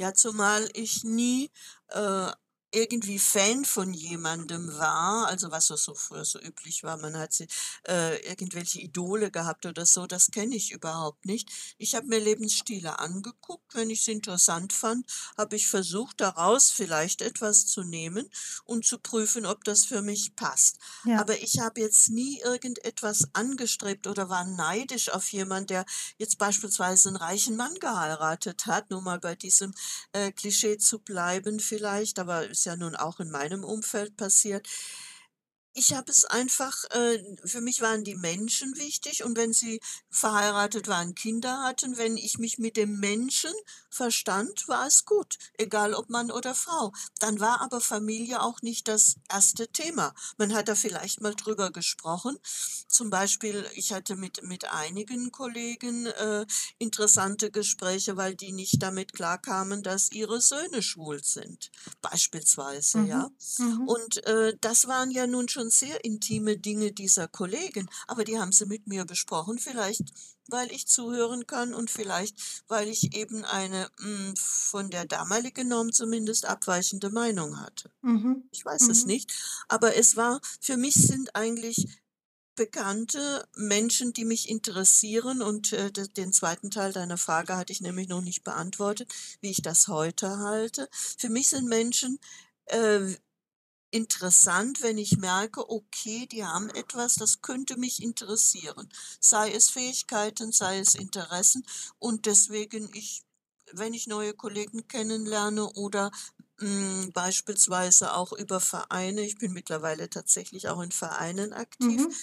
Ja, 0.00 0.14
zumal 0.14 0.68
ich 0.72 1.04
nie, 1.04 1.50
äh, 1.88 2.30
irgendwie 2.72 3.18
Fan 3.18 3.64
von 3.64 3.92
jemandem 3.94 4.68
war, 4.78 5.26
also, 5.28 5.50
was 5.50 5.66
so 5.66 5.76
so 5.76 5.94
früher 5.94 6.24
so 6.24 6.40
üblich 6.40 6.82
war. 6.84 6.96
Man 6.98 7.16
hat 7.18 7.32
sie 7.32 7.46
äh, 7.88 8.16
irgendwelche 8.28 8.80
Idole 8.80 9.30
gehabt 9.30 9.66
oder 9.66 9.86
so, 9.86 10.06
das 10.06 10.30
kenne 10.30 10.56
ich 10.56 10.72
überhaupt 10.72 11.24
nicht. 11.26 11.50
Ich 11.78 11.94
habe 11.94 12.06
mir 12.06 12.20
Lebensstile 12.20 12.98
angeguckt. 12.98 13.74
Wenn 13.74 13.90
ich 13.90 14.04
sie 14.04 14.12
interessant 14.12 14.72
fand, 14.72 15.06
habe 15.36 15.56
ich 15.56 15.66
versucht, 15.68 16.20
daraus 16.20 16.70
vielleicht 16.70 17.22
etwas 17.22 17.66
zu 17.66 17.82
nehmen 17.82 18.28
und 18.64 18.84
zu 18.86 18.98
prüfen, 18.98 19.46
ob 19.46 19.64
das 19.64 19.84
für 19.84 20.02
mich 20.02 20.36
passt. 20.36 20.78
Ja. 21.04 21.20
Aber 21.20 21.40
ich 21.42 21.58
habe 21.60 21.80
jetzt 21.80 22.10
nie 22.10 22.40
irgendetwas 22.40 23.28
angestrebt 23.34 24.06
oder 24.06 24.28
war 24.28 24.44
neidisch 24.44 25.10
auf 25.10 25.32
jemand, 25.32 25.70
der 25.70 25.84
jetzt 26.18 26.38
beispielsweise 26.38 27.08
'n 27.10 27.16
reichen 27.16 27.56
Mann 27.56 27.74
geheiratet 27.80 28.66
hat, 28.66 28.90
nur 28.90 29.02
mal 29.02 29.18
bei 29.20 29.34
diesem, 29.36 29.74
äh, 30.12 30.32
Klischee 30.32 30.78
zu 30.78 30.98
bleiben 31.00 31.60
vielleicht, 31.60 32.18
aber 32.18 32.52
ist 32.60 32.66
ja 32.66 32.76
nun 32.76 32.94
auch 32.94 33.20
in 33.20 33.30
meinem 33.30 33.64
Umfeld 33.64 34.18
passiert. 34.18 34.68
Ich 35.72 35.92
habe 35.94 36.10
es 36.10 36.24
einfach 36.24 36.84
äh, 36.90 37.22
für 37.44 37.60
mich 37.60 37.80
waren 37.80 38.02
die 38.04 38.16
Menschen 38.16 38.76
wichtig 38.76 39.22
und 39.24 39.36
wenn 39.36 39.52
sie 39.52 39.80
verheiratet 40.10 40.88
waren, 40.88 41.14
Kinder 41.14 41.62
hatten, 41.62 41.96
wenn 41.96 42.16
ich 42.16 42.38
mich 42.38 42.58
mit 42.58 42.76
dem 42.76 42.98
Menschen 42.98 43.52
verstand, 43.88 44.66
war 44.68 44.86
es 44.86 45.04
gut, 45.04 45.38
egal 45.58 45.94
ob 45.94 46.10
Mann 46.10 46.30
oder 46.30 46.54
Frau. 46.54 46.92
Dann 47.20 47.38
war 47.40 47.60
aber 47.60 47.80
Familie 47.80 48.42
auch 48.42 48.62
nicht 48.62 48.88
das 48.88 49.16
erste 49.30 49.68
Thema. 49.68 50.12
Man 50.38 50.54
hat 50.54 50.68
da 50.68 50.74
vielleicht 50.74 51.20
mal 51.20 51.34
drüber 51.34 51.70
gesprochen. 51.70 52.38
Zum 52.88 53.10
Beispiel, 53.10 53.66
ich 53.74 53.92
hatte 53.92 54.16
mit 54.16 54.42
mit 54.42 54.64
einigen 54.72 55.30
Kollegen, 55.32 56.06
äh, 56.06 56.46
interessante 56.78 57.50
Gespräche, 57.50 58.16
weil 58.16 58.34
die 58.34 58.52
nicht 58.52 58.82
damit 58.82 59.12
klarkamen, 59.12 59.82
dass 59.82 60.10
ihre 60.10 60.40
Söhne 60.40 60.82
schwul 60.82 61.22
sind, 61.22 61.70
beispielsweise, 62.02 63.02
ja. 63.02 63.30
Mhm, 63.58 63.66
mhm. 63.66 63.88
Und, 63.88 64.24
äh, 64.26 64.56
das 64.60 64.86
waren 64.88 65.10
ja 65.10 65.26
nun 65.26 65.48
schon 65.48 65.59
sehr 65.68 66.04
intime 66.04 66.56
Dinge 66.56 66.92
dieser 66.92 67.28
Kollegen, 67.28 67.88
aber 68.06 68.24
die 68.24 68.38
haben 68.38 68.52
sie 68.52 68.66
mit 68.66 68.86
mir 68.86 69.04
besprochen, 69.04 69.58
vielleicht 69.58 70.12
weil 70.48 70.72
ich 70.72 70.86
zuhören 70.88 71.46
kann 71.46 71.74
und 71.74 71.90
vielleicht 71.90 72.36
weil 72.68 72.88
ich 72.88 73.14
eben 73.14 73.44
eine, 73.44 73.88
hm, 74.00 74.34
von 74.36 74.90
der 74.90 75.04
damaligen 75.04 75.68
Norm 75.68 75.92
zumindest 75.92 76.46
abweichende 76.46 77.10
Meinung 77.10 77.60
hatte. 77.60 77.90
Mhm, 78.02 78.48
Ich 78.52 78.64
weiß 78.64 78.88
es 78.88 79.02
mhm. 79.02 79.08
nicht, 79.08 79.32
aber 79.68 79.96
es 79.96 80.16
war 80.16 80.40
für 80.60 80.76
mich 80.76 80.94
sind 80.94 81.36
eigentlich 81.36 81.86
bekannte 82.56 83.48
Menschen, 83.56 84.12
die 84.12 84.24
mich 84.24 84.48
interessieren 84.48 85.40
und, 85.42 85.72
äh, 85.72 85.90
den 85.92 86.32
zweiten 86.32 86.70
Teil 86.70 86.92
deiner 86.92 87.16
Frage 87.16 87.56
hatte 87.56 87.72
ich 87.72 87.80
nämlich 87.80 88.08
noch 88.08 88.20
nicht 88.20 88.44
beantwortet, 88.44 89.10
wie 89.40 89.50
ich 89.50 89.62
das 89.62 89.88
heute 89.88 90.38
halte. 90.38 90.88
Für 90.92 91.30
mich 91.30 91.48
sind 91.48 91.68
Menschen, 91.68 92.18
äh, 92.66 93.14
interessant, 93.90 94.82
wenn 94.82 94.98
ich 94.98 95.16
merke, 95.18 95.68
okay, 95.70 96.26
die 96.26 96.44
haben 96.44 96.70
etwas, 96.70 97.14
das 97.14 97.42
könnte 97.42 97.76
mich 97.78 98.02
interessieren, 98.02 98.88
sei 99.20 99.52
es 99.52 99.70
Fähigkeiten, 99.70 100.52
sei 100.52 100.78
es 100.78 100.94
Interessen 100.94 101.64
und 101.98 102.26
deswegen 102.26 102.90
ich 102.94 103.22
wenn 103.72 103.94
ich 103.94 104.08
neue 104.08 104.34
Kollegen 104.34 104.88
kennenlerne 104.88 105.64
oder, 105.74 106.10
hm, 106.58 107.12
beispielsweise 107.12 108.14
auch 108.14 108.32
über 108.32 108.58
Vereine 108.60 109.22
ich 109.22 109.36
bin 109.38 109.52
mittlerweile 109.52 110.10
tatsächlich 110.10 110.68
auch 110.68 110.80
in 110.82 110.90
Vereinen 110.92 111.52
aktiv 111.52 112.08
Mhm. 112.08 112.20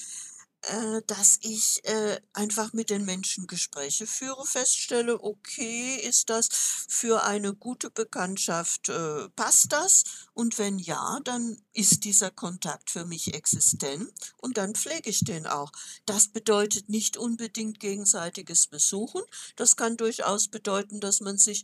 äh, 0.63 1.01
dass 1.07 1.38
ich, 1.41 1.84
äh, 1.86 2.20
einfach 2.34 2.74
mit 2.74 2.89
den 2.89 3.05
Menschen 3.05 3.47
Gespräche 3.47 4.07
führe, 4.07 4.45
feststelle: 4.45 5.22
„Okay, 5.24 5.95
ist 5.97 6.30
das 6.30 6.49
für 6.89 7.24
eine 7.24 7.53
gute 7.55 7.89
Bekanntschaft 7.91 8.89
äh, 8.89 9.30
passt 9.30 9.72
das? 9.74 10.03
Und 10.38 10.60
wenn 10.60 10.78
ja, 10.78 11.20
dann 11.24 11.58
ist 11.74 12.04
dieser 12.04 12.30
Kontakt 12.30 12.92
für 12.92 13.06
mich 13.06 13.34
existent 13.34 14.08
und 14.38 14.58
dann 14.58 14.76
pflege 14.76 15.10
ich 15.10 15.22
den 15.22 15.48
auch.“ 15.48 15.72
Das 16.06 16.28
bedeutet 16.28 16.90
nicht 16.90 17.18
unbedingt 17.18 17.80
gegenseitiges 17.80 18.68
Besuchen. 18.68 19.24
Das 19.56 19.76
kann 19.76 19.98
durchaus 19.98 20.48
bedeuten, 20.48 21.00
dass 21.00 21.22
man 21.22 21.40
sich, 21.40 21.64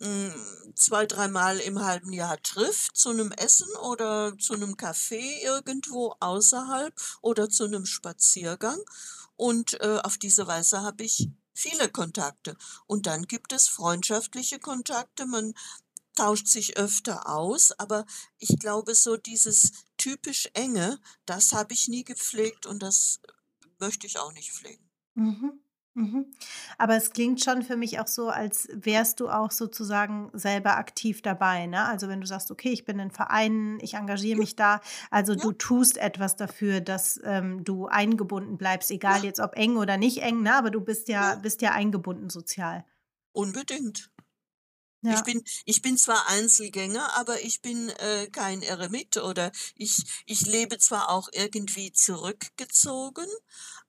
hm, 0.00 0.34
2, 0.74 1.06
dreimal 1.06 1.60
im 1.60 1.80
halben 1.82 2.12
Jahr 2.12 2.36
trifft 2.42 2.94
zu 2.94 3.14
'nem 3.14 3.32
Essen 3.32 3.68
oder 3.90 4.36
zu 4.38 4.52
'nem 4.54 4.76
Kaffee 4.76 5.42
irgendwo 5.42 6.14
außerhalb 6.20 6.92
oder 7.22 7.48
zu 7.48 7.68
'nem 7.68 7.86
Spaziergang 7.86 8.78
und, 9.36 9.80
äh, 9.80 9.98
auf 10.04 10.18
diese 10.18 10.46
Weise 10.46 10.82
habe 10.82 11.04
ich 11.04 11.30
viele 11.54 11.88
Kontakte. 11.88 12.54
Und 12.86 13.06
dann 13.06 13.26
gibt 13.26 13.52
es 13.54 13.66
freundschaftliche 13.68 14.58
Kontakte, 14.58 15.24
man 15.26 15.54
tauscht 16.20 16.46
sich 16.48 16.76
öfter 16.76 17.28
aus, 17.28 17.72
aber 17.72 18.04
ich 18.38 18.58
glaube, 18.58 18.94
so 18.94 19.16
dieses 19.16 19.72
typisch 19.96 20.48
Enge, 20.54 21.00
das 21.26 21.52
habe 21.52 21.72
ich 21.74 21.88
nie 21.88 22.04
gepflegt 22.04 22.66
und 22.66 22.82
das 22.82 23.20
möchte 23.78 24.06
ich 24.06 24.18
auch 24.18 24.32
nicht 24.32 24.52
pflegen. 24.52 24.90
Mhm, 25.16 25.60
mhm. 25.94 26.26
Aber 26.78 26.96
es 26.96 27.10
klingt 27.12 27.42
schon 27.42 27.62
für 27.62 27.76
mich 27.76 27.98
auch 28.00 28.06
so, 28.06 28.28
als 28.28 28.68
wärst 28.72 29.20
du 29.20 29.28
auch 29.28 29.50
sozusagen 29.50 30.30
selber 30.34 30.76
aktiv 30.76 31.20
dabei, 31.22 31.66
ne? 31.66 31.84
Also, 31.86 32.08
wenn 32.08 32.20
du 32.20 32.26
sagst: 32.26 32.50
„Okay, 32.50 32.70
ich 32.70 32.84
bin 32.84 32.98
in 32.98 33.10
Vereinen, 33.10 33.78
ich 33.80 33.94
engagiere 33.94 34.38
mich 34.38 34.56
da.“ 34.56 34.80
Also, 35.10 35.34
ja, 35.34 35.44
du 35.44 35.52
tust 35.52 35.98
etwas 35.98 36.36
dafür, 36.36 36.80
dass, 36.80 37.20
ähm, 37.24 37.64
du 37.64 37.86
eingebunden 37.86 38.56
bleibst, 38.58 38.90
egal 38.90 39.24
ja, 39.24 39.24
jetzt 39.24 39.40
ob 39.40 39.56
eng 39.56 39.76
oder 39.76 39.96
nicht 39.96 40.18
eng, 40.22 40.42
ne? 40.42 40.54
Aber 40.56 40.70
du 40.70 40.80
bist 40.80 41.08
ja 41.08 41.34
ja, 41.34 41.36
bist 41.36 41.60
ja 41.62 41.72
eingebunden 41.72 42.30
sozial. 42.30 42.84
unbedingt. 43.32 44.10
Ich 45.06 45.22
Ja. 45.22 45.24
bin 45.24 45.42
ich 45.64 45.82
bin 45.82 45.96
zwar 45.98 46.28
Einzelgänger, 46.28 47.16
aber 47.16 47.40
ich 47.42 47.60
bin, 47.62 47.88
äh, 47.90 48.28
kein 48.30 48.62
Eremit 48.62 49.16
oder 49.18 49.52
ich 49.76 50.04
ich 50.26 50.42
lebe 50.46 50.78
zwar 50.78 51.10
auch 51.10 51.28
irgendwie 51.32 51.92
zurückgezogen, 51.92 53.26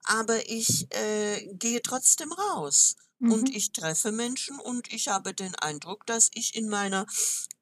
aber 0.03 0.49
ich, 0.49 0.88
äh, 0.95 1.47
gehe 1.53 1.82
trotzdem 1.82 2.32
raus 2.32 2.95
und 3.26 3.49
Mhm, 3.49 3.55
ich 3.55 3.72
treffe 3.74 4.12
Menschen 4.12 4.59
und 4.59 4.91
ich 4.93 5.07
habe 5.07 5.34
den 5.34 5.55
Eindruck, 5.55 6.05
dass 6.05 6.30
ich 6.34 6.55
in 6.55 6.70
meiner 6.70 7.05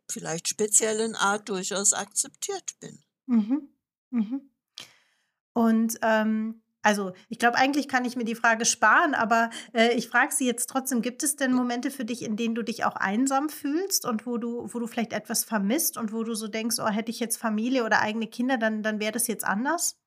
vielleicht 0.10 0.47
speziellen 0.50 1.16
Art 1.16 1.50
durchaus 1.50 1.93
akzeptiert 1.93 2.80
bin. 2.80 3.04
mhm, 3.28 3.70
mhm. 4.12 4.50
Und, 5.54 5.97
ähm, 6.02 6.62
also, 6.90 7.14
ich 7.30 7.38
glaube, 7.40 7.58
eigentlich 7.58 7.88
kann 7.88 8.04
ich 8.06 8.16
mir 8.16 8.24
die 8.26 8.36
Frage 8.36 8.66
sparen, 8.66 9.14
aber, 9.14 9.50
äh, 9.74 9.94
ich 9.94 10.08
frage 10.10 10.34
sie 10.34 10.46
jetzt 10.48 10.68
trotzdem: 10.70 11.02
Gibt 11.02 11.24
es 11.24 11.36
denn 11.36 11.54
Momente 11.54 11.92
für 11.92 12.06
dich, 12.06 12.24
in 12.24 12.36
denen 12.36 12.56
du 12.56 12.64
dich 12.64 12.84
auch 12.86 12.96
einsam 12.96 13.50
fühlst 13.50 14.06
und 14.06 14.26
wo 14.26 14.38
du 14.38 14.68
wo 14.74 14.80
du 14.80 14.88
vielleicht 14.88 15.14
etwas 15.14 15.44
vermisst 15.44 15.98
und 15.98 16.12
wo 16.14 16.24
du 16.24 16.34
so 16.36 16.48
denkst: 16.48 16.78
„Oh, 16.80 16.88
hätte 16.88 17.12
ich 17.12 17.20
jetzt 17.20 17.38
Familie 17.38 17.84
oder 17.86 18.02
eigene 18.02 18.28
Kinder, 18.28 18.58
dann 18.58 18.82
dann 18.84 19.00
wäre 19.00 19.12
das 19.12 19.28
jetzt 19.28 19.46
anders?“ 19.46 19.98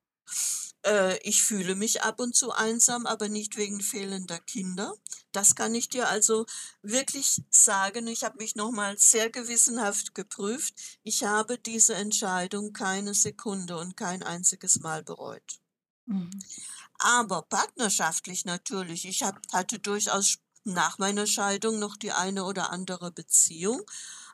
äh, 0.84 1.18
ich 1.22 1.42
fühle 1.42 1.74
mich 1.74 2.02
ab 2.02 2.20
und 2.20 2.34
zu 2.36 2.52
einsam, 2.52 3.06
aber 3.06 3.28
nicht 3.28 3.56
wegen 3.56 3.80
fehlender 3.80 4.38
Kinder. 4.40 4.94
Das 5.32 5.54
kann 5.54 5.74
ich 5.74 5.88
dir 5.88 6.08
also 6.08 6.46
wirklich 6.82 7.42
sagen. 7.50 8.06
Ich 8.06 8.24
habe 8.24 8.36
mich 8.38 8.54
noch 8.56 8.70
mal 8.70 8.96
sehr 8.98 9.30
gewissenhaft 9.30 10.14
geprüft. 10.14 10.74
Ich 11.02 11.24
habe 11.24 11.58
diese 11.58 11.94
Entscheidung 11.94 12.72
keine 12.72 13.14
Sekunde 13.14 13.78
und 13.78 13.96
kein 13.96 14.22
einziges 14.22 14.80
Mal 14.80 15.02
bereut. 15.02 15.61
Mhm. 16.06 16.30
Aber 16.98 17.42
partnerschaftlich 17.42 18.44
natürlich. 18.44 19.06
Ich 19.06 19.22
habe 19.22 19.40
hatte 19.52 19.78
durchaus 19.78 20.38
nach 20.64 20.98
meiner 20.98 21.26
Scheidung 21.26 21.78
noch 21.78 21.96
die 21.96 22.12
eine 22.12 22.44
oder 22.44 22.70
andere 22.70 23.10
Beziehung, 23.10 23.82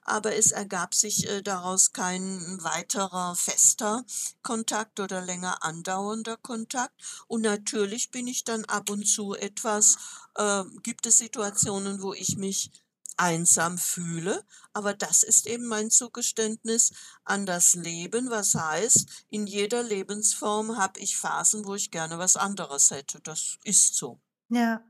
aber 0.03 0.35
es 0.37 0.53
ergab 0.53 0.95
sich, 0.95 1.29
äh, 1.29 1.43
daraus 1.43 1.93
kein 1.93 2.59
weiterer 2.63 3.35
fester 3.35 4.05
Kontakt 4.43 5.01
oder 5.01 5.21
länger 5.23 5.63
andauernder 5.65 6.37
Kontakt. 6.37 6.95
Und 7.29 7.43
natürlich 7.43 8.11
bin 8.11 8.27
ich 8.27 8.45
dann 8.45 8.65
ab 8.67 8.91
und 8.91 9.07
zu 9.07 9.35
etwas 9.35 9.97
äh, 10.37 10.65
gibt 10.83 11.07
es 11.07 11.19
Situationen, 11.19 12.03
wo 12.03 12.13
ich 12.15 12.37
mich 12.37 12.71
einsam 13.17 13.79
fühle, 13.79 14.45
aber 14.73 14.95
das 14.95 15.23
ist 15.23 15.47
eben 15.47 15.67
mein 15.67 15.91
Zugeständnis 15.91 16.93
an 17.25 17.47
das 17.47 17.75
Leben, 17.75 18.31
was 18.31 18.55
heißt, 18.55 19.27
in 19.31 19.47
jeder 19.47 19.83
Lebensform 19.83 20.77
habe 20.77 21.01
ich 21.01 21.17
Phasen, 21.17 21.67
wo 21.67 21.75
ich 21.75 21.91
gerne 21.91 22.19
was 22.19 22.37
anderes 22.37 22.91
hätte. 22.91 23.21
Das 23.21 23.59
ist 23.65 23.97
so. 23.97 24.21
Ja. 24.49 24.88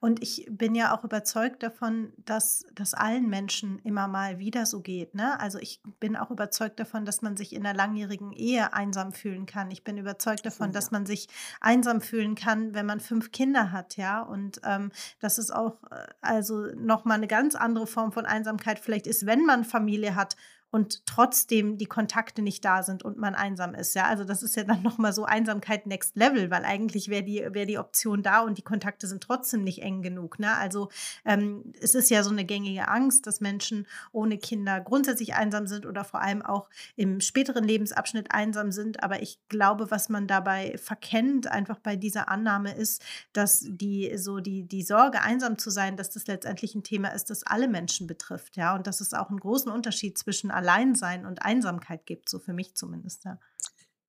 Und 0.00 0.22
ich 0.22 0.46
bin 0.50 0.74
ja 0.74 0.96
auch 0.96 1.02
überzeugt 1.04 1.62
davon, 1.62 2.12
dass 2.18 2.64
das 2.72 2.94
allen 2.94 3.28
Menschen 3.28 3.78
immer 3.80 4.06
mal 4.06 4.38
wieder 4.38 4.64
so 4.66 4.80
geht, 4.80 5.14
ne? 5.14 5.38
Also, 5.40 5.58
ich 5.58 5.80
bin 5.98 6.16
auch 6.16 6.30
überzeugt 6.30 6.78
davon, 6.78 7.04
dass 7.04 7.20
man 7.22 7.36
sich 7.36 7.52
in 7.52 7.62
'ner 7.62 7.74
langjährigen 7.74 8.32
Ehe 8.32 8.72
einsam 8.72 9.12
fühlen 9.12 9.46
kann. 9.46 9.70
Ich 9.72 9.82
bin 9.84 9.96
überzeugt 9.98 10.46
davon, 10.46 10.72
ja. 10.72 10.72
dass 10.72 10.90
man 10.92 11.04
sich 11.06 11.28
einsam 11.60 12.00
fühlen 12.00 12.34
kann, 12.36 12.74
wenn 12.74 12.86
man 12.86 13.00
5 13.00 13.32
Kinder 13.32 13.72
hat, 13.72 13.96
ja? 13.96 14.22
Und, 14.22 14.60
ähm, 14.64 14.92
dass 15.20 15.38
es 15.38 15.50
auch, 15.50 15.82
äh, 15.90 16.06
also, 16.20 16.66
noch 16.76 17.04
mal 17.04 17.18
'ne 17.18 17.26
ganz 17.26 17.54
andere 17.56 17.86
Form 17.88 18.12
von 18.12 18.24
Einsamkeit 18.26 18.78
vielleicht 18.78 19.06
ist, 19.08 19.26
wenn 19.26 19.44
man 19.44 19.64
Familie 19.64 20.14
hat 20.14 20.36
und 20.70 21.06
trotzdem 21.06 21.78
die 21.78 21.86
Kontakte 21.86 22.42
nicht 22.42 22.64
da 22.64 22.82
sind 22.82 23.02
und 23.02 23.16
man 23.16 23.34
einsam 23.34 23.74
ist, 23.74 23.94
ja? 23.94 24.04
Also, 24.04 24.24
das 24.24 24.42
ist 24.42 24.56
ja 24.56 24.64
dann 24.64 24.82
noch 24.88 24.98
mal 24.98 25.12
so 25.12 25.24
Einsamkeit 25.24 25.86
Next 25.86 26.16
Level, 26.16 26.50
weil 26.50 26.64
eigentlich 26.64 27.08
wäre 27.08 27.22
die 27.22 27.38
wäre 27.52 27.66
die 27.66 27.78
Option 27.78 28.22
da 28.22 28.40
und 28.40 28.58
die 28.58 28.62
Kontakte 28.62 29.06
sind 29.06 29.22
trotzdem 29.22 29.64
nicht 29.64 29.82
eng 29.82 30.02
genug, 30.02 30.38
ne? 30.38 30.56
Also, 30.56 30.90
ähm, 31.24 31.72
es 31.80 31.94
ist 31.94 32.10
ja 32.10 32.22
so 32.22 32.30
eine 32.30 32.44
gängige 32.44 32.88
Angst, 32.88 33.26
dass 33.26 33.40
Menschen 33.40 33.86
ohne 34.12 34.36
Kinder 34.38 34.80
grundsätzlich 34.80 35.34
einsam 35.34 35.66
sind 35.66 35.86
oder 35.86 36.04
vor 36.04 36.20
allem 36.20 36.42
auch 36.42 36.68
im 36.96 37.20
späteren 37.20 37.64
Lebensabschnitt 37.64 38.32
einsam 38.32 38.70
sind. 38.70 39.02
Aber 39.02 39.22
ich 39.22 39.38
glaube, 39.48 39.90
was 39.90 40.08
man 40.08 40.26
dabei 40.26 40.76
verkennt, 40.76 41.50
einfach 41.50 41.78
bei 41.78 41.96
dieser 41.96 42.28
Annahme 42.28 42.74
ist, 42.74 43.02
dass 43.32 43.64
die 43.66 44.16
so 44.18 44.40
die 44.40 44.64
die 44.64 44.82
Sorge, 44.82 45.22
einsam 45.22 45.56
zu 45.56 45.70
sein, 45.70 45.96
dass 45.96 46.10
das 46.10 46.26
letztendlich 46.26 46.74
ein 46.74 46.82
Thema 46.82 47.08
ist, 47.08 47.30
das 47.30 47.42
alle 47.42 47.68
Menschen 47.68 48.06
betrifft, 48.06 48.56
ja? 48.56 48.74
Und 48.74 48.86
dass 48.86 49.00
es 49.00 49.14
auch 49.14 49.30
einen 49.30 49.40
großen 49.40 49.72
Unterschied 49.72 50.18
zwischen 50.18 50.50
Alleinsein 50.58 51.26
und 51.26 51.42
Einsamkeit 51.42 52.06
gibt, 52.06 52.28
so 52.28 52.38
für 52.40 52.52
mich 52.52 52.74
zumindest, 52.76 53.24
ja. 53.24 53.38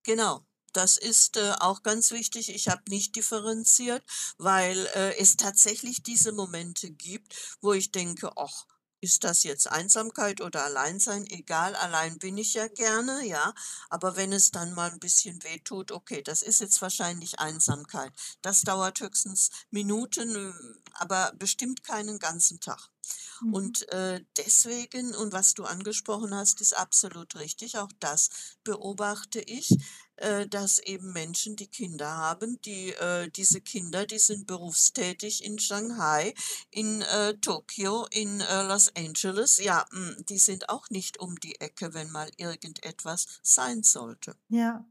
Genau. 0.03 0.45
Das 0.73 0.97
ist, 0.97 1.37
äh, 1.37 1.53
auch 1.59 1.83
ganz 1.83 2.11
wichtig. 2.11 2.49
Ich 2.53 2.67
habe 2.69 2.81
nicht 2.89 3.15
differenziert, 3.15 4.03
weil, 4.37 4.77
äh, 4.95 5.17
es 5.17 5.35
tatsächlich 5.37 6.03
diese 6.03 6.31
Momente 6.31 6.91
gibt, 6.91 7.57
wo 7.61 7.73
ich 7.73 7.91
denke: 7.91 8.31
„Och, 8.37 8.67
ist 9.01 9.23
das 9.23 9.43
jetzt 9.43 9.71
Einsamkeit 9.71 10.41
oder 10.41 10.65
Alleinsein? 10.65 11.25
Egal, 11.27 11.75
allein 11.75 12.19
bin 12.19 12.37
ich 12.37 12.53
ja 12.53 12.67
gerne, 12.67 13.25
ja. 13.25 13.53
Aber 13.89 14.15
wenn 14.15 14.33
es 14.33 14.51
dann 14.51 14.73
mal 14.73 14.91
ein 14.91 14.99
bisschen 14.99 15.41
wehtut, 15.43 15.91
okay, 15.91 16.21
das 16.21 16.41
ist 16.41 16.61
jetzt 16.61 16.81
wahrscheinlich 16.81 17.39
Einsamkeit. 17.39 18.11
Das 18.41 18.61
dauert 18.61 18.99
höchstens 18.99 19.49
Minuten, 19.71 20.35
äh, 20.35 20.53
aber 20.93 21.33
bestimmt 21.37 21.83
keinen 21.83 22.19
ganzen 22.19 22.59
Tag. 22.59 22.89
Mhm. 23.41 23.53
Und, 23.53 23.89
äh, 23.89 24.23
deswegen 24.37 25.15
und 25.15 25.31
was 25.33 25.53
du 25.53 25.63
angesprochen 25.63 26.33
hast, 26.33 26.61
ist 26.61 26.75
absolut 26.75 27.35
richtig. 27.35 27.77
Auch 27.77 27.91
das 27.99 28.29
beobachte 28.63 29.39
ich, 29.39 29.77
dass 30.49 30.79
eben 30.79 31.13
Menschen, 31.13 31.55
die 31.55 31.67
Kinder 31.67 32.09
haben, 32.09 32.59
die 32.61 32.89
äh, 32.91 33.29
diese 33.29 33.61
Kinder, 33.61 34.05
die 34.05 34.19
sind 34.19 34.47
berufstätig 34.47 35.43
in 35.43 35.59
Shanghai, 35.59 36.33
in, 36.71 37.01
äh, 37.01 37.35
Tokio, 37.35 38.05
in, 38.11 38.41
äh, 38.41 38.63
Los 38.63 38.93
Angeles. 38.95 39.57
Ja, 39.57 39.85
hm, 39.91 40.25
die 40.27 40.37
sind 40.37 40.69
auch 40.69 40.89
nicht 40.89 41.19
um 41.19 41.39
die 41.39 41.59
Ecke, 41.59 41.93
wenn 41.93 42.11
mal 42.11 42.29
irgendetwas 42.37 43.27
sein 43.41 43.83
sollte. 43.83 44.35
Ja. 44.49 44.85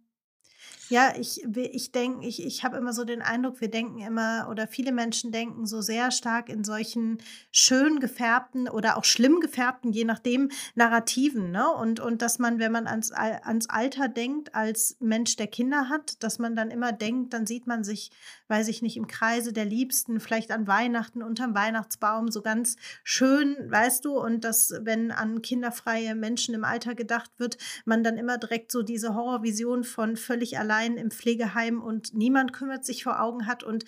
Ja, 0.90 1.12
ich 1.18 1.42
ich 1.54 1.92
denke 1.92 2.26
ich 2.26 2.42
ich 2.42 2.64
habe 2.64 2.78
immer 2.78 2.94
so 2.94 3.04
den 3.04 3.20
Eindruck, 3.20 3.60
wir 3.60 3.70
denken 3.70 3.98
immer 3.98 4.48
oder 4.50 4.66
viele 4.66 4.90
Menschen 4.90 5.32
denken 5.32 5.66
so 5.66 5.82
sehr 5.82 6.10
stark 6.10 6.48
in 6.48 6.64
solchen 6.64 7.18
schön 7.52 8.00
gefärbten 8.00 8.70
oder 8.70 8.96
auch 8.96 9.04
schlimm 9.04 9.40
gefärbten, 9.40 9.92
je 9.92 10.04
nachdem, 10.04 10.50
Narrativen, 10.76 11.50
ne? 11.50 11.68
Und 11.70 12.00
und 12.00 12.22
dass 12.22 12.38
man, 12.38 12.58
wenn 12.58 12.72
man 12.72 12.86
ans 12.86 13.12
ans 13.12 13.68
Alter 13.68 14.08
denkt 14.08 14.54
als 14.54 14.96
Mensch, 14.98 15.36
der 15.36 15.48
Kinder 15.48 15.90
hat, 15.90 16.22
dass 16.22 16.38
man 16.38 16.56
dann 16.56 16.70
immer 16.70 16.92
denkt, 16.92 17.34
dann 17.34 17.46
sieht 17.46 17.66
man 17.66 17.84
sich, 17.84 18.10
weiß 18.48 18.68
ich 18.68 18.80
nicht, 18.80 18.96
im 18.96 19.08
Kreise 19.08 19.52
der 19.52 19.66
Liebsten, 19.66 20.20
vielleicht 20.20 20.50
an 20.50 20.66
Weihnachten 20.66 21.22
unterm 21.22 21.54
Weihnachtsbaum, 21.54 22.30
so 22.30 22.40
ganz 22.40 22.76
schön, 23.04 23.56
weißt 23.70 24.06
du? 24.06 24.18
Und 24.18 24.42
dass, 24.44 24.72
wenn 24.80 25.10
an 25.12 25.42
kinderfreie 25.42 26.14
Menschen 26.14 26.54
im 26.54 26.64
Alter 26.64 26.94
gedacht 26.94 27.30
wird, 27.36 27.58
man 27.84 28.02
dann 28.02 28.16
immer 28.16 28.38
direkt 28.38 28.72
so 28.72 28.82
diese 28.82 29.14
Horrorvision 29.14 29.84
von 29.84 30.16
völlig 30.16 30.58
allein 30.58 30.77
im 30.86 31.10
Pflegeheim 31.10 31.82
und 31.82 32.14
niemand 32.14 32.52
kümmert 32.52 32.84
sich 32.84 33.04
vor 33.04 33.20
Augen 33.20 33.46
hat 33.46 33.62
und 33.62 33.84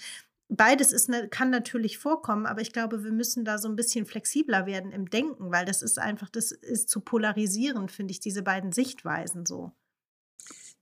Beides 0.53 0.91
ist, 0.91 1.09
ne, 1.09 1.29
kann 1.29 1.51
natürlich 1.51 1.99
vorkommen, 1.99 2.45
aber 2.45 2.61
ich 2.61 2.73
glaube, 2.73 3.05
wir 3.05 3.13
müssen 3.13 3.45
da 3.45 3.57
so 3.57 3.69
ein 3.69 3.77
bisschen 3.77 4.05
flexibler 4.05 4.67
werden 4.67 4.91
im 4.91 5.09
Denken, 5.09 5.53
weil 5.53 5.65
das 5.65 5.81
ist 5.81 5.97
einfach, 6.01 6.29
das 6.29 6.51
ist 6.51 6.91
zu 6.91 7.01
polarisieren, 7.01 7.89
finde 7.89 8.11
ich, 8.11 8.19
diese 8.19 8.43
beiden 8.43 8.73
Sichtweisen 8.73 9.47
so. 9.47 9.71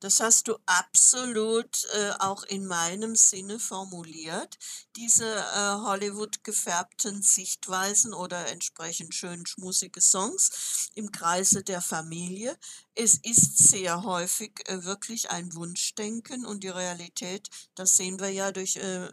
Das 0.00 0.20
hast 0.20 0.46
du 0.46 0.56
absolut, 0.66 1.84
äh, 1.94 2.10
auch 2.20 2.44
in 2.44 2.66
meinem 2.66 3.16
Sinne 3.16 3.58
formuliert. 3.58 4.56
Diese, 4.94 5.26
äh, 5.26 5.74
Hollywood 5.82 6.44
gefärbten 6.44 7.22
Sichtweisen 7.22 8.14
oder 8.14 8.46
entsprechend 8.46 9.14
schön 9.14 9.44
schmusige 9.44 10.00
Songs 10.00 10.90
im 10.94 11.10
Kreise 11.10 11.64
der 11.64 11.80
Familie. 11.80 12.56
Es 12.94 13.14
ist 13.14 13.58
sehr 13.58 14.04
häufig, 14.04 14.52
äh, 14.68 14.84
wirklich 14.84 15.30
ein 15.30 15.52
Wunschdenken 15.54 16.46
und 16.46 16.62
die 16.62 16.68
Realität, 16.68 17.48
das 17.74 17.96
sehen 17.96 18.20
wir 18.20 18.30
ja 18.30 18.52
durch, 18.52 18.76
äh, 18.76 19.08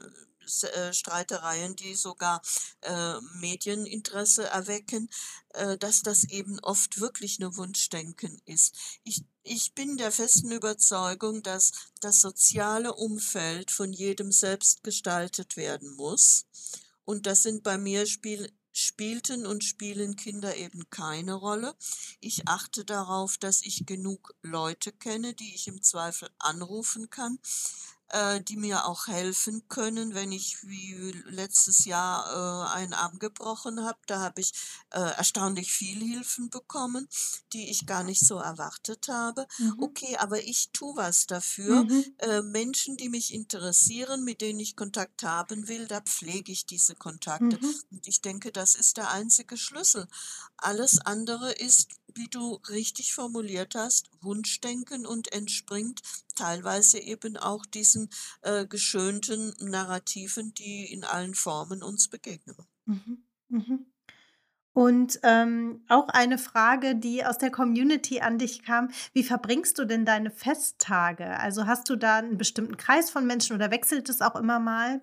Streitereien, 0.46 1.76
die 1.76 1.96
sogar, 1.96 2.42
äh, 2.82 3.20
Medieninteresse 3.40 4.46
erwecken, 4.46 5.10
äh, 5.50 5.78
dass 5.78 6.02
das 6.02 6.26
eben 6.26 6.60
oft 6.60 7.00
wirklich 7.00 7.40
nur 7.40 7.58
Wunschdenken 7.58 8.42
ist. 8.46 8.76
Ich 9.04 9.24
ich 9.48 9.76
bin 9.76 9.98
der 9.98 10.12
festen 10.12 10.52
Überzeugung, 10.52 11.44
dass 11.44 11.72
das 12.02 12.20
soziale 12.20 12.96
Umfeld 12.96 13.70
von 13.70 13.94
jedem 13.94 14.32
selbst 14.32 14.84
gestaltet 14.84 15.56
werden 15.56 15.96
muss. 15.96 16.48
Und 17.04 17.28
das 17.28 17.44
sind 17.44 17.62
bei 17.62 17.78
mir 17.78 18.08
Spiel 18.08 18.52
spielten 18.72 19.46
und 19.46 19.64
spielen 19.64 20.16
Kinder 20.16 20.58
eben 20.58 20.90
keine 20.90 21.34
Rolle. 21.34 21.76
Ich 22.20 22.48
achte 22.48 22.84
darauf, 22.84 23.38
dass 23.38 23.62
ich 23.62 23.86
genug 23.86 24.34
Leute 24.42 24.92
kenne, 24.92 25.34
die 25.34 25.56
ich 25.56 25.68
im 25.68 25.82
Zweifel 25.82 26.30
anrufen 26.40 27.10
kann, 27.10 27.40
äh, 28.10 28.42
die 28.42 28.58
mir 28.58 28.86
auch 28.86 29.08
helfen 29.08 29.68
können, 29.68 30.14
wenn 30.14 30.32
ich 30.32 30.64
wie 30.64 31.12
letztes 31.26 31.86
Jahr, 31.86 32.68
äh, 32.72 32.76
einen 32.76 32.94
Arm 32.94 33.20
gebrochen 33.20 33.84
habe. 33.84 33.98
Da 34.08 34.20
habe 34.20 34.42
ich, 34.42 34.54
äh, 34.92 35.00
erstaunlich 35.00 35.72
viel 35.72 36.00
Hilfen 36.00 36.50
bekommen, 36.50 37.08
die 37.54 37.70
ich 37.70 37.86
gar 37.86 38.04
nicht 38.04 38.26
so 38.26 38.38
erwartet 38.38 39.08
habe. 39.08 39.48
Mhm. 39.58 39.78
Okay, 39.82 40.18
aber 40.18 40.44
ich 40.44 40.70
tue 40.72 40.96
was 40.96 41.26
dafür. 41.26 41.84
Mhm. 41.84 42.06
Äh, 42.20 42.42
Menschen, 42.42 42.98
die 42.98 43.10
mich 43.10 43.34
interessieren, 43.34 44.24
mit 44.24 44.42
denen 44.42 44.60
ich 44.60 44.76
Kontakt 44.76 45.24
haben 45.24 45.68
will, 45.68 45.88
da 45.88 46.02
pflege 46.02 46.52
ich 46.52 46.66
diese 46.66 46.96
Kontakte. 46.96 47.58
Mhm. 47.60 47.76
Und 47.92 48.08
ich 48.08 48.22
denke, 48.22 48.52
das 48.52 48.76
ist 48.76 48.98
der 48.98 49.12
einzige 49.12 49.58
Schlüssel. 49.58 50.08
Alles 50.58 51.00
andere 51.00 51.52
ist, 51.54 51.90
wie 52.16 52.28
du 52.30 52.56
richtig 52.70 53.14
formuliert 53.14 53.76
hast, 53.76 54.10
Wunschdenken 54.22 55.06
und 55.06 55.32
entspringt 55.34 56.02
teilweise 56.36 57.00
eben 57.00 57.38
auch 57.38 57.66
diesen, 57.66 58.10
äh, 58.42 58.66
geschönten 58.66 59.54
Narrativen, 59.60 60.54
die 60.54 60.92
in 60.92 61.04
allen 61.04 61.36
Formen 61.36 61.84
uns 61.84 62.08
begegnen. 62.08 62.56
Mhm. 62.86 63.24
Mhm. 63.50 63.86
Und, 64.74 65.20
ähm, 65.24 65.84
auch 65.90 66.10
eine 66.10 66.38
Frage, 66.38 66.96
die 66.96 67.26
aus 67.26 67.38
der 67.40 67.52
Community 67.52 68.22
an 68.22 68.38
dich 68.40 68.64
kam: 68.64 68.90
Wie 69.14 69.24
verbringst 69.24 69.80
du 69.80 69.86
denn 69.86 70.06
deine 70.06 70.32
Festtage? 70.32 71.40
Also, 71.40 71.68
hast 71.68 71.90
du 71.90 71.96
da 71.98 72.18
einen 72.18 72.38
bestimmten 72.38 72.78
Kreis 72.78 73.10
von 73.12 73.26
Menschen 73.28 73.56
oder 73.56 73.72
wechselt 73.72 74.10
es 74.10 74.22
auch 74.22 74.36
immer 74.36 74.60
mal? 74.60 75.02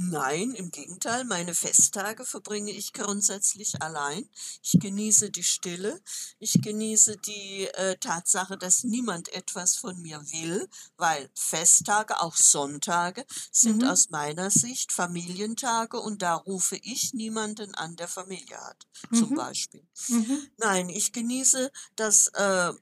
Nein, 0.00 0.52
im 0.52 0.70
Gegenteil, 0.70 1.24
meine 1.24 1.54
Festtage 1.56 2.24
verbringe 2.24 2.70
ich 2.70 2.92
grundsätzlich 2.92 3.82
allein. 3.82 4.28
Ich 4.62 4.78
genieße 4.78 5.30
die 5.32 5.42
Stille. 5.42 6.00
Ich 6.38 6.62
genieße 6.62 7.16
die 7.16 7.66
äh, 7.74 7.96
Tatsache, 7.96 8.56
dass 8.56 8.84
niemand 8.84 9.28
etwas 9.32 9.74
von 9.74 10.00
mir 10.00 10.20
will, 10.30 10.68
weil 10.98 11.28
Festtage, 11.34 12.20
auch 12.20 12.36
Sonntage, 12.36 13.26
sind 13.50 13.82
Mhm. 13.82 13.88
aus 13.88 14.10
meiner 14.10 14.50
Sicht 14.50 14.92
Familientage 14.92 15.98
und 16.00 16.22
da 16.22 16.36
rufe 16.36 16.76
ich 16.76 17.12
niemanden 17.12 17.74
an, 17.74 17.96
der 17.96 18.06
Familie 18.06 18.56
hat, 18.56 18.86
zum 19.12 19.30
Mhm. 19.30 19.34
Beispiel. 19.34 19.84
Mhm. 20.06 20.46
Nein, 20.58 20.90
ich 20.90 21.10
genieße 21.12 21.72
das 21.96 22.28
äh, 22.34 22.72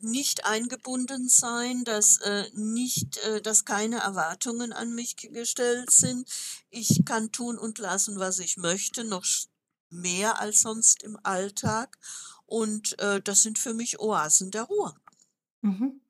nicht 0.00 0.44
eingebunden 0.44 1.28
sein, 1.28 1.84
dass 1.84 2.18
äh, 2.18 2.44
nicht, 2.54 3.18
äh, 3.18 3.40
dass 3.40 3.64
keine 3.64 3.98
Erwartungen 3.98 4.72
an 4.72 4.94
mich 4.94 5.16
ge- 5.16 5.30
gestellt 5.30 5.90
sind. 5.90 6.28
Ich 6.70 7.04
kann 7.04 7.32
tun 7.32 7.58
und 7.58 7.78
lassen, 7.78 8.18
was 8.18 8.38
ich 8.38 8.56
möchte, 8.56 9.04
noch 9.04 9.24
mehr 9.90 10.40
als 10.40 10.60
sonst 10.60 11.02
im 11.02 11.18
Alltag. 11.22 11.98
Und 12.46 12.98
äh, 12.98 13.20
das 13.22 13.42
sind 13.42 13.58
für 13.58 13.74
mich 13.74 14.00
Oasen 14.00 14.50
der 14.50 14.64
Ruhe. 14.64 14.94
Mhm. 15.62 16.00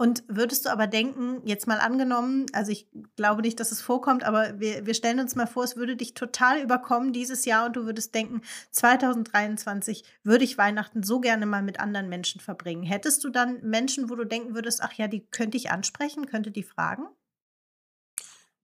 Und 0.00 0.24
würdest 0.28 0.64
du 0.64 0.70
aber 0.70 0.86
denken, 0.86 1.42
jetzt 1.44 1.66
mal 1.66 1.78
angenommen, 1.78 2.46
also 2.54 2.72
ich 2.72 2.88
glaube 3.16 3.42
nicht, 3.42 3.60
dass 3.60 3.70
es 3.70 3.82
vorkommt, 3.82 4.24
aber 4.24 4.58
wir, 4.58 4.86
wir 4.86 4.94
stellen 4.94 5.20
uns 5.20 5.34
mal 5.34 5.46
vor, 5.46 5.62
es 5.62 5.76
würde 5.76 5.94
dich 5.94 6.14
total 6.14 6.62
überkommen 6.62 7.12
dieses 7.12 7.44
Jahr 7.44 7.66
und 7.66 7.76
du 7.76 7.84
würdest 7.84 8.14
denken, 8.14 8.40
2023 8.70 10.04
würde 10.22 10.44
ich 10.44 10.56
Weihnachten 10.56 11.02
so 11.02 11.20
gerne 11.20 11.44
mal 11.44 11.62
mit 11.62 11.80
anderen 11.80 12.08
Menschen 12.08 12.40
verbringen. 12.40 12.82
Hättest 12.82 13.22
du 13.24 13.28
dann 13.28 13.60
Menschen, 13.60 14.08
wo 14.08 14.14
du 14.14 14.24
denken 14.24 14.54
würdest, 14.54 14.80
ach 14.82 14.94
ja, 14.94 15.06
die 15.06 15.26
könnte 15.26 15.58
ich 15.58 15.70
ansprechen, 15.70 16.24
könnte 16.24 16.50
die 16.50 16.62
fragen? 16.62 17.06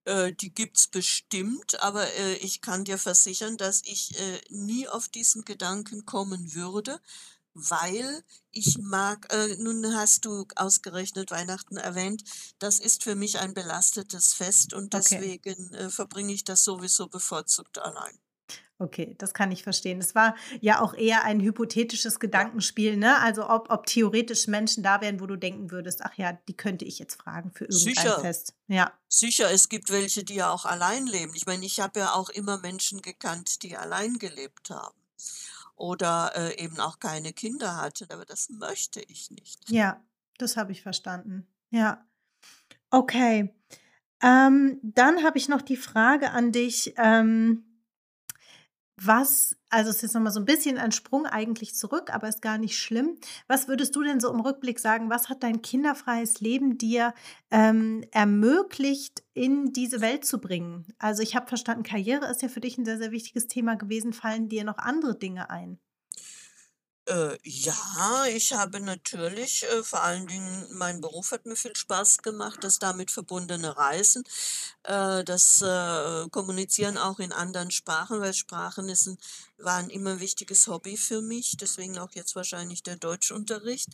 Äh, 0.06 0.32
die 0.32 0.54
gibt's 0.54 0.86
bestimmt, 0.86 1.82
aber 1.82 2.06
äh, 2.14 2.36
ich 2.36 2.62
kann 2.62 2.84
dir 2.84 2.96
versichern, 2.96 3.58
dass 3.58 3.82
ich 3.84 4.18
äh, 4.18 4.40
nie 4.48 4.88
auf 4.88 5.10
diesen 5.10 5.44
Gedanken 5.44 6.06
kommen 6.06 6.54
würde, 6.54 6.98
weil 7.56 8.22
ich 8.52 8.78
mag, 8.78 9.32
äh, 9.32 9.56
nun 9.58 9.94
hast 9.96 10.24
du 10.24 10.46
ausgerechnet 10.56 11.30
Weihnachten 11.30 11.76
erwähnt, 11.76 12.22
das 12.58 12.78
ist 12.78 13.02
für 13.02 13.14
mich 13.14 13.38
ein 13.38 13.54
belastetes 13.54 14.34
Fest 14.34 14.74
und 14.74 14.94
Okay. 14.94 15.16
deswegen 15.18 15.72
äh, 15.74 15.90
verbringe 15.90 16.32
ich 16.32 16.44
das 16.44 16.64
sowieso 16.64 17.08
bevorzugt 17.08 17.78
allein. 17.78 18.18
Okay, 18.78 19.14
das 19.16 19.32
kann 19.32 19.50
ich 19.52 19.62
verstehen. 19.62 20.00
Es 20.00 20.14
war 20.14 20.36
ja 20.60 20.80
auch 20.82 20.92
eher 20.92 21.24
ein 21.24 21.40
hypothetisches. 21.40 22.20
Gedankenspiel, 22.20 22.96
ne? 22.98 23.18
Also 23.20 23.48
ob, 23.48 23.70
ob 23.70 23.86
theoretisch 23.86 24.48
Menschen 24.48 24.82
da 24.82 25.00
wären, 25.00 25.18
wo 25.20 25.26
du 25.26 25.36
denken 25.36 25.70
würdest, 25.70 26.02
ach 26.04 26.14
ja, 26.16 26.34
die 26.34 26.54
könnte 26.56 26.84
ich 26.84 26.98
jetzt 26.98 27.14
fragen 27.20 27.52
für 27.52 27.64
irgendein 27.64 27.94
Sicher, 27.94 28.20
Fest. 28.20 28.54
Ja. 28.68 28.92
sicher, 29.08 29.50
es 29.50 29.70
gibt 29.70 29.90
welche, 29.90 30.24
die 30.24 30.34
ja 30.34 30.50
auch 30.50 30.66
allein 30.66 31.06
leben. 31.06 31.32
Ich 31.34 31.46
meine, 31.46 31.64
ich 31.64 31.80
habe 31.80 32.00
ja 32.00 32.12
auch 32.12 32.28
immer 32.28 32.58
Menschen 32.58 33.00
gekannt, 33.00 33.62
die 33.62 33.76
allein 33.78 34.18
gelebt 34.18 34.68
haben 34.70 34.96
oder 35.76 36.32
äh, 36.34 36.62
eben 36.62 36.80
auch 36.80 36.98
keine 36.98 37.32
Kinder 37.32 37.76
hatten, 37.76 38.10
aber 38.10 38.24
das 38.24 38.48
möchte 38.50 39.00
ich 39.00 39.30
nicht. 39.30 39.70
Ja, 39.70 40.02
das 40.38 40.56
habe 40.56 40.72
ich 40.72 40.82
verstanden. 40.82 41.46
Ja, 41.70 42.04
okay. 42.90 43.54
Ähm, 44.22 44.80
dann 44.82 45.22
habe 45.22 45.38
ich 45.38 45.48
noch 45.48 45.62
die 45.62 45.76
Frage 45.76 46.30
an 46.30 46.50
dich. 46.50 46.94
Ähm, 46.96 47.75
Was 48.98 49.54
also, 49.68 49.90
es 49.90 49.96
ist 49.96 50.02
jetzt 50.02 50.14
noch 50.14 50.22
mal 50.22 50.30
so 50.30 50.40
'n 50.40 50.46
bisschen 50.46 50.78
ein 50.78 50.90
Sprung 50.92 51.26
eigentlich 51.26 51.74
zurück, 51.74 52.08
aber 52.14 52.28
ist 52.28 52.40
gar 52.40 52.56
nicht 52.56 52.78
schlimm. 52.78 53.18
Was 53.46 53.68
würdest 53.68 53.94
du 53.94 54.02
denn 54.02 54.20
so 54.20 54.32
im 54.32 54.40
Rückblick 54.40 54.78
sagen, 54.78 55.10
was 55.10 55.28
hat 55.28 55.42
dein 55.42 55.60
kinderfreies 55.60 56.40
Leben 56.40 56.78
dir, 56.78 57.12
ähm, 57.50 58.04
ermöglicht, 58.12 59.22
in 59.34 59.72
diese 59.72 60.00
Welt 60.00 60.24
zu 60.24 60.40
bringen? 60.40 60.86
Also, 60.98 61.22
ich 61.22 61.36
habe 61.36 61.46
verstanden, 61.48 61.82
Karriere 61.82 62.26
ist 62.30 62.40
ja 62.42 62.48
für 62.48 62.60
dich 62.60 62.78
'n 62.78 62.84
sehr, 62.86 62.96
sehr 62.96 63.10
wichtiges 63.10 63.48
Thema 63.48 63.74
gewesen. 63.74 64.14
Fallen 64.14 64.48
dir 64.48 64.64
noch 64.64 64.78
andere 64.78 65.18
Dinge 65.18 65.50
ein? 65.50 65.78
Äh, 67.08 67.38
ja, 67.44 68.24
ich 68.28 68.52
habe 68.52 68.80
natürlich, 68.80 69.62
äh, 69.64 69.84
vor 69.84 70.02
allen 70.02 70.26
Dingen 70.26 70.66
mein 70.72 71.00
Beruf 71.00 71.30
hat 71.30 71.46
mir 71.46 71.54
viel 71.54 71.76
Spaß 71.76 72.18
gemacht, 72.18 72.64
das 72.64 72.80
damit 72.80 73.12
verbundene 73.12 73.76
Reisen, 73.76 74.24
äh, 74.82 75.22
das, 75.22 75.62
äh, 75.62 76.28
Kommunizieren 76.30 76.98
auch 76.98 77.20
in 77.20 77.32
anderen 77.32 77.70
Sprachen, 77.70 78.20
weil 78.20 78.34
Sprachen 78.34 78.88
ist 78.88 79.06
'n 79.06 79.18
waren 79.58 79.90
immer 79.90 80.12
'n 80.12 80.20
wichtiges 80.20 80.66
Hobby 80.66 80.96
für 80.96 81.22
mich, 81.22 81.56
deswegen 81.58 81.98
auch 81.98 82.12
jetzt 82.14 82.34
wahrscheinlich 82.36 82.82
der 82.82 82.96
Deutschunterricht. 82.96 83.88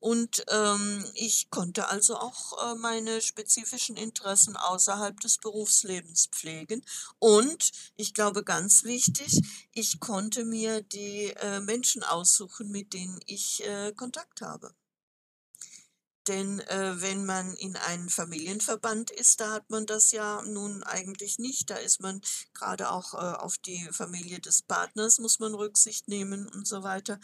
Und, 0.00 0.44
ähm, 0.50 1.04
ich 1.14 1.50
konnte 1.50 1.88
also 1.88 2.16
auch, 2.16 2.72
äh, 2.72 2.74
meine 2.76 3.20
spezifischen 3.22 3.96
Interessen 3.96 4.56
außerhalb 4.56 5.18
des 5.20 5.38
Berufslebens 5.38 6.26
pflegen. 6.32 6.84
Und 7.18 7.72
ich 7.96 8.14
glaube, 8.14 8.44
ganz 8.44 8.84
wichtig, 8.84 9.40
ich 9.72 10.00
konnte 10.00 10.44
mir 10.44 10.82
die, 10.82 11.32
äh, 11.40 11.60
Menschen 11.60 12.02
aussuchen, 12.02 12.70
mit 12.70 12.92
denen 12.92 13.20
ich, 13.26 13.64
äh, 13.66 13.92
Kontakt 13.96 14.42
habe. 14.42 14.72
Denn, 16.28 16.60
äh, 16.60 17.00
wenn 17.00 17.24
man 17.24 17.54
in 17.54 17.76
einen 17.76 18.08
Familienverband 18.08 19.10
ist, 19.10 19.40
da 19.40 19.52
hat 19.52 19.70
man 19.70 19.86
das 19.86 20.10
ja 20.12 20.42
nun 20.42 20.82
eigentlich 20.82 21.38
nicht. 21.38 21.70
Da 21.70 21.76
ist 21.76 22.00
man 22.00 22.20
grade 22.54 22.90
auch, 22.90 23.14
äh, 23.14 23.16
auf 23.16 23.58
die 23.58 23.88
Familie 23.92 24.40
des 24.40 24.62
Partners 24.62 25.18
muss 25.18 25.38
man 25.38 25.54
Rücksicht 25.54 26.08
nehmen 26.08 26.48
und 26.48 26.66
so 26.66 26.82
weiter. 26.82 27.20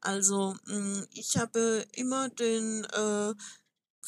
Also, 0.00 0.56
hm, 0.66 1.06
ich 1.12 1.36
habe 1.36 1.86
immer 1.92 2.28
den, 2.30 2.84
äh, 2.84 3.34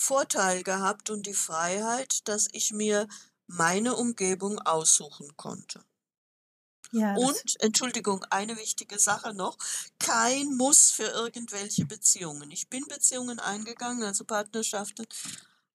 Vorteil 0.01 0.63
gehabt 0.63 1.11
und 1.11 1.27
die 1.27 1.35
Freiheit, 1.35 2.29
dass 2.29 2.49
ich 2.53 2.73
mir 2.73 3.09
meine 3.49 3.97
Umgebung 3.97 4.61
aussuchen 4.61 5.37
konnte. 5.37 5.85
Ja, 6.91 7.15
Und, 7.15 7.61
Entschuldigung, 7.61 8.25
eine 8.31 8.57
wichtige 8.57 8.99
Sache 8.99 9.35
noch, 9.35 9.59
kein 9.99 10.57
Muss 10.57 10.91
für 10.91 11.05
irgendwelche 11.09 11.85
Beziehungen. 11.87 12.51
Ich 12.51 12.69
bin 12.69 12.85
Beziehungen 12.89 13.39
eingegangen, 13.41 14.03
also 14.05 14.25
Partnerschaften, 14.25 15.07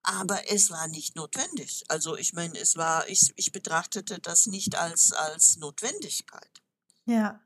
aber 0.04 0.50
es 0.52 0.70
war 0.72 0.88
nicht 0.88 1.16
notwendig. 1.16 1.84
Also, 1.90 2.18
ich 2.18 2.34
meine, 2.34 2.58
es 2.60 2.78
war 2.78 3.08
ich 3.10 3.32
ich 3.36 3.52
betrachtete 3.52 4.20
das 4.20 4.48
nicht 4.48 4.76
als 4.76 5.12
als 5.14 5.58
Notwendigkeit. 5.58 6.62
Ja, 7.06 7.40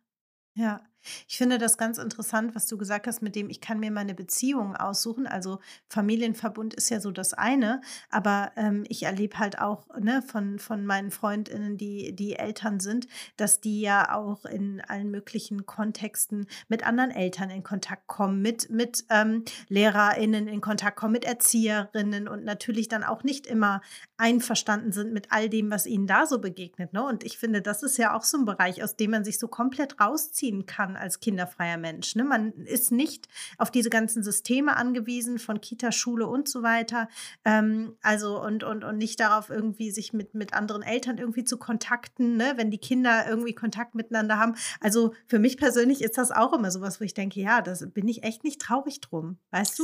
ja. 0.56 0.82
Ich 1.28 1.38
finde 1.38 1.58
das 1.58 1.78
ganz 1.78 1.98
interessant, 1.98 2.56
was 2.56 2.68
du 2.68 2.78
gesagt 2.78 3.08
hast, 3.08 3.22
mit 3.22 3.36
dem: 3.36 3.50
„Ich 3.50 3.62
kann 3.62 3.80
mir 3.80 3.92
meine 3.92 4.14
Beziehungen 4.16 4.76
aussuchen.“ 4.76 5.28
Also, 5.28 5.60
Familienverbund 5.90 6.74
ist 6.74 6.90
ja 6.90 7.00
so 7.00 7.12
das 7.12 7.34
eine, 7.34 7.82
aber, 8.10 8.52
ähm, 8.58 8.84
ich 8.90 9.04
erlebe 9.04 9.40
halt 9.40 9.60
auch, 9.60 9.88
ne, 10.00 10.22
von 10.22 10.60
von 10.60 10.86
meinen 10.86 11.12
Freundinnen, 11.12 11.78
die 11.78 12.16
die 12.16 12.36
Eltern 12.36 12.80
sind, 12.80 13.08
dass 13.38 13.62
die 13.62 13.82
ja 13.82 14.14
auch 14.16 14.46
in 14.46 14.82
allen 14.82 15.12
möglichen 15.12 15.66
Kontexten 15.66 16.48
mit 16.68 16.86
anderen 16.86 17.12
Eltern 17.12 17.50
in 17.50 17.64
Kontakt 17.64 18.08
kommen, 18.08 18.42
mit 18.42 18.70
mit, 18.70 19.06
ähm, 19.10 19.44
LehrerInnen 19.70 20.48
in 20.48 20.62
Kontakt 20.62 20.98
kommen, 20.98 21.14
mit 21.14 21.26
Erzieherinnen 21.26 22.28
und 22.28 22.44
natürlich 22.44 22.88
dann 22.90 23.04
auch 23.04 23.24
nicht 23.24 23.48
immer 23.48 23.82
einverstanden 24.18 24.92
sind 24.92 25.14
mit 25.14 25.28
all 25.32 25.50
dem, 25.50 25.70
was 25.72 25.86
ihnen 25.86 26.08
da 26.08 26.26
so 26.26 26.40
begegnet, 26.40 26.94
ne? 26.94 27.04
Und 27.06 27.24
ich 27.24 27.38
finde, 27.38 27.62
das 27.62 27.84
ist 27.84 27.98
ja 27.98 28.16
auch 28.16 28.24
so 28.24 28.38
'n 28.38 28.46
Bereich, 28.46 28.84
aus 28.84 28.96
dem 28.96 29.12
man 29.12 29.24
sich 29.24 29.40
so 29.40 29.48
komplett 29.48 30.00
rausziehen 30.00 30.66
kann 30.66 30.96
als 30.98 31.20
kinderfreier 31.20 31.78
Mensch, 31.78 32.16
ne? 32.16 32.24
Man 32.24 32.52
ist 32.66 32.92
nicht 32.92 33.28
auf 33.58 33.72
diese 33.72 33.90
ganzen 33.90 34.24
Systeme 34.24 34.76
angewiesen 34.78 35.40
von 35.40 35.62
Kita, 35.62 35.92
Schule 35.92 36.28
und 36.28 36.48
so 36.48 36.64
weiter. 36.64 37.08
Ähm, 37.46 37.96
also 38.02 38.42
und 38.42 38.64
und 38.64 38.84
und 38.84 38.98
nicht 38.98 39.20
darauf, 39.20 39.50
irgendwie 39.50 39.92
sich 39.92 40.14
mit 40.14 40.34
mit 40.34 40.54
anderen 40.54 40.82
Eltern 40.84 41.18
irgendwie 41.18 41.44
zu 41.44 41.58
kontakten, 41.58 42.38
ne, 42.38 42.54
wenn 42.58 42.72
die 42.72 42.78
Kinder 42.80 43.26
irgendwie 43.28 43.54
Kontakt 43.56 43.96
miteinander 43.96 44.38
haben. 44.40 44.56
Also, 44.82 45.14
für 45.28 45.40
mich 45.40 45.58
persönlich 45.58 46.02
ist 46.02 46.18
das 46.18 46.32
auch 46.32 46.54
immer 46.54 46.72
so 46.72 46.82
was, 46.82 47.00
wo 47.02 47.06
ich 47.06 47.14
denke: 47.14 47.40
„Ja, 47.40 47.62
das 47.62 47.90
bin 47.94 48.08
ich 48.08 48.24
echt 48.24 48.44
nicht 48.44 48.62
traurig 48.62 49.02
drum“, 49.02 49.38
weißt 49.52 49.80
du? 49.80 49.84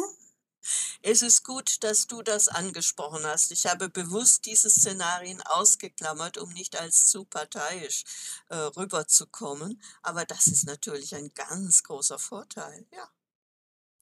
Es 1.02 1.22
ist 1.22 1.44
gut, 1.44 1.84
dass 1.84 2.08
du 2.08 2.22
das 2.22 2.48
angesprochen 2.48 3.26
hast. 3.26 3.52
Ich 3.52 3.66
habe 3.66 3.90
bewusst 3.90 4.46
diese 4.46 4.70
Szenarien 4.70 5.42
ausgeklammert, 5.42 6.38
um 6.38 6.50
nicht 6.54 6.80
als 6.80 7.08
zu 7.08 7.26
parteiisch, 7.26 8.04
äh, 8.50 8.56
rüberzukommen, 8.56 9.82
aber 10.02 10.26
das 10.26 10.48
ist 10.48 10.66
natürlich 10.66 11.16
ein 11.16 11.34
ganz 11.34 11.84
großer 11.84 12.20
Vorteil, 12.20 12.86
ja. 12.92 13.10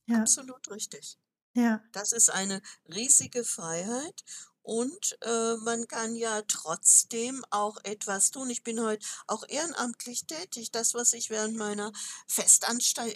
Ja. 0.07 0.19
Absolut 0.21 0.69
richtig. 0.71 1.17
Ja. 1.53 1.81
Das 1.91 2.11
ist 2.11 2.29
eine 2.29 2.61
riesige 2.87 3.43
Freiheit 3.43 4.23
und, 4.63 5.17
äh, 5.21 5.55
man 5.57 5.87
kann 5.87 6.15
ja 6.15 6.41
trotzdem 6.43 7.43
auch 7.49 7.77
etwas 7.83 8.31
tun. 8.31 8.49
Ich 8.49 8.63
bin 8.63 8.81
heute 8.81 9.05
auch 9.27 9.43
ehrenamtlich 9.47 10.25
tätig. 10.27 10.71
Das, 10.71 10.93
was 10.93 11.13
ich 11.13 11.29
während 11.29 11.57
meiner 11.57 11.91
Festanstei 12.27 13.11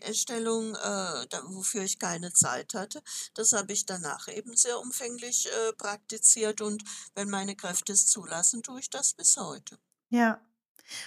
äh, 0.76 1.28
wofür 1.46 1.84
ich 1.84 2.00
keine 2.00 2.34
Zeit 2.34 2.74
hatte, 2.74 3.02
das 3.34 3.54
habe 3.54 3.74
ich 3.74 3.86
danach 3.86 4.28
eben 4.28 4.56
sehr 4.56 4.80
umfänglich, 4.80 5.48
äh, 5.48 5.74
praktiziert 5.74 6.62
und 6.62 6.84
wenn 7.16 7.30
meine 7.30 7.56
Kräfte 7.56 7.94
es 7.94 8.08
zulassen, 8.08 8.64
tue 8.64 8.80
ich 8.80 8.90
das 8.90 9.14
bis 9.14 9.38
heute. 9.38 9.78
Ja. 10.10 10.42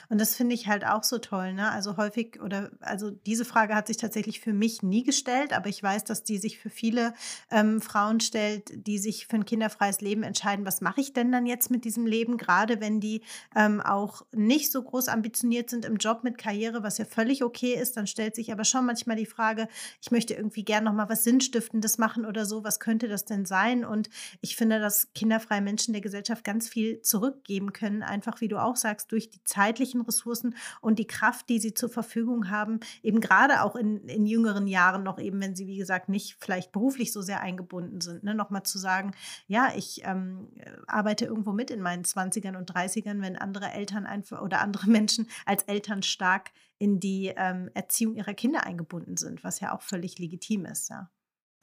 Und 0.09 0.21
das 0.21 0.35
finde 0.35 0.55
ich 0.55 0.67
halt 0.69 0.85
auch 0.87 1.05
so 1.05 1.19
toll, 1.19 1.53
ne? 1.53 1.71
Also, 1.71 1.97
häufig 1.97 2.41
oder 2.41 2.71
also, 2.81 3.11
diese 3.11 3.45
Frage 3.45 3.75
hat 3.75 3.87
sich 3.87 3.97
tatsächlich 3.97 4.41
für 4.41 4.53
mich 4.53 4.83
nie 4.83 5.03
gestellt, 5.05 5.53
aber 5.53 5.69
ich 5.69 5.83
weiß, 5.83 6.05
dass 6.05 6.25
die 6.25 6.39
sich 6.39 6.59
für 6.59 6.71
viele, 6.71 7.15
ähm, 7.51 7.81
Frauen 7.81 8.21
stellt, 8.21 8.71
die 8.87 8.99
sich 8.99 9.27
für 9.27 9.37
'n 9.37 9.45
kinderfreies 9.45 10.01
Leben 10.01 10.23
entscheiden: 10.23 10.65
„Was 10.67 10.81
mache 10.81 11.01
ich 11.01 11.13
denn 11.13 11.33
dann 11.33 11.47
jetzt 11.47 11.71
mit 11.71 11.85
diesem 11.85 12.07
Leben?“ 12.07 12.37
Grade 12.39 12.81
wenn 12.81 13.01
die, 13.01 13.23
ähm, 13.57 13.81
auch 13.81 14.23
nicht 14.33 14.73
so 14.73 14.83
groß 14.83 15.09
ambitioniert 15.09 15.71
sind 15.71 15.85
im 15.85 15.97
Job 15.97 16.25
mit 16.25 16.39
Karriere, 16.39 16.83
was 16.83 16.99
ja 16.99 17.05
völlig 17.05 17.43
okay 17.45 17.75
ist, 17.75 17.97
dann 17.97 18.07
stellt 18.07 18.35
sich 18.37 18.53
aber 18.53 18.65
schon 18.65 18.87
manchmal 18.87 19.17
die 19.17 19.27
Frage: 19.27 19.69
„Ich 20.03 20.11
möchte 20.11 20.35
irgendwie 20.35 20.65
gern 20.65 20.85
noch 20.85 20.93
mal 20.93 21.09
was 21.09 21.25
Sinnstiftendes 21.25 21.99
machen 21.99 22.25
oder 22.25 22.45
so. 22.47 22.65
Was 22.65 22.81
könnte 22.81 23.09
das 23.09 23.25
denn 23.25 23.45
sein?“ 23.47 23.85
Und 23.85 24.09
ich 24.41 24.57
finde, 24.57 24.81
dass 24.81 25.09
kinderfreie 25.15 25.61
Menschen 25.61 25.93
der 25.93 26.01
Gesellschaft 26.03 26.45
ganz 26.45 26.69
viel 26.69 27.01
zurückgeben 27.03 27.73
können, 27.73 28.03
einfach 28.03 28.41
wie 28.41 28.49
du 28.49 28.59
auch 28.63 28.77
sagst, 28.77 29.13
durch 29.13 29.31
die 29.31 29.43
zeitlichen 29.69 30.01
Ressourcen 30.01 30.55
und 30.81 30.99
die 30.99 31.07
Kraft, 31.07 31.49
die 31.49 31.59
sie 31.59 31.75
zur 31.75 31.89
Verfügung 31.91 32.51
haben, 32.51 32.81
eben 33.03 33.21
grade 33.21 33.63
auch 33.63 33.77
in 33.77 33.99
in 34.09 34.27
jüngeren 34.27 34.67
Jahren 34.67 35.03
noch 35.03 35.19
eben, 35.19 35.41
wenn 35.41 35.55
sie, 35.55 35.67
wie 35.67 35.77
gesagt, 35.77 36.09
nicht 36.09 36.37
vielleicht 36.41 36.73
beruflich 36.73 37.13
so 37.13 37.21
sehr 37.23 37.41
eingebunden 37.41 38.01
sind, 38.01 38.25
ne, 38.25 38.35
noch 38.35 38.51
mal 38.51 38.65
zu 38.65 38.79
sagen: 38.79 39.13
„Ja, 39.47 39.73
ich, 39.77 40.03
ähm, 40.05 40.49
äh, 40.57 40.71
arbeite 40.87 41.27
irgendwo 41.27 41.53
mit 41.53 41.71
in 41.71 41.81
meinen 41.83 42.05
20ern 42.05 42.57
und 42.57 42.67
30ern, 42.75 43.21
wenn 43.21 43.37
andere 43.37 43.71
Eltern 43.73 44.07
einf 44.07 44.33
oder 44.33 44.61
andere 44.61 44.89
Menschen 44.91 45.29
als 45.47 45.63
Eltern 45.65 46.03
stark 46.03 46.51
in 46.79 47.01
die, 47.01 47.33
ähm, 47.37 47.71
Erziehung 47.75 48.15
ihrer 48.15 48.35
Kinder 48.35 48.65
eingebunden 48.65 49.17
sind“, 49.17 49.45
was 49.45 49.61
ja 49.61 49.75
auch 49.75 49.83
völlig 49.83 50.19
legitim 50.19 50.65
ist, 50.65 50.89
ja. 50.91 51.11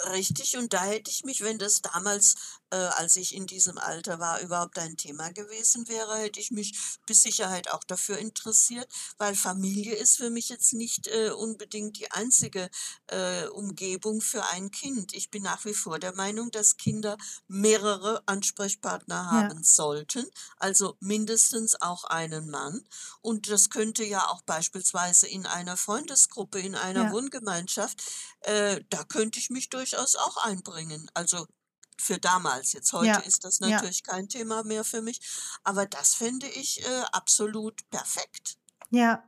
Richtig, 0.03 0.57
und 0.57 0.73
da 0.73 0.83
hätte 0.83 1.09
ich 1.09 1.23
mich, 1.23 1.39
wenn 1.41 1.57
das 1.57 1.81
damals, 1.81 2.35
äh, 2.69 2.75
als 2.75 3.15
ich 3.15 3.33
in 3.33 3.47
diesem 3.47 3.77
Alter 3.77 4.19
war, 4.19 4.41
überhaupt 4.41 4.77
ein 4.77 4.97
Thema 4.97 5.31
gewesen 5.31 5.87
wäre, 5.87 6.17
hätte 6.17 6.41
ich 6.41 6.51
mich 6.51 6.77
mit 7.07 7.15
Sicherheit 7.17 7.71
auch 7.71 7.83
dafür 7.85 8.17
interessiert, 8.17 8.91
weil 9.17 9.35
Familie 9.35 9.95
ist 9.95 10.17
für 10.17 10.29
mich 10.29 10.49
jetzt 10.49 10.73
nicht, 10.73 11.07
äh, 11.07 11.29
unbedingt 11.29 11.97
die 11.97 12.11
einzige, 12.11 12.69
äh, 13.07 13.45
Umgebung 13.47 14.19
für 14.19 14.43
ein 14.47 14.69
Kind. 14.69 15.13
Ich 15.13 15.29
bin 15.31 15.43
nach 15.43 15.63
wie 15.63 15.73
vor 15.73 15.97
der 15.97 16.13
Meinung, 16.13 16.51
dass 16.51 16.75
Kinder 16.75 17.15
mehrere 17.47 18.21
Ansprechpartner 18.25 19.25
Ja. 19.29 19.55
haben 19.55 19.63
sollten, 19.63 20.25
also 20.57 20.97
mindestens 20.99 21.81
auch 21.81 22.03
einen 22.03 22.49
Mann. 22.49 22.83
Und 23.21 23.49
das 23.49 23.69
könnte 23.69 24.03
ja 24.03 24.27
auch 24.27 24.41
beispielsweise 24.41 25.27
in 25.27 25.45
einer 25.45 25.77
Freundesgruppe, 25.77 26.59
in 26.59 26.75
einer 26.75 27.07
Ja. 27.07 27.09
Wohngemeinschaft 27.09 28.01
äh, 28.41 28.81
da 28.89 29.03
könnte 29.03 29.39
ich 29.39 29.49
mich 29.49 29.69
durchaus 29.91 30.15
auch 30.15 30.37
einbringen. 30.45 31.09
Also, 31.13 31.45
für 31.97 32.17
damals. 32.19 32.73
Jetzt 32.73 32.91
heute 32.93 33.07
Ja, 33.07 33.17
ist 33.19 33.45
das 33.45 33.59
ja. 33.59 33.69
natürlich 33.69 34.03
kein 34.03 34.27
Thema 34.27 34.63
mehr 34.63 34.83
für 34.83 35.01
mich, 35.01 35.21
aber 35.63 35.85
das 35.85 36.13
fände 36.15 36.47
ich, 36.47 36.85
äh, 36.85 37.03
absolut 37.11 37.89
perfekt. 37.89 38.57
Ja. 38.91 39.23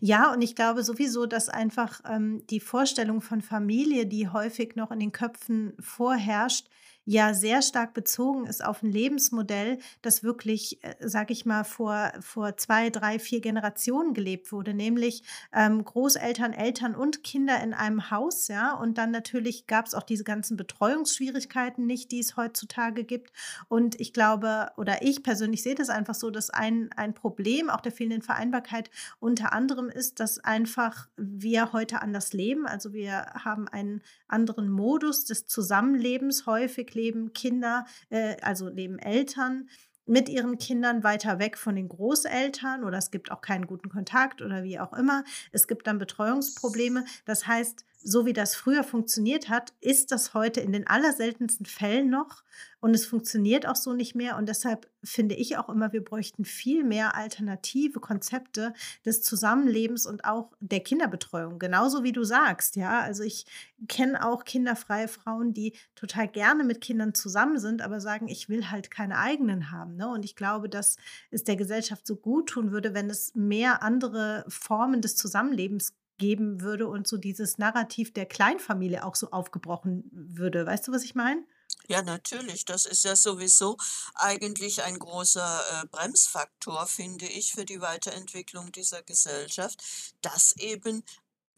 Ja, 0.00 0.32
und 0.32 0.42
ich 0.42 0.54
glaube 0.54 0.84
sowieso, 0.84 1.26
dass 1.26 1.48
einfach, 1.48 2.00
ähm, 2.04 2.46
die 2.48 2.60
Vorstellung 2.60 3.22
von 3.22 3.40
Familie, 3.40 4.06
die 4.06 4.28
häufig 4.28 4.76
noch 4.76 4.90
in 4.90 5.00
den 5.00 5.12
Köpfen 5.12 5.74
vorherrscht, 5.80 6.68
ja 7.04 7.34
sehr 7.34 7.62
stark 7.62 7.94
bezogen 7.94 8.46
ist 8.46 8.64
auf 8.64 8.82
ein 8.82 8.90
Lebensmodell, 8.90 9.78
das 10.02 10.22
wirklich, 10.22 10.82
äh, 10.84 10.94
sage 11.00 11.32
ich 11.32 11.44
mal, 11.44 11.64
vor, 11.64 12.12
vor 12.20 12.56
zwei, 12.56 12.90
drei, 12.90 13.18
vier 13.18 13.40
Generationen 13.40 14.14
gelebt 14.14 14.52
wurde, 14.52 14.72
nämlich 14.74 15.22
ähm, 15.52 15.84
Großeltern, 15.84 16.52
Eltern 16.52 16.94
und 16.94 17.24
Kinder 17.24 17.60
in 17.62 17.74
einem 17.74 18.10
Haus, 18.10 18.48
ja. 18.48 18.74
Und 18.74 18.98
dann 18.98 19.10
natürlich 19.10 19.66
gab 19.66 19.86
es 19.86 19.94
auch 19.94 20.04
diese 20.04 20.24
ganzen 20.24 20.56
Betreuungsschwierigkeiten 20.56 21.86
nicht, 21.86 22.12
die 22.12 22.20
es 22.20 22.36
heutzutage 22.36 23.04
gibt. 23.04 23.32
Und 23.68 24.00
ich 24.00 24.12
glaube, 24.12 24.70
oder 24.76 25.02
ich 25.02 25.22
persönlich 25.22 25.62
sehe 25.62 25.74
das 25.74 25.90
einfach 25.90 26.14
so, 26.14 26.30
dass 26.30 26.50
ein, 26.50 26.90
ein 26.96 27.14
Problem 27.14 27.68
auch 27.70 27.80
der 27.80 27.92
fehlenden 27.92 28.22
Vereinbarkeit 28.22 28.90
unter 29.18 29.52
anderem 29.52 29.88
ist, 29.88 30.20
dass 30.20 30.38
einfach 30.38 31.08
wir 31.16 31.72
heute 31.72 32.02
anders 32.02 32.32
leben. 32.32 32.66
Also 32.66 32.92
wir 32.92 33.26
haben 33.44 33.68
einen 33.68 34.02
anderen 34.32 34.70
Modus 34.70 35.24
des 35.24 35.46
Zusammenlebens 35.46 36.46
häufig 36.46 36.94
leben 36.94 37.32
Kinder, 37.32 37.84
äh, 38.10 38.36
also 38.42 38.68
leben 38.68 38.98
Eltern 38.98 39.68
mit 40.06 40.28
ihren 40.28 40.58
Kindern 40.58 41.04
weiter 41.04 41.38
weg 41.38 41.56
von 41.56 41.76
den 41.76 41.88
Großeltern 41.88 42.84
oder 42.84 42.98
es 42.98 43.10
gibt 43.10 43.30
auch 43.30 43.40
keinen 43.40 43.66
guten 43.66 43.88
Kontakt 43.88 44.42
oder 44.42 44.64
wie 44.64 44.80
auch 44.80 44.92
immer. 44.92 45.24
Es 45.52 45.68
gibt 45.68 45.86
dann 45.86 45.98
Betreuungsprobleme. 45.98 47.04
Das 47.24 47.46
heißt, 47.46 47.84
so 48.02 48.26
wie 48.26 48.32
das 48.32 48.54
früher 48.54 48.84
funktioniert 48.84 49.48
hat, 49.48 49.72
ist 49.80 50.12
das 50.12 50.34
heute 50.34 50.60
in 50.60 50.72
den 50.72 50.86
allerseltensten 50.86 51.66
Fällen 51.66 52.10
noch 52.10 52.42
und 52.80 52.94
es 52.94 53.06
funktioniert 53.06 53.66
auch 53.66 53.76
so 53.76 53.92
nicht 53.92 54.16
mehr. 54.16 54.36
Und 54.36 54.48
deshalb 54.48 54.90
finde 55.04 55.36
ich 55.36 55.56
auch 55.56 55.68
immer, 55.68 55.92
wir 55.92 56.02
bräuchten 56.02 56.44
viel 56.44 56.82
mehr 56.82 57.14
alternative 57.14 58.00
Konzepte 58.00 58.74
des 59.06 59.22
Zusammenlebens 59.22 60.04
und 60.04 60.24
auch 60.24 60.50
der 60.58 60.80
Kinderbetreuung. 60.80 61.60
Genauso 61.60 62.02
wie 62.02 62.10
du 62.10 62.24
sagst, 62.24 62.74
ja. 62.74 63.00
Also 63.00 63.22
ich 63.22 63.46
kenne 63.88 64.26
auch 64.26 64.44
kinderfreie 64.44 65.06
Frauen, 65.06 65.52
die 65.54 65.74
total 65.94 66.26
gerne 66.26 66.64
mit 66.64 66.80
Kindern 66.80 67.14
zusammen 67.14 67.58
sind, 67.58 67.82
aber 67.82 68.00
sagen, 68.00 68.26
ich 68.26 68.48
will 68.48 68.70
halt 68.70 68.90
keine 68.90 69.18
eigenen 69.18 69.70
haben. 69.70 69.94
Ne? 69.94 70.08
Und 70.08 70.24
ich 70.24 70.34
glaube, 70.34 70.68
dass 70.68 70.96
es 71.30 71.44
der 71.44 71.56
Gesellschaft 71.56 72.04
so 72.04 72.16
gut 72.16 72.48
tun 72.48 72.72
würde, 72.72 72.94
wenn 72.94 73.08
es 73.08 73.32
mehr 73.36 73.82
andere 73.84 74.44
Formen 74.48 75.00
des 75.00 75.14
Zusammenlebens 75.14 75.94
geben 76.22 76.60
würde 76.60 76.86
und 76.86 77.08
so 77.08 77.16
dieses 77.16 77.58
Narrativ 77.58 78.14
der 78.14 78.26
Kleinfamilie 78.26 79.04
auch 79.04 79.16
so 79.16 79.32
aufgebrochen 79.32 80.08
würde. 80.12 80.64
Weißt 80.64 80.86
du, 80.86 80.92
was 80.92 81.02
ich 81.02 81.16
meine? 81.16 81.42
Ja, 81.88 82.00
natürlich. 82.00 82.64
Das 82.64 82.86
ist 82.86 83.04
ja 83.04 83.16
sowieso 83.16 83.76
eigentlich 84.14 84.84
ein 84.84 85.00
großer 85.00 85.82
äh, 85.82 85.86
Bremsfaktor, 85.88 86.86
finde 86.86 87.26
ich, 87.26 87.52
für 87.52 87.64
die 87.64 87.80
Weiterentwicklung 87.80 88.70
dieser 88.70 89.02
Gesellschaft, 89.02 89.82
dass 90.20 90.56
eben 90.58 91.02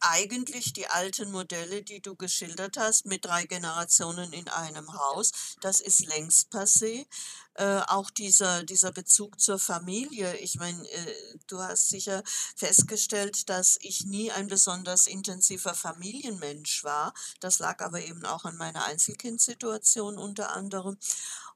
eigentlich 0.05 0.72
die 0.72 0.86
alten 0.86 1.30
Modelle, 1.30 1.82
die 1.82 2.00
du 2.00 2.14
geschildert 2.14 2.76
hast, 2.76 3.07
mit 3.07 3.24
drei 3.24 3.44
Generationen 3.46 4.32
in 4.32 4.48
einem 4.48 4.92
Haus, 4.92 5.32
das 5.61 5.80
ist 5.80 6.07
längst 6.07 6.52
passé. 6.52 7.07
Äh, 7.57 7.82
auch 7.86 8.11
dieser, 8.11 8.64
dieser 8.64 8.90
Bezug 8.90 9.40
zur 9.40 9.61
Familie. 9.61 10.36
Ich 10.38 10.57
meine, 10.57 10.82
äh, 10.90 11.14
du 11.46 11.61
hast 11.61 11.88
sicher 11.88 12.24
festgestellt, 12.57 13.48
dass 13.48 13.78
ich 13.80 14.07
nie 14.07 14.32
ein 14.32 14.48
besonders 14.48 15.07
intensiver 15.07 15.74
Familienmensch 15.74 16.82
war. 16.82 17.14
Das 17.38 17.61
lag 17.61 17.80
aber 17.80 18.00
eben 18.00 18.26
auch 18.26 18.44
an 18.44 18.57
meiner 18.57 18.84
Einzelkindsituation 18.84 20.18
unter 20.18 20.50
anderem 20.50 20.98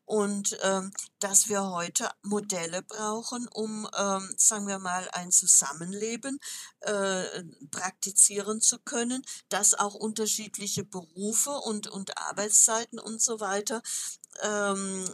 und 0.09 0.59
ähm, 0.62 0.90
dass 1.20 1.50
wir 1.50 1.70
heute 1.70 2.11
Modelle 2.22 2.82
brauchen, 2.82 3.46
um, 3.48 3.86
ähm, 3.94 4.34
sagen 4.38 4.66
wir 4.66 4.78
mal, 4.78 5.06
ein 5.12 5.30
Zusammenleben 5.30 6.40
äh, 6.80 7.44
praktizieren 7.70 8.62
zu 8.62 8.78
können, 8.78 9.22
dass 9.50 9.74
auch 9.74 9.94
unterschiedliche 9.94 10.82
Berufe 10.82 11.50
und, 11.50 11.88
und 11.88 12.16
Arbeitszeiten 12.16 12.98
und 12.98 13.20
so 13.20 13.40
weiter 13.40 13.82
ähm, 14.40 15.04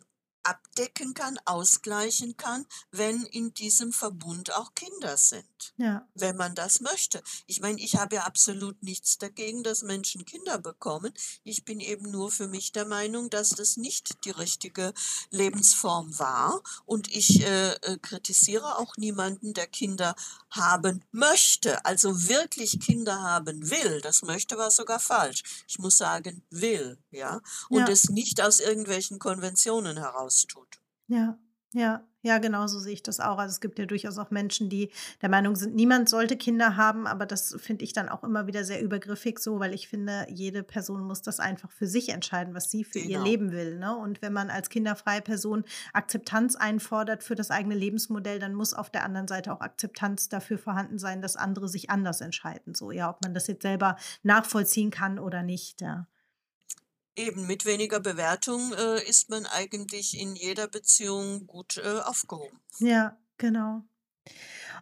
abdecken 0.44 1.12
kann, 1.14 1.40
ausgleichen 1.44 2.36
kann, 2.36 2.64
wenn 2.92 3.24
in 3.24 3.52
diesem 3.52 3.92
Verbund 3.92 4.54
auch 4.54 4.74
Kinder 4.74 5.16
sind. 5.16 5.44
Ja. 5.76 6.06
Wenn 6.14 6.36
man 6.36 6.54
das 6.54 6.80
möchte. 6.80 7.22
Ich 7.46 7.60
meine, 7.60 7.80
ich 7.80 7.96
habe 7.96 8.16
ja 8.16 8.22
absolut 8.24 8.82
nichts 8.82 9.18
dagegen, 9.18 9.62
dass 9.62 9.82
Menschen 9.82 10.24
Kinder 10.24 10.58
bekommen. 10.58 11.12
Ich 11.42 11.64
bin 11.64 11.80
eben 11.80 12.10
nur 12.10 12.30
für 12.30 12.48
mich 12.48 12.72
der 12.72 12.86
Meinung, 12.86 13.30
dass 13.30 13.50
das 13.50 13.76
nicht 13.76 14.24
die 14.24 14.30
richtige 14.30 14.92
Lebensform 15.30 16.18
war. 16.18 16.62
Und 16.86 17.14
ich 17.14 17.44
äh, 17.44 17.72
äh 17.72 17.98
kritisiere 17.98 18.78
auch 18.78 18.96
niemanden, 18.96 19.54
der 19.54 19.66
Kinder 19.66 20.14
haben 20.50 21.04
möchte, 21.12 21.84
also 21.84 22.28
wirklich 22.28 22.80
Kinder 22.80 23.22
haben 23.22 23.70
will. 23.70 24.00
Das 24.00 24.22
möchte 24.22 24.56
war 24.58 24.70
sogar 24.70 25.00
falsch. 25.00 25.42
Ich 25.66 25.78
muss 25.78 25.98
sagen, 25.98 26.42
will, 26.50 26.98
ja. 27.10 27.40
Und 27.68 27.80
ja. 27.80 27.88
es 27.88 28.10
nicht 28.10 28.40
aus 28.40 28.60
irgendwelchen 28.60 29.18
Konventionen 29.18 29.96
heraus 29.96 30.46
tut. 30.46 30.80
Ja, 31.08 31.38
ja, 31.72 32.06
ja, 32.24 32.38
genau 32.38 32.66
so 32.66 32.78
sehe 32.78 32.94
ich 32.94 33.02
das 33.02 33.20
auch. 33.20 33.36
Also 33.36 33.52
es 33.52 33.60
gibt 33.60 33.78
ja 33.78 33.84
durchaus 33.84 34.16
auch 34.16 34.30
Menschen, 34.30 34.70
die 34.70 34.90
der 35.20 35.28
Meinung 35.28 35.56
sind, 35.56 35.74
niemand 35.74 36.08
sollte 36.08 36.38
Kinder 36.38 36.76
haben, 36.76 37.06
aber 37.06 37.26
das 37.26 37.54
finde 37.58 37.84
ich 37.84 37.92
dann 37.92 38.08
auch 38.08 38.24
immer 38.24 38.46
wieder 38.46 38.64
sehr 38.64 38.82
übergriffig 38.82 39.38
so, 39.38 39.60
weil 39.60 39.74
ich 39.74 39.88
finde, 39.88 40.26
jede 40.30 40.62
Person 40.62 41.02
muss 41.02 41.20
das 41.20 41.38
einfach 41.38 41.70
für 41.70 41.86
sich 41.86 42.08
entscheiden, 42.08 42.54
was 42.54 42.70
sie 42.70 42.82
für 42.82 42.98
genau. 42.98 43.10
ihr 43.10 43.22
Leben 43.22 43.52
will. 43.52 43.78
Ne? 43.78 43.94
Und 43.94 44.22
wenn 44.22 44.32
man 44.32 44.48
als 44.48 44.70
kinderfreie 44.70 45.20
Person 45.20 45.64
Akzeptanz 45.92 46.56
einfordert 46.56 47.22
für 47.22 47.34
das 47.34 47.50
eigene 47.50 47.74
Lebensmodell, 47.74 48.38
dann 48.38 48.54
muss 48.54 48.72
auf 48.72 48.88
der 48.88 49.04
anderen 49.04 49.28
Seite 49.28 49.52
auch 49.52 49.60
Akzeptanz 49.60 50.30
dafür 50.30 50.56
vorhanden 50.56 50.98
sein, 50.98 51.20
dass 51.20 51.36
andere 51.36 51.68
sich 51.68 51.90
anders 51.90 52.22
entscheiden. 52.22 52.74
So, 52.74 52.90
ja, 52.90 53.10
ob 53.10 53.22
man 53.22 53.34
das 53.34 53.48
jetzt 53.48 53.62
selber 53.62 53.96
nachvollziehen 54.22 54.90
kann 54.90 55.18
oder 55.18 55.42
nicht, 55.42 55.82
ja. 55.82 56.06
Eben, 57.16 57.46
mit 57.46 57.64
weniger 57.64 58.00
Bewertung, 58.00 58.72
äh, 58.72 59.08
ist 59.08 59.30
man 59.30 59.46
eigentlich 59.46 60.18
in 60.18 60.34
jeder 60.34 60.66
Beziehung 60.66 61.46
gut, 61.46 61.76
äh, 61.78 62.00
aufgehoben. 62.00 62.60
Ja, 62.80 63.16
genau. 63.38 63.84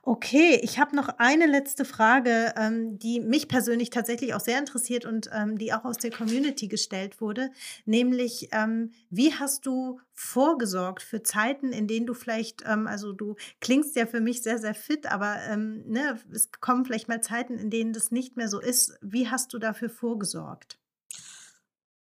Okay, 0.04 0.58
ich 0.62 0.80
habe 0.80 0.96
noch 0.96 1.08
eine 1.18 1.46
letzte 1.46 1.84
Frage, 1.84 2.54
ähm, 2.56 2.98
die 2.98 3.20
mich 3.20 3.46
persönlich 3.46 3.90
tatsächlich 3.90 4.34
auch 4.34 4.40
sehr 4.40 4.58
interessiert 4.58 5.04
und 5.04 5.30
ähm, 5.32 5.58
die 5.58 5.72
auch 5.72 5.84
aus 5.84 5.98
der 5.98 6.10
Community 6.10 6.66
gestellt 6.66 7.20
wurde, 7.20 7.50
nämlich 7.84 8.48
ähm, 8.50 8.90
wie 9.10 9.32
hast 9.32 9.64
du 9.64 10.00
vorgesorgt 10.12 11.02
für 11.02 11.22
Zeiten, 11.22 11.72
in 11.72 11.86
denen 11.86 12.06
du 12.06 12.14
vielleicht, 12.14 12.64
ähm, 12.66 12.88
also 12.88 13.12
du 13.12 13.36
klingst 13.60 13.94
ja 13.94 14.06
für 14.06 14.20
mich 14.20 14.42
sehr, 14.42 14.58
sehr 14.58 14.74
fit, 14.74 15.06
aber 15.06 15.36
ähm, 15.48 15.84
ne, 15.86 16.18
es 16.32 16.50
kommen 16.60 16.84
vielleicht 16.84 17.08
mal 17.08 17.20
Zeiten, 17.22 17.56
in 17.56 17.70
denen 17.70 17.92
das 17.92 18.10
nicht 18.10 18.36
mehr 18.36 18.48
so 18.48 18.60
ist. 18.60 18.98
Wie 19.02 19.28
hast 19.28 19.52
du 19.52 19.58
dafür 19.58 19.88
vorgesorgt? 19.88 20.81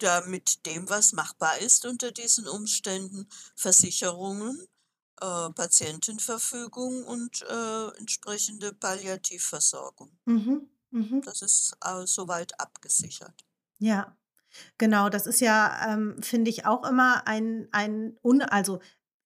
Da 0.04 0.22
mit 0.22 0.66
dem, 0.66 0.90
was 0.90 1.14
machbar 1.14 1.60
ist 1.60 1.86
unter 1.86 2.12
diesen 2.12 2.48
Umständen, 2.48 3.28
Versicherungen, 3.56 4.68
äh, 5.22 5.50
Patientenverfügung 5.52 7.04
und 7.04 7.44
äh, 7.44 7.98
entsprechende 7.98 8.74
Palliativversorgung. 8.74 10.12
Mhm. 10.26 10.70
Mhm. 10.92 11.22
Das 11.24 11.42
ist 11.42 11.76
äh, 11.84 12.06
soweit 12.06 12.60
abgesichert. 12.60 13.46
Ja, 13.80 14.16
genau. 14.78 15.10
Das 15.10 15.26
ist 15.26 15.40
ja, 15.40 15.94
ähm, 15.94 16.22
finde 16.22 16.52
ich, 16.52 16.66
auch 16.66 16.88
immer 16.88 17.28
ein, 17.28 17.68
ein 17.72 18.18
un 18.22 18.42
also 18.42 18.80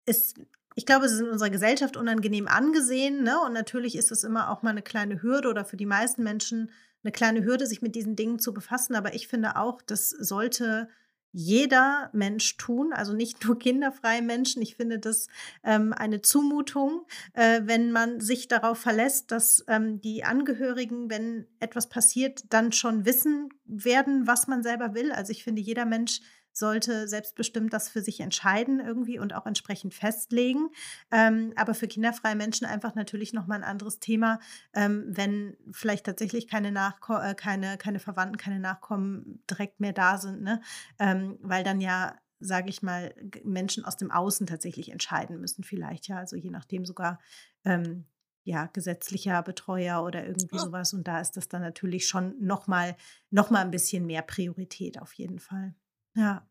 ist 0.07 0.39
ich 0.77 0.87
glaube, 0.87 1.07
es 1.07 1.13
ist 1.13 1.21
in 1.21 1.29
unserer 1.29 1.51
Gesellschaft 1.51 1.97
unangenehm 1.97 2.49
angesehen. 2.49 3.23
Ne? 3.23 3.39
Und 3.41 3.53
natürlich 3.53 3.95
ist 3.95 4.11
es 4.11 4.25
immer 4.25 4.51
auch 4.51 4.63
mal 4.63 4.71
eine 4.71 4.83
kleine 4.83 5.23
Hürde 5.23 5.49
oder 5.49 5.65
für 5.65 5.77
die 5.77 5.87
meisten 5.87 6.25
Menschen 6.25 6.71
eine 7.05 7.13
kleine 7.13 7.45
Hürde, 7.45 7.67
sich 7.67 7.83
mit 7.83 7.95
diesen 7.95 8.17
Dingen 8.17 8.39
zu 8.39 8.53
befassen. 8.53 8.95
Aber 8.95 9.15
ich 9.15 9.29
finde 9.29 9.57
auch, 9.57 9.81
das 9.83 10.11
sollte 10.11 10.89
jeder 11.37 12.11
Mensch 12.13 12.57
tun, 12.59 12.93
also 12.93 13.13
nicht 13.13 13.45
nur 13.45 13.59
kinderfreie 13.59 14.23
Menschen. 14.23 14.63
Ich 14.63 14.77
finde 14.77 15.01
das 15.01 15.27
ähm, 15.65 15.93
eine 15.93 16.23
Zumutung, 16.23 17.07
äh, 17.33 17.63
wenn 17.65 17.91
man 17.91 18.21
sich 18.21 18.47
darauf 18.47 18.79
verlässt, 18.79 19.33
dass 19.33 19.65
ähm, 19.67 20.01
die 20.01 20.23
Angehörigen, 20.23 21.11
wenn 21.11 21.49
etwas 21.59 21.89
passiert, 21.89 22.45
dann 22.51 22.71
schon 22.71 23.05
wissen 23.05 23.49
werden, 23.65 24.29
was 24.29 24.47
man 24.47 24.63
selber 24.63 24.95
will. 24.95 25.11
Also 25.11 25.33
ich 25.33 25.43
finde, 25.43 25.61
jeder 25.61 25.87
Mensch 25.87 26.21
sollte 26.57 27.09
selbstbestimmt 27.09 27.73
das 27.73 27.89
für 27.89 28.01
sich 28.01 28.21
entscheiden 28.21 28.81
irgendwie 28.81 29.19
und 29.19 29.35
auch 29.35 29.47
entsprechend 29.47 29.93
festlegen. 29.95 30.71
Ähm, 31.11 31.53
aber 31.57 31.75
für 31.75 31.89
kinderfreie 31.89 32.37
Menschen 32.37 32.67
einfach 32.67 32.95
natürlich 32.95 33.33
nochmal 33.33 33.59
ein 33.59 33.69
anderes 33.69 34.01
Thema, 34.01 34.41
ähm, 34.73 35.05
wenn 35.09 35.57
vielleicht 35.71 36.07
tatsächlich 36.07 36.49
keine, 36.49 36.73
Nachko 36.73 37.19
äh, 37.19 37.35
keine, 37.35 37.77
keine 37.77 37.99
Verwandten, 37.99 38.37
keine 38.37 38.61
Nachkommen 38.61 39.43
direkt 39.51 39.81
mehr 39.81 39.93
da 39.93 40.19
sind, 40.19 40.43
ne? 40.43 40.61
Ähm, 40.99 41.39
weil 41.43 41.65
dann 41.65 41.81
ja 41.81 42.17
sage 42.41 42.69
ich 42.69 42.83
mal, 42.83 43.15
Menschen 43.43 43.85
aus 43.85 43.97
dem 43.97 44.11
Außen 44.11 44.47
tatsächlich 44.47 44.91
entscheiden 44.91 45.41
müssen, 45.41 45.65
vielleicht 45.65 46.09
ja, 46.09 46.19
also 46.19 46.37
je 46.37 46.51
nachdem 46.51 46.85
sogar 46.85 47.19
ähm, 47.65 48.05
ja, 48.45 48.67
gesetzlicher 48.67 49.43
Betreuer 49.43 50.03
oder 50.05 50.27
irgendwie 50.27 50.59
sowas. 50.59 50.93
Und 50.93 51.09
da 51.09 51.21
ist 51.21 51.33
das 51.33 51.49
dann 51.49 51.63
natürlich 51.63 52.07
schon 52.07 52.35
nochmal 52.41 52.97
noch 53.31 53.51
mal 53.51 53.63
ein 53.63 53.71
bisschen 53.71 54.07
mehr 54.07 54.23
Priorität 54.23 55.01
auf 55.01 55.15
jeden 55.15 55.39
Fall. 55.39 55.75
Ja. 56.17 56.47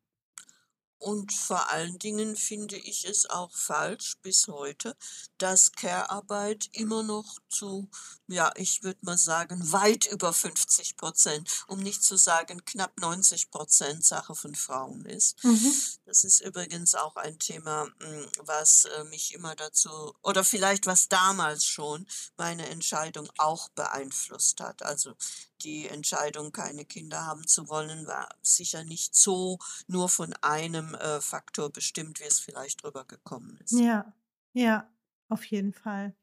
Und 1.03 1.33
vor 1.33 1.69
allen 1.69 1.99
Dingen 1.99 2.37
finde 2.37 2.77
ich 2.77 3.03
es 3.03 3.29
auch 3.29 3.51
falsch 3.53 4.15
bis 4.21 4.47
heute, 4.47 4.95
dass 5.37 5.73
Care-Arbeit 5.73 6.69
immer 6.71 7.03
noch 7.03 7.39
zu, 7.49 7.89
ja, 8.27 8.53
ich 8.55 8.83
würde 8.83 8.99
mal 9.01 9.17
sagen, 9.17 9.73
weit 9.73 10.05
über 10.05 10.31
50 10.31 10.95
Prozent, 10.95 11.49
um 11.67 11.79
nicht 11.79 12.05
zu 12.05 12.15
sagen 12.15 12.63
knapp 12.63 12.97
90 13.01 13.51
Prozent 13.51 14.05
Sache 14.05 14.33
von 14.33 14.55
Frauen 14.55 15.03
ist. 15.03 15.43
Mhm. 15.43 15.75
Das 16.05 16.23
ist 16.23 16.39
übrigens 16.39 16.95
auch 16.95 17.17
ein 17.17 17.37
Thema, 17.37 17.89
hm, 17.99 18.27
was 18.39 18.85
äh, 18.85 19.03
mich 19.03 19.33
immer 19.33 19.55
dazu, 19.55 20.15
oder 20.21 20.45
vielleicht 20.45 20.85
was 20.85 21.09
damals 21.09 21.65
schon 21.65 22.07
meine 22.37 22.69
Entscheidung 22.69 23.29
auch 23.37 23.67
beeinflusst 23.69 24.61
hat. 24.61 24.83
Also 24.83 25.15
die 25.63 25.87
Entscheidung, 25.87 26.51
keine 26.51 26.85
Kinder 26.85 27.25
haben 27.25 27.47
zu 27.47 27.67
wollen, 27.69 28.05
war 28.07 28.29
sicher 28.41 28.83
nicht 28.83 29.15
so 29.15 29.59
nur 29.87 30.09
von 30.09 30.33
einem 30.41 30.92
äh, 30.95 31.21
Faktor 31.21 31.71
bestimmt, 31.71 32.19
wie 32.19 32.25
es 32.25 32.39
vielleicht 32.39 32.83
drüber 32.83 33.05
gekommen 33.05 33.57
ist. 33.63 33.79
Ja, 33.79 34.13
ja, 34.53 34.89
auf 35.29 35.43
jeden 35.45 35.73
Fall. 35.73 36.15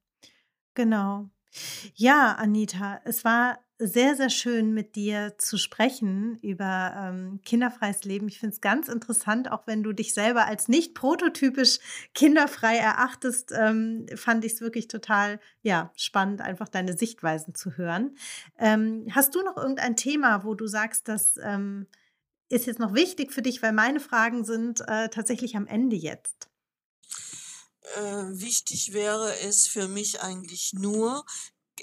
Genau. 0.74 1.30
Ja, 1.94 2.34
Anita, 2.34 3.00
es 3.04 3.24
war 3.24 3.58
sehr, 3.82 4.14
sehr 4.14 4.28
schön, 4.28 4.74
mit 4.74 4.94
dir 4.94 5.38
zu 5.38 5.56
sprechen 5.56 6.38
über 6.42 6.92
ähm, 6.96 7.40
kinderfreies 7.44 8.04
Leben. 8.04 8.28
Ich 8.28 8.38
finde 8.38 8.54
es 8.54 8.60
ganz 8.60 8.88
interessant, 8.88 9.50
auch 9.50 9.66
wenn 9.66 9.82
du 9.82 9.92
dich 9.92 10.12
selber 10.12 10.46
als 10.46 10.68
nicht 10.68 10.94
prototypisch 10.94 11.78
kinderfrei 12.14 12.76
erachtest, 12.76 13.52
ähm, 13.52 14.06
fand 14.16 14.44
ich 14.44 14.52
es 14.52 14.60
wirklich 14.60 14.86
total 14.86 15.40
ja, 15.62 15.92
spannend, 15.96 16.42
einfach 16.42 16.68
deine 16.68 16.96
Sichtweisen 16.96 17.54
zu 17.54 17.78
hören. 17.78 18.16
Ähm, 18.58 19.06
hast 19.12 19.34
du 19.34 19.42
noch 19.42 19.56
irgendein 19.56 19.96
Thema, 19.96 20.44
wo 20.44 20.54
du 20.54 20.66
sagst, 20.66 21.08
das 21.08 21.38
ähm, 21.42 21.86
ist 22.50 22.66
jetzt 22.66 22.80
noch 22.80 22.94
wichtig 22.94 23.32
für 23.32 23.42
dich, 23.42 23.62
weil 23.62 23.72
meine 23.72 24.00
Fragen 24.00 24.44
sind 24.44 24.80
äh, 24.86 25.08
tatsächlich 25.08 25.56
am 25.56 25.66
Ende 25.66 25.96
jetzt. 25.96 26.48
Äh, 27.96 28.00
wichtig 28.40 28.92
wäre 28.92 29.38
es 29.40 29.66
für 29.66 29.88
mich 29.88 30.20
eigentlich 30.20 30.72
nur, 30.74 31.24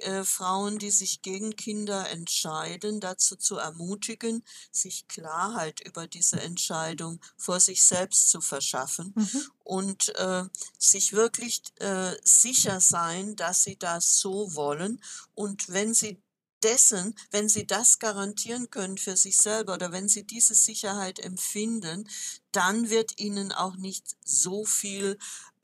äh, 0.02 0.24
Frauen, 0.24 0.78
die 0.78 0.92
sich 0.92 1.22
gegen 1.24 1.56
Kinder 1.56 2.10
entscheiden, 2.12 3.00
dazu 3.00 3.36
zu 3.36 3.58
ermutigen, 3.58 4.44
sich 4.72 5.08
Klarheit 5.08 5.80
über 5.82 6.08
diese 6.08 6.40
Entscheidung 6.40 7.20
vor 7.36 7.60
sich 7.60 7.84
selbst 7.84 8.30
zu 8.30 8.42
verschaffen 8.42 9.14
Mhm. 9.16 9.44
und 9.64 10.16
äh, 10.16 10.44
sich 10.78 11.14
wirklich 11.14 11.64
äh, 11.80 12.16
sicher 12.24 12.80
sein, 12.80 13.36
dass 13.36 13.64
sie 13.64 13.78
das 13.78 14.20
so 14.20 14.54
wollen. 14.56 15.02
Und 15.34 15.70
wenn 15.70 15.94
sie 15.96 16.22
dessen, 16.68 17.16
wenn 17.32 17.48
sie 17.48 17.66
das 17.66 17.98
garantieren 17.98 18.70
können 18.70 18.98
für 18.98 19.16
sich 19.16 19.38
selber 19.38 19.76
oder 19.76 19.94
wenn 19.94 20.10
sie 20.10 20.24
diese 20.24 20.54
Sicherheit 20.54 21.18
empfinden, 21.18 22.10
dann 22.52 22.90
wird 22.90 23.22
ihnen 23.22 23.54
auch 23.54 23.78
nicht 23.78 24.18
so 24.26 24.66
viel 24.66 25.18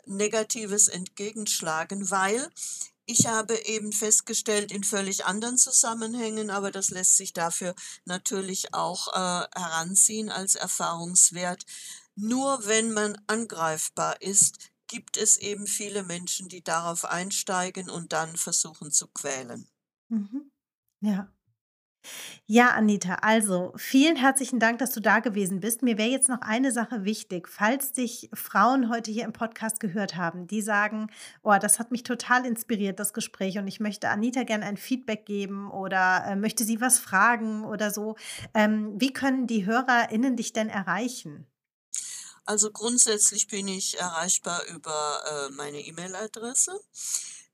Negatives 0.05 0.87
entgegenschlagen, 0.87 2.09
weil 2.09 2.49
ich 3.05 3.27
habe 3.27 3.57
eben 3.65 3.91
festgestellt 3.91 4.71
in 4.71 4.85
völlig 4.85 5.25
anderen 5.25 5.57
Zusammenhängen, 5.57 6.49
aber 6.49 6.71
das 6.71 6.89
lässt 6.89 7.17
sich 7.17 7.33
dafür 7.33 7.75
natürlich 8.05 8.73
auch 8.73 9.09
äh, 9.09 9.45
heranziehen 9.59 10.29
als 10.29 10.55
Erfahrungswert. 10.55 11.65
Nur 12.15 12.65
wenn 12.65 12.93
man 12.93 13.21
angreifbar 13.27 14.21
ist, 14.21 14.71
gibt 14.87 15.17
es 15.17 15.35
eben 15.35 15.67
viele 15.67 16.03
Menschen, 16.03 16.47
die 16.47 16.63
darauf 16.63 17.03
einsteigen 17.03 17.89
und 17.89 18.13
dann 18.13 18.37
versuchen 18.37 18.91
zu 18.91 19.07
quälen. 19.07 19.67
Mhm. 20.07 20.52
Ja. 21.03 21.27
Ja, 22.45 22.71
Anita, 22.71 23.15
also 23.15 23.73
vielen 23.77 24.15
herzlichen 24.15 24.59
Dank, 24.59 24.79
dass 24.79 24.91
du 24.91 24.99
da 25.01 25.19
gewesen 25.19 25.59
bist. 25.59 25.81
Mir 25.81 25.97
wäre 25.97 26.09
jetzt 26.09 26.27
noch 26.29 26.41
eine 26.41 26.71
Sache 26.71 27.03
wichtig. 27.03 27.47
Falls 27.47 27.91
dich 27.93 28.29
Frauen 28.33 28.89
heute 28.89 29.11
hier 29.11 29.23
im 29.23 29.33
Podcast 29.33 29.79
gehört 29.79 30.15
haben, 30.15 30.47
die 30.47 30.61
sagen, 30.61 31.07
oh, 31.43 31.55
das 31.61 31.79
hat 31.79 31.91
mich 31.91 32.03
total 32.03 32.45
inspiriert, 32.45 32.99
das 32.99 33.13
Gespräch, 33.13 33.57
und 33.57 33.67
ich 33.67 33.79
möchte 33.79 34.09
Anita 34.09 34.43
gerne 34.43 34.65
ein 34.65 34.77
Feedback 34.77 35.25
geben 35.25 35.71
oder 35.71 36.23
äh, 36.25 36.35
möchte 36.35 36.63
sie 36.63 36.81
was 36.81 36.99
fragen 36.99 37.65
oder 37.65 37.91
so, 37.91 38.15
ähm, 38.53 38.93
wie 38.99 39.13
können 39.13 39.47
die 39.47 39.65
HörerInnen 39.65 40.35
dich 40.35 40.53
denn 40.53 40.69
erreichen? 40.69 41.47
Also 42.45 42.71
grundsätzlich 42.71 43.47
bin 43.47 43.67
ich 43.69 43.99
erreichbar 43.99 44.61
über 44.67 45.21
äh, 45.25 45.53
meine 45.53 45.79
E-Mail-Adresse. 45.79 46.79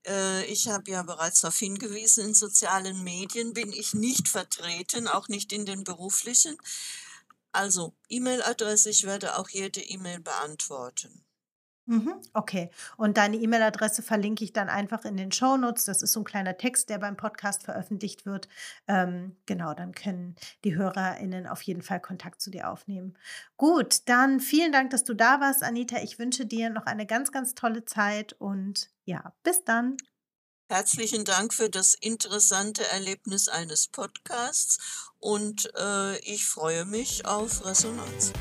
Äh, 0.09 0.45
ich 0.45 0.67
habe 0.67 0.91
ja 0.91 1.03
bereits 1.03 1.41
darauf 1.41 1.57
hingewiesen, 1.57 2.25
in 2.25 2.33
sozialen 2.33 3.03
Medien 3.03 3.53
bin 3.53 3.71
ich 3.71 3.93
nicht 3.93 4.27
vertreten, 4.27 5.07
auch 5.07 5.27
nicht 5.27 5.53
in 5.53 5.65
den 5.65 5.83
beruflichen. 5.83 6.57
Also 7.51 7.93
E-Mail-Adresse, 8.09 8.89
ich 8.89 9.03
werde 9.05 9.37
auch 9.37 9.49
jede 9.49 9.81
E-Mail 9.81 10.19
beantworten. 10.19 11.23
Mhm, 11.89 12.21
okay. 12.35 12.69
Und 12.97 13.17
deine 13.17 13.37
E-Mail-Adresse 13.37 14.03
verlinke 14.03 14.43
ich 14.43 14.53
dann 14.53 14.69
einfach 14.69 15.05
in 15.05 15.17
den 15.17 15.31
Shownotes. 15.31 15.85
Das 15.85 16.03
ist 16.03 16.11
so 16.11 16.19
ein 16.19 16.23
kleiner 16.23 16.55
Text, 16.55 16.87
der 16.91 16.99
beim 16.99 17.17
Podcast 17.17 17.63
veröffentlicht 17.63 18.27
wird. 18.27 18.47
Ähm, 18.87 19.35
genau, 19.47 19.73
dann 19.73 19.93
können 19.93 20.35
die 20.63 20.75
HörerInnen 20.75 21.47
auf 21.47 21.63
jeden 21.63 21.81
Fall 21.81 21.99
Kontakt 21.99 22.41
zu 22.41 22.51
dir 22.51 22.69
aufnehmen. 22.69 23.17
Gut, 23.57 24.07
dann 24.07 24.39
vielen 24.39 24.71
Dank, 24.71 24.91
dass 24.91 25.03
du 25.03 25.15
da 25.15 25.39
warst, 25.41 25.63
Anita. 25.63 25.97
Ich 26.03 26.19
wünsche 26.19 26.45
dir 26.45 26.69
noch 26.69 26.85
eine 26.85 27.07
ganz, 27.07 27.31
ganz 27.31 27.55
tolle 27.55 27.83
Zeit 27.85 28.33
und 28.33 28.91
ja, 29.05 29.33
bis 29.41 29.63
dann. 29.63 29.97
Herzlichen 30.69 31.25
Dank 31.25 31.55
für 31.55 31.71
das 31.71 31.95
interessante 31.95 32.85
Erlebnis 32.89 33.47
eines 33.47 33.87
Podcasts 33.87 35.09
und 35.17 35.71
äh, 35.75 36.19
ich 36.19 36.45
freue 36.45 36.85
mich 36.85 37.25
auf 37.25 37.65
Resonanz. 37.65 38.31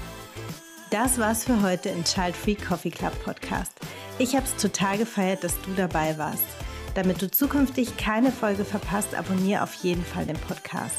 Das 0.91 1.19
war's 1.19 1.45
für 1.45 1.61
heute 1.61 1.91
im 1.91 2.03
Child 2.03 2.35
Free 2.35 2.55
Coffee 2.55 2.91
Club 2.91 3.13
Podcast. 3.23 3.73
Ich 4.19 4.35
habe 4.35 4.47
es 4.47 4.57
total 4.57 4.97
gefeiert, 4.97 5.45
dass 5.45 5.61
du 5.61 5.75
dabei 5.77 6.17
warst. 6.17 6.47
Damit 6.95 7.21
du 7.21 7.31
zukünftig 7.31 7.99
keine 7.99 8.33
Folge 8.33 8.65
verpasst, 8.65 9.15
abonniere 9.15 9.63
auf 9.63 9.75
jeden 9.75 10.03
Fall 10.03 10.25
den 10.25 10.39
Podcast. 10.39 10.97